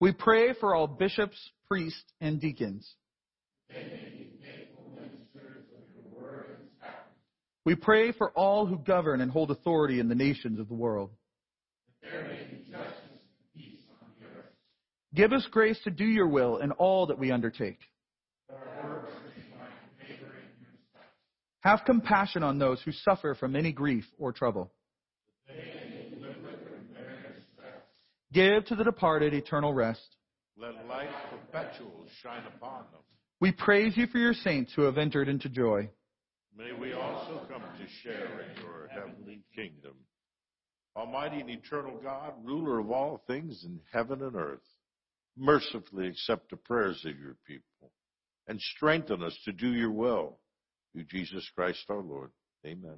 We 0.00 0.12
pray 0.12 0.52
for 0.52 0.74
all 0.74 0.86
bishops, 0.86 1.36
priests, 1.66 2.04
and 2.20 2.40
deacons. 2.40 2.94
We 7.64 7.74
pray 7.74 8.12
for 8.12 8.30
all 8.32 8.66
who 8.66 8.76
govern 8.76 9.22
and 9.22 9.30
hold 9.30 9.50
authority 9.50 9.98
in 9.98 10.08
the 10.08 10.14
nations 10.14 10.60
of 10.60 10.68
the 10.68 10.74
world. 10.74 11.10
Give 15.14 15.32
us 15.32 15.46
grace 15.50 15.78
to 15.84 15.90
do 15.90 16.04
your 16.04 16.26
will 16.28 16.58
in 16.58 16.72
all 16.72 17.06
that 17.06 17.18
we 17.18 17.30
undertake. 17.30 17.78
Have 21.64 21.80
compassion 21.86 22.42
on 22.42 22.58
those 22.58 22.82
who 22.82 22.92
suffer 22.92 23.34
from 23.34 23.56
any 23.56 23.72
grief 23.72 24.04
or 24.18 24.32
trouble. 24.32 24.70
Give 28.34 28.64
to 28.66 28.74
the 28.74 28.84
departed 28.84 29.32
eternal 29.32 29.72
rest. 29.72 30.16
Let 30.58 30.86
light 30.86 31.08
perpetual 31.30 32.04
shine 32.22 32.42
upon 32.54 32.84
them. 32.92 33.00
We 33.40 33.52
praise 33.52 33.96
you 33.96 34.06
for 34.08 34.18
your 34.18 34.34
saints 34.34 34.72
who 34.76 34.82
have 34.82 34.98
entered 34.98 35.28
into 35.28 35.48
joy. 35.48 35.88
May 36.56 36.72
we 36.78 36.92
also 36.92 37.40
come 37.48 37.62
to 37.62 37.88
share 38.02 38.42
in 38.42 38.62
your 38.62 38.88
heavenly 38.88 39.42
kingdom. 39.54 39.94
Almighty 40.96 41.40
and 41.40 41.50
eternal 41.50 41.98
God, 42.02 42.34
ruler 42.44 42.78
of 42.78 42.90
all 42.90 43.24
things 43.26 43.64
in 43.64 43.80
heaven 43.90 44.22
and 44.22 44.36
earth, 44.36 44.60
mercifully 45.36 46.08
accept 46.08 46.50
the 46.50 46.56
prayers 46.56 47.02
of 47.06 47.18
your 47.18 47.36
people 47.46 47.90
and 48.46 48.60
strengthen 48.60 49.22
us 49.22 49.36
to 49.46 49.52
do 49.52 49.72
your 49.72 49.90
will. 49.90 50.38
Through 50.94 51.04
Jesus 51.10 51.46
Christ 51.56 51.84
our 51.90 52.00
Lord. 52.00 52.30
Amen. 52.64 52.96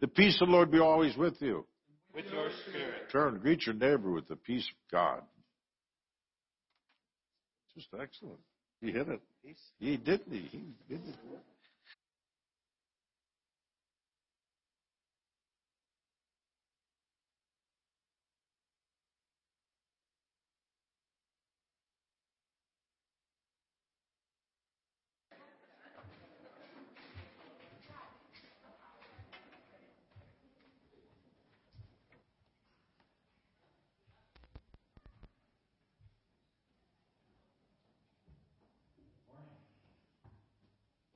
The 0.00 0.08
peace 0.08 0.36
of 0.42 0.48
the 0.48 0.52
Lord 0.52 0.70
be 0.70 0.80
always 0.80 1.16
with 1.16 1.40
you. 1.40 1.64
With 2.12 2.26
your 2.26 2.50
spirit. 2.68 3.08
Turn, 3.12 3.38
greet 3.38 3.64
your 3.66 3.74
neighbor 3.76 4.10
with 4.10 4.26
the 4.26 4.36
peace 4.36 4.68
of 4.68 4.90
God. 4.90 5.22
Just 7.74 7.88
excellent. 7.98 8.40
He 8.80 8.90
hit 8.90 9.08
it. 9.08 9.20
He 9.78 9.96
didn't 9.96 10.32
he? 10.32 10.48
He 10.50 10.64
did 10.88 11.06
it. 11.06 11.14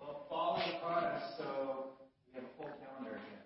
Well, 0.00 0.24
fall 0.30 0.56
is 0.56 0.74
upon 0.80 1.04
us, 1.04 1.22
so 1.36 1.92
we 2.26 2.40
have 2.40 2.44
a 2.48 2.56
full 2.56 2.72
calendar 2.80 3.20
again. 3.20 3.44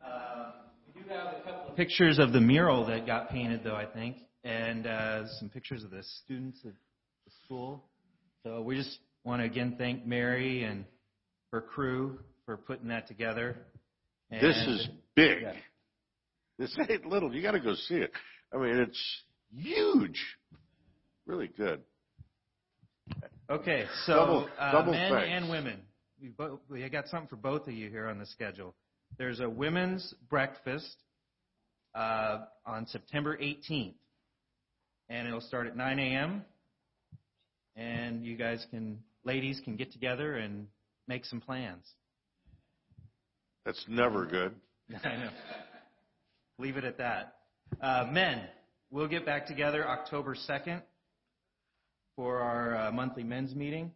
Um, 0.00 0.52
we 0.86 1.02
do 1.02 1.06
have 1.10 1.36
a 1.36 1.42
couple 1.44 1.69
of 1.69 1.69
pictures 1.80 2.18
of 2.18 2.34
the 2.34 2.40
mural 2.42 2.84
that 2.84 3.06
got 3.06 3.30
painted, 3.30 3.64
though 3.64 3.74
I 3.74 3.86
think, 3.86 4.18
and 4.44 4.86
uh, 4.86 5.26
some 5.38 5.48
pictures 5.48 5.82
of 5.82 5.90
the 5.90 6.02
students 6.02 6.58
of 6.66 6.72
the 7.24 7.30
school. 7.42 7.82
So 8.42 8.60
we 8.60 8.76
just 8.76 8.98
want 9.24 9.40
to 9.40 9.46
again 9.46 9.76
thank 9.78 10.04
Mary 10.04 10.62
and 10.64 10.84
her 11.52 11.62
crew 11.62 12.18
for 12.44 12.58
putting 12.58 12.88
that 12.88 13.08
together. 13.08 13.56
And 14.30 14.42
This 14.42 14.56
is 14.58 14.88
big. 15.16 15.40
Yeah. 15.40 15.52
This 16.58 16.76
ain't 16.90 17.06
little. 17.06 17.34
You 17.34 17.40
got 17.40 17.52
to 17.52 17.60
go 17.60 17.74
see 17.74 17.94
it. 17.94 18.12
I 18.54 18.58
mean, 18.58 18.76
it's 18.76 19.22
huge. 19.50 20.20
Really 21.26 21.48
good. 21.48 21.80
Okay, 23.48 23.86
so 24.04 24.12
Double- 24.16 24.48
uh, 24.58 24.72
double 24.72 24.92
men 24.92 25.12
thanks. 25.12 25.28
and 25.32 25.50
women, 25.50 25.80
we, 26.20 26.28
both, 26.28 26.60
we 26.68 26.86
got 26.90 27.08
something 27.08 27.28
for 27.28 27.36
both 27.36 27.66
of 27.68 27.72
you 27.72 27.88
here 27.88 28.06
on 28.06 28.18
the 28.18 28.26
schedule. 28.26 28.74
There's 29.16 29.40
a 29.40 29.48
women's 29.48 30.12
breakfast 30.28 30.94
uh, 31.94 32.40
on 32.66 32.86
September 32.86 33.36
18th, 33.36 33.94
and 35.08 35.26
it'll 35.26 35.40
start 35.40 35.66
at 35.66 35.76
9 35.76 35.98
a.m. 35.98 36.44
And 37.76 38.24
you 38.24 38.36
guys 38.36 38.64
can, 38.70 38.98
ladies, 39.24 39.60
can 39.64 39.76
get 39.76 39.92
together 39.92 40.36
and 40.36 40.66
make 41.08 41.24
some 41.24 41.40
plans. 41.40 41.84
That's 43.64 43.84
never 43.88 44.26
good. 44.26 44.54
I 45.04 45.16
know. 45.16 45.30
Leave 46.58 46.76
it 46.76 46.84
at 46.84 46.98
that. 46.98 47.36
Uh, 47.80 48.06
men, 48.10 48.42
we'll 48.90 49.08
get 49.08 49.24
back 49.24 49.46
together 49.46 49.88
October 49.88 50.34
2nd 50.34 50.82
for 52.16 52.40
our 52.40 52.76
uh, 52.76 52.92
monthly 52.92 53.24
men's 53.24 53.54
meeting. 53.54 53.92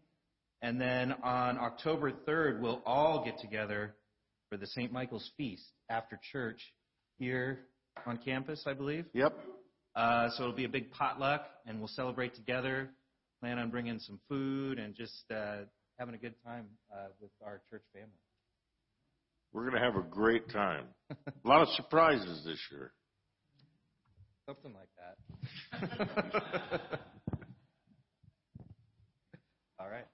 And 0.62 0.80
then 0.80 1.12
on 1.22 1.58
October 1.58 2.10
3rd, 2.10 2.60
we'll 2.60 2.82
all 2.86 3.24
get 3.24 3.38
together 3.38 3.94
for 4.48 4.56
the 4.56 4.66
St. 4.66 4.90
Michael's 4.92 5.30
Feast 5.36 5.64
after 5.90 6.18
church 6.32 6.60
here 7.18 7.60
on 8.06 8.18
campus, 8.18 8.64
I 8.66 8.74
believe. 8.74 9.06
Yep. 9.12 9.36
Uh, 9.94 10.28
so 10.30 10.44
it'll 10.44 10.54
be 10.54 10.64
a 10.64 10.68
big 10.68 10.90
potluck, 10.90 11.46
and 11.66 11.78
we'll 11.78 11.88
celebrate 11.88 12.34
together. 12.34 12.90
Plan 13.40 13.58
on 13.58 13.70
bringing 13.70 13.98
some 13.98 14.18
food 14.28 14.78
and 14.78 14.94
just 14.94 15.24
uh, 15.30 15.58
having 15.98 16.14
a 16.14 16.18
good 16.18 16.34
time 16.44 16.66
uh, 16.92 17.08
with 17.20 17.30
our 17.44 17.60
church 17.70 17.82
family. 17.92 18.08
We're 19.52 19.68
going 19.70 19.74
to 19.74 19.80
have 19.80 19.96
a 19.96 20.02
great 20.02 20.48
time. 20.50 20.86
A 21.10 21.48
lot 21.48 21.62
of 21.62 21.68
surprises 21.68 22.44
this 22.44 22.58
year. 22.72 22.92
Something 24.46 24.74
like 24.74 24.88
that. 24.98 27.00
All 29.78 29.88
right. 29.88 30.06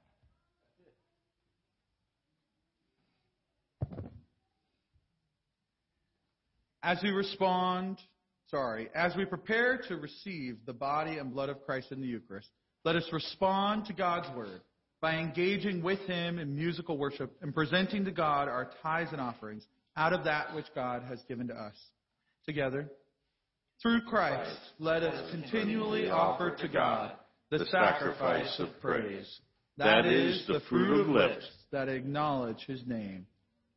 As 6.83 6.99
we 7.03 7.11
respond, 7.11 7.99
sorry, 8.51 8.89
as 8.95 9.15
we 9.17 9.25
prepare 9.25 9.79
to 9.89 9.97
receive 9.97 10.59
the 10.67 10.73
body 10.73 11.19
and 11.19 11.33
blood 11.33 11.51
of 11.51 11.65
Christ 11.65 11.93
in 11.93 12.01
the 12.01 12.07
Eucharist, 12.07 12.49
let 12.85 12.97
us 12.97 13.05
respond 13.13 13.85
to 13.87 13.93
God's 13.93 14.35
word 14.35 14.63
by 15.01 15.17
engaging 15.17 15.83
with 15.83 15.99
Him 16.01 16.39
in 16.39 16.57
musical 16.57 16.97
worship 16.97 17.37
and 17.43 17.55
presenting 17.55 18.05
to 18.07 18.11
God 18.11 18.49
our 18.49 18.71
tithes 18.83 19.13
and 19.13 19.21
offerings 19.21 19.67
out 19.97 20.13
of 20.13 20.25
that 20.25 20.55
which 20.55 20.67
God 20.75 21.03
has 21.03 21.23
given 21.29 21.49
to 21.49 21.55
us. 21.55 21.75
Together, 22.47 22.89
through 23.83 24.01
Christ, 24.03 24.59
let 24.79 25.03
us 25.03 25.31
continually 25.31 26.09
offer 26.09 26.57
to 26.57 26.69
God 26.69 27.13
the 27.51 27.67
sacrifice 27.67 28.59
of 28.59 28.69
praise. 28.81 29.41
That 29.77 30.07
is 30.07 30.47
the 30.47 30.61
fruit 30.69 31.01
of 31.01 31.09
lips 31.09 31.47
that 31.73 31.89
acknowledge 31.89 32.65
His 32.67 32.83
name. 32.87 33.27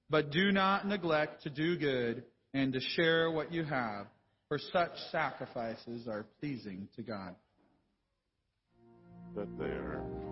But 0.10 0.32
do 0.32 0.52
not 0.52 0.88
neglect 0.88 1.44
to 1.44 1.50
do 1.50 1.78
good 1.78 2.24
and 2.54 2.74
to 2.74 2.80
share 2.96 3.32
what 3.32 3.52
you 3.52 3.64
have, 3.64 4.08
for 4.48 4.58
such 4.72 4.92
sacrifices 5.12 6.08
are 6.08 6.26
pleasing 6.40 6.88
to 6.96 7.02
God. 7.02 7.36
That 9.36 9.48
they 9.58 9.66
are. 9.66 10.23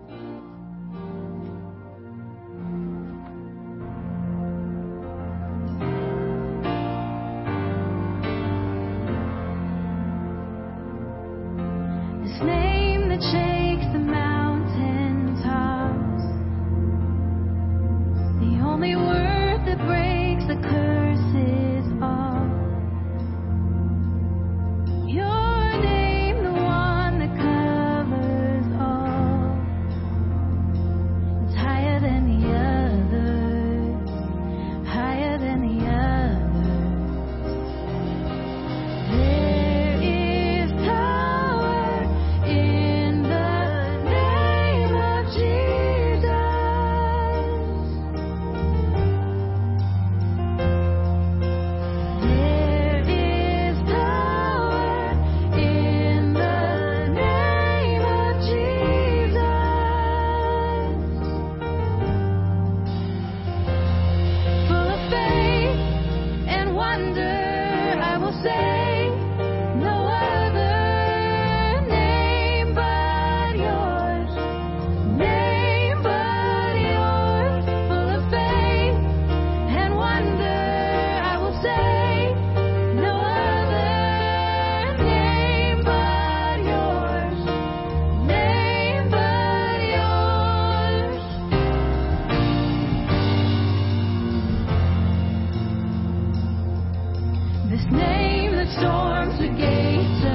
Name 97.92 98.52
that 98.56 98.68
storms 98.78 99.38
the 99.38 99.48
gates 99.48 100.31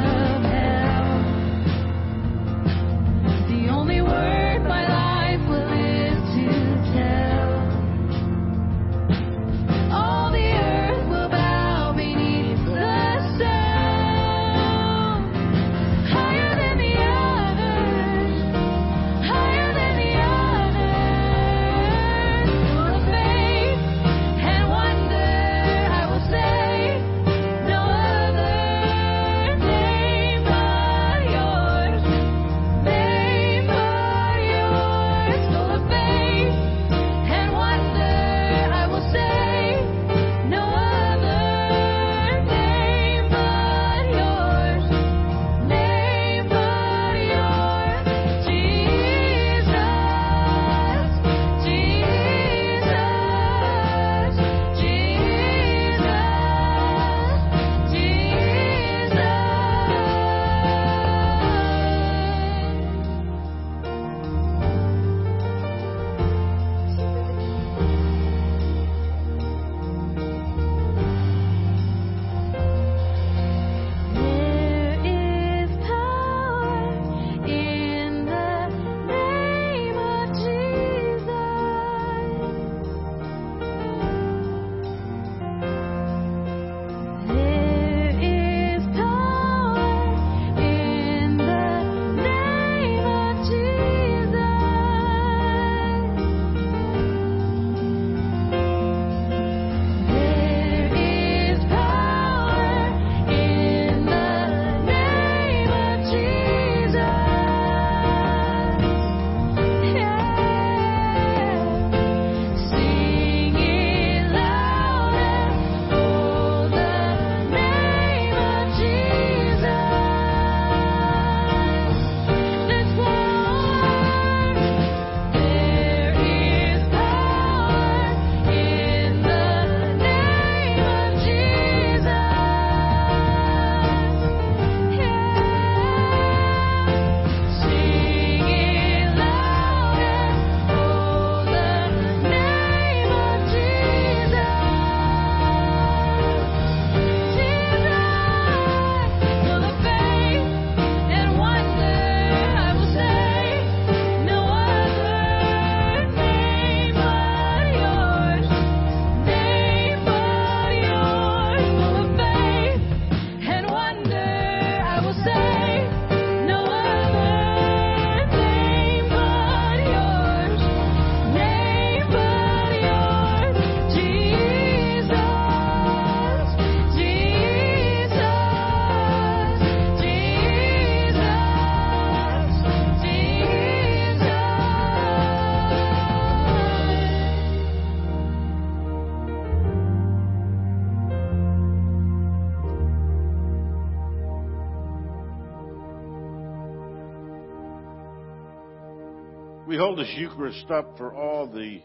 We 199.88 199.94
hold 199.94 200.06
this 200.06 200.16
Eucharist 200.18 200.70
up 200.70 200.98
for 200.98 201.14
all 201.14 201.48
the 201.48 201.82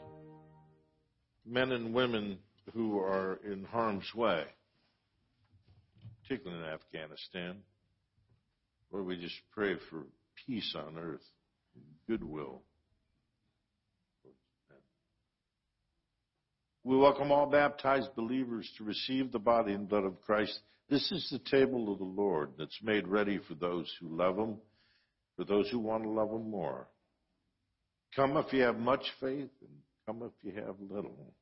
men 1.47 1.71
and 1.71 1.95
women 1.95 2.39
who 2.75 2.99
are 2.99 3.39
in 3.45 3.63
harm's 3.63 4.13
way, 4.13 4.43
particularly 6.21 6.65
in 6.65 6.69
Afghanistan. 6.69 7.59
Lord, 8.91 9.07
we 9.07 9.19
just 9.19 9.37
pray 9.55 9.77
for 9.89 10.03
peace 10.45 10.75
on 10.77 10.99
earth 10.99 11.23
goodwill. 12.09 12.63
We 16.83 16.97
welcome 16.97 17.31
all 17.31 17.47
baptized 17.47 18.17
believers 18.17 18.69
to 18.79 18.85
receive 18.85 19.31
the 19.31 19.39
body 19.39 19.75
and 19.75 19.89
blood 19.89 20.03
of 20.03 20.21
Christ. 20.23 20.59
This 20.91 21.13
is 21.13 21.29
the 21.31 21.39
table 21.57 21.93
of 21.93 22.01
the 22.01 22.05
Lord 22.05 22.55
that's 22.59 22.81
made 22.83 23.07
ready 23.07 23.39
for 23.47 23.55
those 23.55 23.89
who 24.01 24.09
love 24.09 24.39
Him, 24.39 24.57
for 25.37 25.45
those 25.45 25.71
who 25.71 25.79
want 25.79 26.03
to 26.03 26.11
love 26.11 26.33
Him 26.33 26.51
more. 26.51 26.89
Come 28.15 28.37
if 28.37 28.53
you 28.53 28.63
have 28.63 28.79
much 28.79 29.05
faith, 29.21 29.51
and 29.61 29.71
come 30.07 30.23
if 30.23 30.33
you 30.43 30.61
have 30.61 30.77
little. 30.91 31.35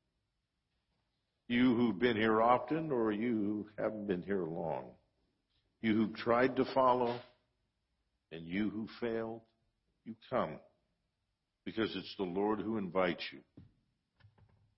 You 1.48 1.74
who've 1.74 1.98
been 1.98 2.16
here 2.16 2.40
often, 2.40 2.92
or 2.92 3.10
you 3.10 3.32
who 3.32 3.66
haven't 3.76 4.06
been 4.06 4.22
here 4.22 4.44
long. 4.44 4.84
You 5.82 5.94
who 5.94 6.08
tried 6.14 6.56
to 6.56 6.64
follow, 6.72 7.18
and 8.30 8.46
you 8.46 8.70
who 8.70 8.86
failed, 9.00 9.40
you 10.04 10.14
come. 10.28 10.58
Because 11.64 11.90
it's 11.96 12.14
the 12.16 12.24
Lord 12.24 12.60
who 12.60 12.78
invites 12.78 13.24
you. 13.32 13.40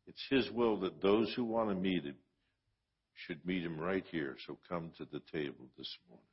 It's 0.07 0.25
His 0.31 0.51
will 0.51 0.81
that 0.81 1.03
those 1.03 1.33
who 1.35 1.45
want 1.45 1.69
to 1.69 1.75
meet 1.75 2.05
Him 2.05 2.17
should 3.27 3.45
meet 3.45 3.65
Him 3.65 3.79
right 3.79 4.05
here. 4.11 4.37
So 4.47 4.59
come 4.69 4.93
to 4.97 5.05
the 5.05 5.21
table 5.31 5.67
this 5.77 5.95
morning. 6.09 6.25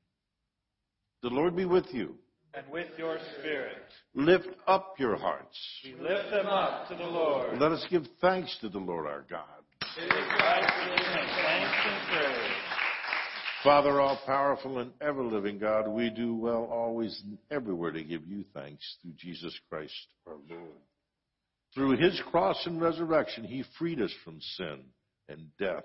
The 1.22 1.30
Lord 1.30 1.56
be 1.56 1.65
with 1.65 1.94
you. 1.94 2.15
And 2.53 2.65
with 2.71 2.88
your 2.97 3.17
spirit, 3.39 3.77
Lift 4.15 4.47
up 4.67 4.95
your 4.97 5.15
hearts. 5.17 5.55
we 5.84 5.93
lift 5.93 6.31
them 6.31 6.47
up 6.47 6.88
to 6.89 6.95
the 6.95 7.03
Lord. 7.03 7.59
Let 7.59 7.71
us 7.71 7.85
give 7.89 8.03
thanks 8.21 8.57
to 8.61 8.69
the 8.69 8.80
Lord 8.80 9.05
our 9.05 9.23
God. 9.30 9.43
It 9.97 10.03
is 10.03 10.11
right 10.11 10.61
to 10.61 10.89
give 10.89 11.05
him 11.05 11.27
thanks 11.43 11.77
and 11.85 12.07
praise. 12.07 12.51
Father, 13.63 13.99
all 14.01 14.19
powerful 14.26 14.80
and 14.80 14.91
ever 15.01 15.23
living 15.23 15.59
God, 15.59 15.88
we 15.88 16.09
do 16.09 16.34
well 16.35 16.63
always 16.71 17.21
and 17.26 17.38
everywhere 17.51 17.91
to 17.91 18.03
give 18.03 18.26
you 18.26 18.43
thanks 18.53 18.97
through 19.01 19.13
Jesus 19.17 19.57
Christ 19.69 19.93
our 20.26 20.35
Lord. 20.49 20.71
Through 21.76 21.97
his 21.97 22.19
cross 22.31 22.65
and 22.65 22.81
resurrection, 22.81 23.43
he 23.43 23.63
freed 23.77 24.01
us 24.01 24.13
from 24.23 24.39
sin 24.57 24.80
and 25.27 25.47
death 25.59 25.84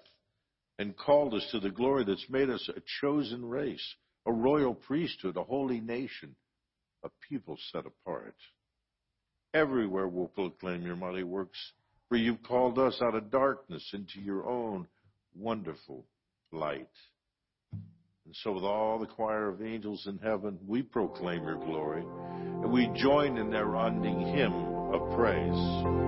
and 0.78 0.96
called 0.96 1.34
us 1.34 1.46
to 1.50 1.60
the 1.60 1.70
glory 1.70 2.04
that's 2.04 2.24
made 2.30 2.48
us 2.48 2.68
a 2.74 2.80
chosen 3.00 3.44
race, 3.44 3.84
a 4.26 4.32
royal 4.32 4.74
priesthood, 4.74 5.36
a 5.36 5.42
holy 5.44 5.80
nation, 5.80 6.34
a 7.04 7.10
people 7.28 7.58
set 7.72 7.84
apart. 7.86 8.34
Everywhere 9.52 10.08
we'll 10.08 10.28
proclaim 10.28 10.84
your 10.84 10.96
mighty 10.96 11.22
works, 11.22 11.58
for 12.08 12.16
you've 12.16 12.42
called 12.42 12.78
us 12.78 13.00
out 13.02 13.14
of 13.14 13.30
darkness 13.30 13.88
into 13.92 14.20
your 14.20 14.48
own 14.48 14.88
wonderful 15.36 16.04
light. 16.50 16.88
And 17.72 18.34
so, 18.42 18.52
with 18.52 18.64
all 18.64 18.98
the 18.98 19.06
choir 19.06 19.48
of 19.48 19.62
angels 19.62 20.06
in 20.06 20.18
heaven, 20.18 20.58
we 20.66 20.82
proclaim 20.82 21.44
your 21.44 21.58
glory, 21.58 22.02
and 22.02 22.72
we 22.72 22.90
join 22.96 23.36
in 23.36 23.50
their 23.50 23.74
unending 23.74 24.34
hymn 24.34 24.54
of 24.92 25.14
praise. 25.14 26.04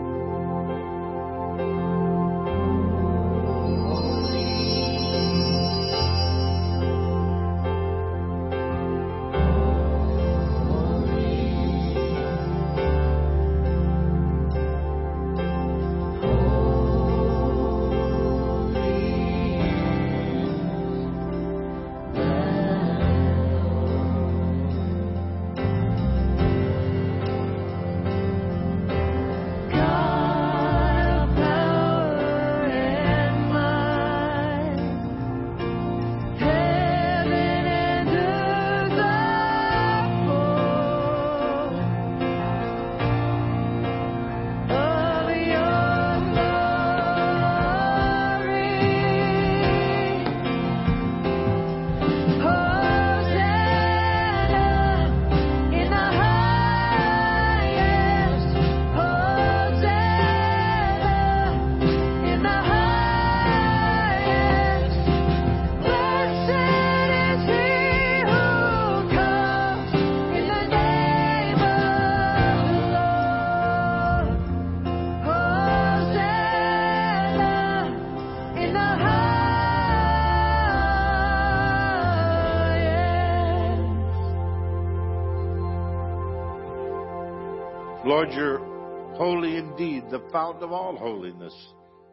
Lord, 88.27 88.39
you're 88.39 89.17
holy 89.17 89.57
indeed, 89.57 90.05
the 90.11 90.23
fountain 90.33 90.65
of 90.65 90.73
all 90.73 90.97
holiness. 90.97 91.55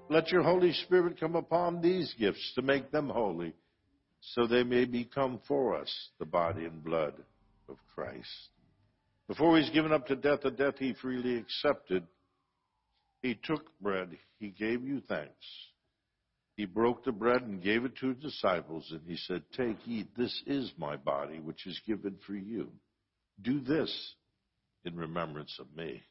Let 0.09 0.29
your 0.31 0.43
Holy 0.43 0.71
Spirit 0.71 1.19
come 1.19 1.35
upon 1.35 1.81
these 1.81 2.13
gifts 2.19 2.51
to 2.53 2.61
make 2.61 2.91
them 2.91 3.09
holy, 3.09 3.53
so 4.21 4.45
they 4.45 4.63
may 4.63 4.85
become 4.85 5.39
for 5.47 5.75
us 5.75 5.91
the 6.19 6.25
body 6.25 6.65
and 6.65 6.83
blood 6.83 7.15
of 7.67 7.77
Christ. 7.95 8.49
Before 9.27 9.57
he 9.57 9.63
was 9.63 9.71
given 9.71 9.91
up 9.91 10.05
to 10.07 10.15
death, 10.15 10.45
a 10.45 10.51
death 10.51 10.75
he 10.77 10.93
freely 10.93 11.37
accepted, 11.37 12.05
he 13.23 13.39
took 13.43 13.63
bread, 13.81 14.09
he 14.39 14.49
gave 14.49 14.83
you 14.83 15.01
thanks. 15.07 15.31
He 16.57 16.65
broke 16.65 17.05
the 17.05 17.11
bread 17.11 17.41
and 17.41 17.63
gave 17.63 17.85
it 17.85 17.95
to 17.97 18.09
his 18.09 18.17
disciples, 18.17 18.87
and 18.91 19.01
he 19.07 19.17
said, 19.17 19.41
Take, 19.57 19.77
eat, 19.87 20.09
this 20.15 20.43
is 20.45 20.71
my 20.77 20.95
body, 20.95 21.39
which 21.39 21.65
is 21.65 21.81
given 21.87 22.19
for 22.27 22.35
you. 22.35 22.69
Do 23.41 23.61
this 23.61 24.13
in 24.85 24.95
remembrance 24.95 25.55
of 25.59 25.67
me. 25.75 26.01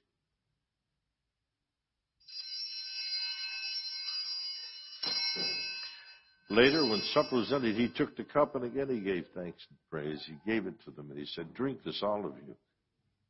Later, 6.50 6.84
when 6.84 7.00
supper 7.14 7.36
was 7.36 7.50
ended, 7.50 7.76
he 7.76 7.88
took 7.88 8.14
the 8.14 8.24
cup 8.24 8.54
and 8.54 8.64
again 8.64 8.88
he 8.90 9.00
gave 9.00 9.24
thanks 9.34 9.64
and 9.70 9.78
praise. 9.90 10.22
He 10.26 10.50
gave 10.50 10.66
it 10.66 10.74
to 10.84 10.90
them 10.90 11.10
and 11.10 11.18
he 11.18 11.24
said, 11.24 11.54
Drink 11.54 11.82
this, 11.82 12.02
all 12.02 12.26
of 12.26 12.34
you. 12.46 12.54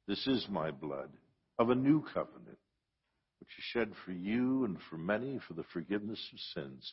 This 0.08 0.26
is 0.26 0.44
my 0.50 0.72
blood 0.72 1.10
of 1.56 1.70
a 1.70 1.74
new 1.76 2.02
covenant, 2.12 2.58
which 3.38 3.50
is 3.56 3.64
shed 3.72 3.92
for 4.04 4.10
you 4.10 4.64
and 4.64 4.76
for 4.90 4.96
many 4.96 5.38
for 5.46 5.54
the 5.54 5.62
forgiveness 5.72 6.18
of 6.32 6.64
sins. 6.64 6.92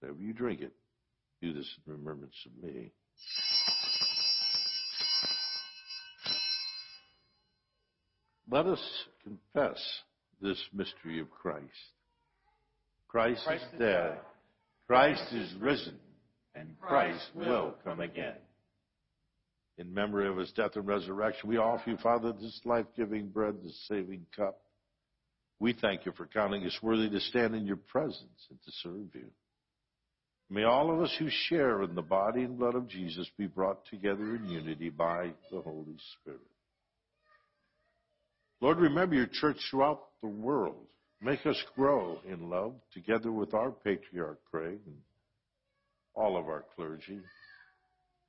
Whenever 0.00 0.20
you 0.20 0.34
drink 0.34 0.60
it, 0.60 0.74
do 1.40 1.54
this 1.54 1.74
in 1.86 1.92
remembrance 1.94 2.36
of 2.44 2.62
me. 2.62 2.92
Let 8.52 8.66
us 8.66 8.82
confess 9.24 9.82
this 10.42 10.62
mystery 10.74 11.20
of 11.20 11.30
Christ. 11.30 11.64
Christ, 13.08 13.44
Christ 13.46 13.64
is 13.72 13.78
dead. 13.78 14.18
Christ 14.86 15.32
is 15.32 15.54
risen. 15.58 15.98
And 16.54 16.78
Christ 16.78 17.24
will 17.34 17.74
come 17.82 18.00
again. 18.00 18.36
In 19.78 19.94
memory 19.94 20.28
of 20.28 20.36
his 20.36 20.52
death 20.52 20.72
and 20.74 20.86
resurrection, 20.86 21.48
we 21.48 21.56
offer 21.56 21.88
you, 21.88 21.96
Father, 21.96 22.30
this 22.34 22.60
life 22.66 22.84
giving 22.94 23.28
bread, 23.28 23.54
this 23.64 23.86
saving 23.88 24.26
cup. 24.36 24.60
We 25.58 25.72
thank 25.72 26.04
you 26.04 26.12
for 26.12 26.26
counting 26.26 26.62
us 26.66 26.78
worthy 26.82 27.08
to 27.08 27.20
stand 27.20 27.54
in 27.54 27.64
your 27.64 27.76
presence 27.76 28.48
and 28.50 28.58
to 28.66 28.70
serve 28.82 29.14
you. 29.14 29.30
May 30.50 30.64
all 30.64 30.92
of 30.92 31.00
us 31.00 31.14
who 31.18 31.28
share 31.48 31.82
in 31.84 31.94
the 31.94 32.02
body 32.02 32.42
and 32.42 32.58
blood 32.58 32.74
of 32.74 32.86
Jesus 32.86 33.30
be 33.38 33.46
brought 33.46 33.86
together 33.86 34.36
in 34.36 34.44
unity 34.44 34.90
by 34.90 35.30
the 35.50 35.62
Holy 35.62 35.96
Spirit. 36.20 36.51
Lord, 38.62 38.78
remember 38.78 39.16
your 39.16 39.26
church 39.26 39.56
throughout 39.68 40.04
the 40.22 40.28
world. 40.28 40.86
Make 41.20 41.44
us 41.46 41.60
grow 41.74 42.20
in 42.24 42.48
love 42.48 42.74
together 42.94 43.32
with 43.32 43.54
our 43.54 43.72
patriarch 43.72 44.38
Craig 44.48 44.78
and 44.86 44.98
all 46.14 46.36
of 46.36 46.46
our 46.46 46.64
clergy. 46.76 47.18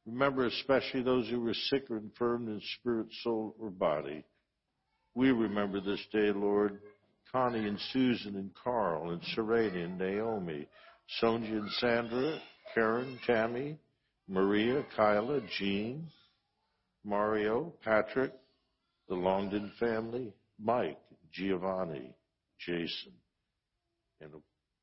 Remember 0.07 0.47
especially 0.47 1.03
those 1.03 1.29
who 1.29 1.39
were 1.39 1.53
sick 1.53 1.83
or 1.91 1.97
infirm 1.97 2.47
in 2.47 2.59
spirit, 2.79 3.05
soul, 3.21 3.55
or 3.59 3.69
body. 3.69 4.23
We 5.13 5.29
remember 5.29 5.79
this 5.79 6.03
day, 6.11 6.31
Lord, 6.31 6.79
Connie 7.31 7.67
and 7.67 7.79
Susan 7.91 8.35
and 8.35 8.49
Carl 8.63 9.11
and 9.11 9.21
Serena 9.35 9.85
and 9.85 9.99
Naomi, 9.99 10.67
Sonja 11.21 11.59
and 11.59 11.69
Sandra, 11.73 12.39
Karen, 12.73 13.19
Tammy, 13.27 13.77
Maria, 14.27 14.83
Kyla, 14.95 15.41
Jean, 15.59 16.07
Mario, 17.05 17.71
Patrick, 17.83 18.33
the 19.07 19.15
Longden 19.15 19.71
family, 19.79 20.33
Mike, 20.59 20.99
Giovanni, 21.31 22.15
Jason, 22.59 23.13
and 24.21 24.31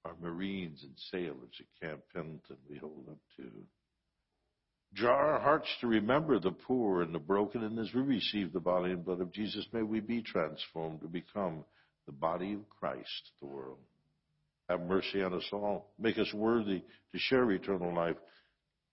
our 0.04 0.14
Marines 0.20 0.82
and 0.82 0.94
sailors 1.10 1.54
at 1.58 1.86
Camp 1.88 2.00
Pendleton 2.12 2.56
we 2.68 2.76
hold 2.78 3.06
up 3.10 3.18
to. 3.36 3.50
Draw 4.92 5.14
our 5.14 5.40
hearts 5.40 5.68
to 5.80 5.86
remember 5.86 6.40
the 6.40 6.50
poor 6.50 7.02
and 7.02 7.14
the 7.14 7.20
broken, 7.20 7.62
and 7.62 7.78
as 7.78 7.94
we 7.94 8.00
receive 8.00 8.52
the 8.52 8.60
body 8.60 8.92
and 8.92 9.04
blood 9.04 9.20
of 9.20 9.32
Jesus, 9.32 9.66
may 9.72 9.82
we 9.82 10.00
be 10.00 10.20
transformed 10.20 11.00
to 11.02 11.06
become 11.06 11.64
the 12.06 12.12
body 12.12 12.54
of 12.54 12.68
Christ 12.68 13.06
to 13.06 13.46
the 13.46 13.46
world. 13.46 13.78
Have 14.68 14.80
mercy 14.80 15.22
on 15.22 15.34
us 15.34 15.48
all. 15.52 15.92
Make 15.98 16.18
us 16.18 16.32
worthy 16.34 16.82
to 17.12 17.18
share 17.18 17.50
eternal 17.52 17.94
life 17.94 18.16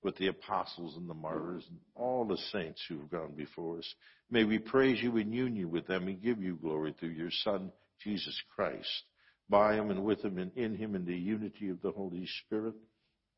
with 0.03 0.15
the 0.17 0.27
apostles 0.27 0.95
and 0.97 1.09
the 1.09 1.13
martyrs 1.15 1.65
and 1.67 1.79
all 1.95 2.25
the 2.25 2.37
saints 2.51 2.81
who 2.87 2.99
have 2.99 3.09
gone 3.09 3.33
before 3.35 3.79
us. 3.79 3.95
May 4.29 4.43
we 4.43 4.59
praise 4.59 5.01
you 5.01 5.17
in 5.17 5.31
union 5.31 5.71
with 5.71 5.87
them 5.87 6.07
and 6.07 6.21
give 6.21 6.41
you 6.41 6.55
glory 6.55 6.93
through 6.99 7.09
your 7.09 7.31
Son, 7.43 7.71
Jesus 8.03 8.37
Christ. 8.53 9.03
By 9.49 9.75
him 9.75 9.89
and 9.89 10.03
with 10.03 10.23
him 10.23 10.37
and 10.37 10.51
in 10.57 10.75
him 10.75 10.95
in 10.95 11.05
the 11.05 11.15
unity 11.15 11.69
of 11.69 11.81
the 11.81 11.91
Holy 11.91 12.27
Spirit, 12.45 12.75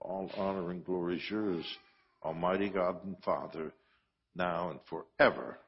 all 0.01 0.31
honor 0.35 0.71
and 0.71 0.83
glory 0.83 1.17
is 1.17 1.23
yours, 1.29 1.65
Almighty 2.23 2.69
God 2.69 3.03
and 3.05 3.15
Father, 3.23 3.73
now 4.35 4.71
and 4.71 4.79
forever. 4.89 5.59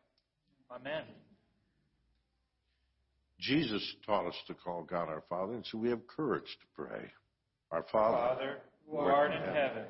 Amen. 0.72 1.04
Jesus 3.40 3.96
taught 4.06 4.28
us 4.28 4.36
to 4.48 4.54
call 4.54 4.84
God 4.84 5.10
our 5.10 5.24
Father, 5.30 5.54
and 5.54 5.66
so 5.66 5.78
we 5.78 5.90
have 5.90 6.06
courage 6.08 6.44
to 6.44 6.68
pray. 6.76 7.12
Our 7.72 7.86
Father, 7.92 8.18
Father, 8.18 8.58
who 8.90 8.98
art 8.98 9.32
in 9.32 9.42
heaven, 9.42 9.86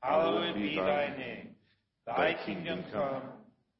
hallowed 0.00 0.54
be 0.54 0.76
thy 0.76 1.14
name. 1.16 1.48
Thy 2.06 2.36
kingdom 2.44 2.84
come, 2.92 3.22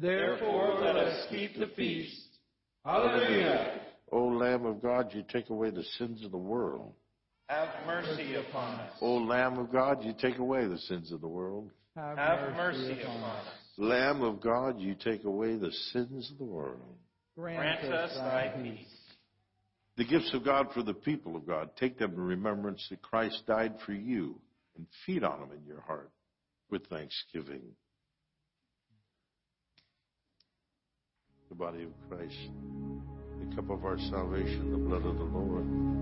Therefore, 0.00 0.78
let 0.80 0.96
us 0.96 1.26
keep 1.30 1.58
the 1.58 1.68
feast. 1.76 2.26
Hallelujah. 2.84 3.80
O 4.10 4.24
Lamb 4.24 4.66
of 4.66 4.82
God, 4.82 5.12
you 5.12 5.24
take 5.28 5.50
away 5.50 5.70
the 5.70 5.84
sins 5.98 6.24
of 6.24 6.30
the 6.30 6.38
world. 6.38 6.92
Have 7.48 7.86
mercy 7.86 8.34
upon 8.34 8.80
us. 8.80 8.92
O 9.00 9.16
Lamb 9.16 9.58
of 9.58 9.70
God, 9.70 10.02
you 10.02 10.14
take 10.18 10.38
away 10.38 10.66
the 10.66 10.78
sins 10.78 11.12
of 11.12 11.20
the 11.20 11.28
world. 11.28 11.70
Have 11.96 12.56
mercy 12.56 13.00
upon 13.02 13.22
us. 13.22 13.46
Lamb 13.76 14.22
of 14.22 14.40
God, 14.40 14.80
you 14.80 14.94
take 14.94 15.24
away 15.24 15.56
the 15.56 15.72
sins 15.92 16.30
of 16.30 16.38
the 16.38 16.44
world. 16.44 16.96
Grant 17.36 17.84
us 17.92 18.14
thy 18.16 18.52
peace. 18.62 18.86
The 19.96 20.04
gifts 20.04 20.32
of 20.34 20.44
God 20.44 20.68
for 20.72 20.82
the 20.82 20.94
people 20.94 21.36
of 21.36 21.46
God, 21.46 21.70
take 21.76 21.98
them 21.98 22.12
in 22.12 22.20
remembrance 22.20 22.86
that 22.90 23.02
Christ 23.02 23.42
died 23.46 23.74
for 23.84 23.92
you 23.92 24.38
and 24.76 24.86
feed 25.04 25.22
on 25.22 25.40
them 25.40 25.50
in 25.56 25.66
your 25.66 25.80
heart 25.82 26.10
with 26.70 26.86
thanksgiving. 26.86 27.62
The 31.52 31.58
body 31.58 31.82
of 31.82 31.90
Christ, 32.08 32.48
the 33.38 33.54
cup 33.54 33.68
of 33.68 33.84
our 33.84 33.98
salvation, 33.98 34.72
the 34.72 34.78
blood 34.78 35.04
of 35.04 35.18
the 35.18 35.24
Lord. 35.24 36.01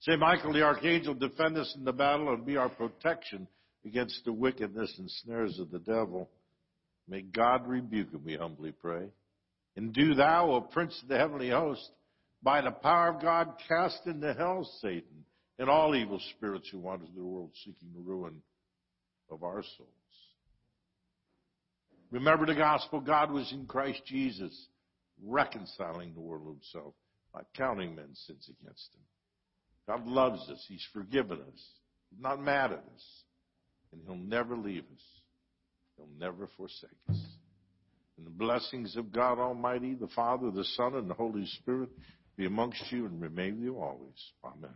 Saint 0.00 0.20
Michael 0.20 0.52
the 0.52 0.62
Archangel, 0.62 1.14
defend 1.14 1.56
us 1.56 1.74
in 1.76 1.84
the 1.84 1.92
battle 1.92 2.32
and 2.32 2.44
be 2.44 2.56
our 2.56 2.68
protection 2.68 3.48
against 3.84 4.24
the 4.24 4.32
wickedness 4.32 4.94
and 4.98 5.10
snares 5.10 5.58
of 5.58 5.70
the 5.70 5.78
devil. 5.78 6.28
May 7.08 7.22
God 7.22 7.66
rebuke 7.66 8.12
him, 8.12 8.22
we 8.24 8.36
humbly 8.36 8.72
pray. 8.72 9.08
And 9.76 9.92
do 9.92 10.14
thou, 10.14 10.50
O 10.52 10.60
Prince 10.60 10.98
of 11.02 11.08
the 11.08 11.16
heavenly 11.16 11.50
host, 11.50 11.90
by 12.42 12.60
the 12.60 12.70
power 12.70 13.08
of 13.08 13.22
God, 13.22 13.54
cast 13.68 14.06
into 14.06 14.34
hell 14.34 14.68
Satan 14.80 15.24
and 15.58 15.68
all 15.70 15.94
evil 15.94 16.20
spirits 16.36 16.68
who 16.70 16.78
wander 16.78 17.06
through 17.06 17.22
the 17.22 17.28
world 17.28 17.50
seeking 17.64 17.92
the 17.94 18.00
ruin 18.00 18.42
of 19.30 19.42
our 19.42 19.62
souls. 19.62 19.90
Remember 22.10 22.46
the 22.46 22.54
gospel 22.54 23.00
God 23.00 23.30
was 23.30 23.50
in 23.52 23.66
Christ 23.66 24.02
Jesus, 24.06 24.68
reconciling 25.24 26.14
the 26.14 26.20
world 26.20 26.46
himself, 26.46 26.94
not 27.34 27.46
counting 27.56 27.94
men's 27.94 28.22
sins 28.26 28.48
against 28.48 28.94
him. 28.94 29.02
God 29.86 30.06
loves 30.06 30.48
us. 30.50 30.64
He's 30.68 30.86
forgiven 30.92 31.38
us. 31.40 31.62
He's 32.10 32.20
not 32.20 32.42
mad 32.42 32.72
at 32.72 32.78
us. 32.78 33.22
And 33.92 34.02
He'll 34.04 34.16
never 34.16 34.56
leave 34.56 34.82
us. 34.82 35.02
He'll 35.96 36.08
never 36.18 36.48
forsake 36.56 36.90
us. 37.08 37.20
And 38.16 38.26
the 38.26 38.30
blessings 38.30 38.96
of 38.96 39.12
God 39.12 39.38
Almighty, 39.38 39.94
the 39.94 40.08
Father, 40.08 40.50
the 40.50 40.64
Son, 40.64 40.94
and 40.94 41.08
the 41.08 41.14
Holy 41.14 41.46
Spirit 41.46 41.90
be 42.36 42.46
amongst 42.46 42.90
you 42.90 43.06
and 43.06 43.20
remain 43.20 43.56
with 43.56 43.64
you 43.64 43.78
always. 43.78 44.32
Amen. 44.44 44.70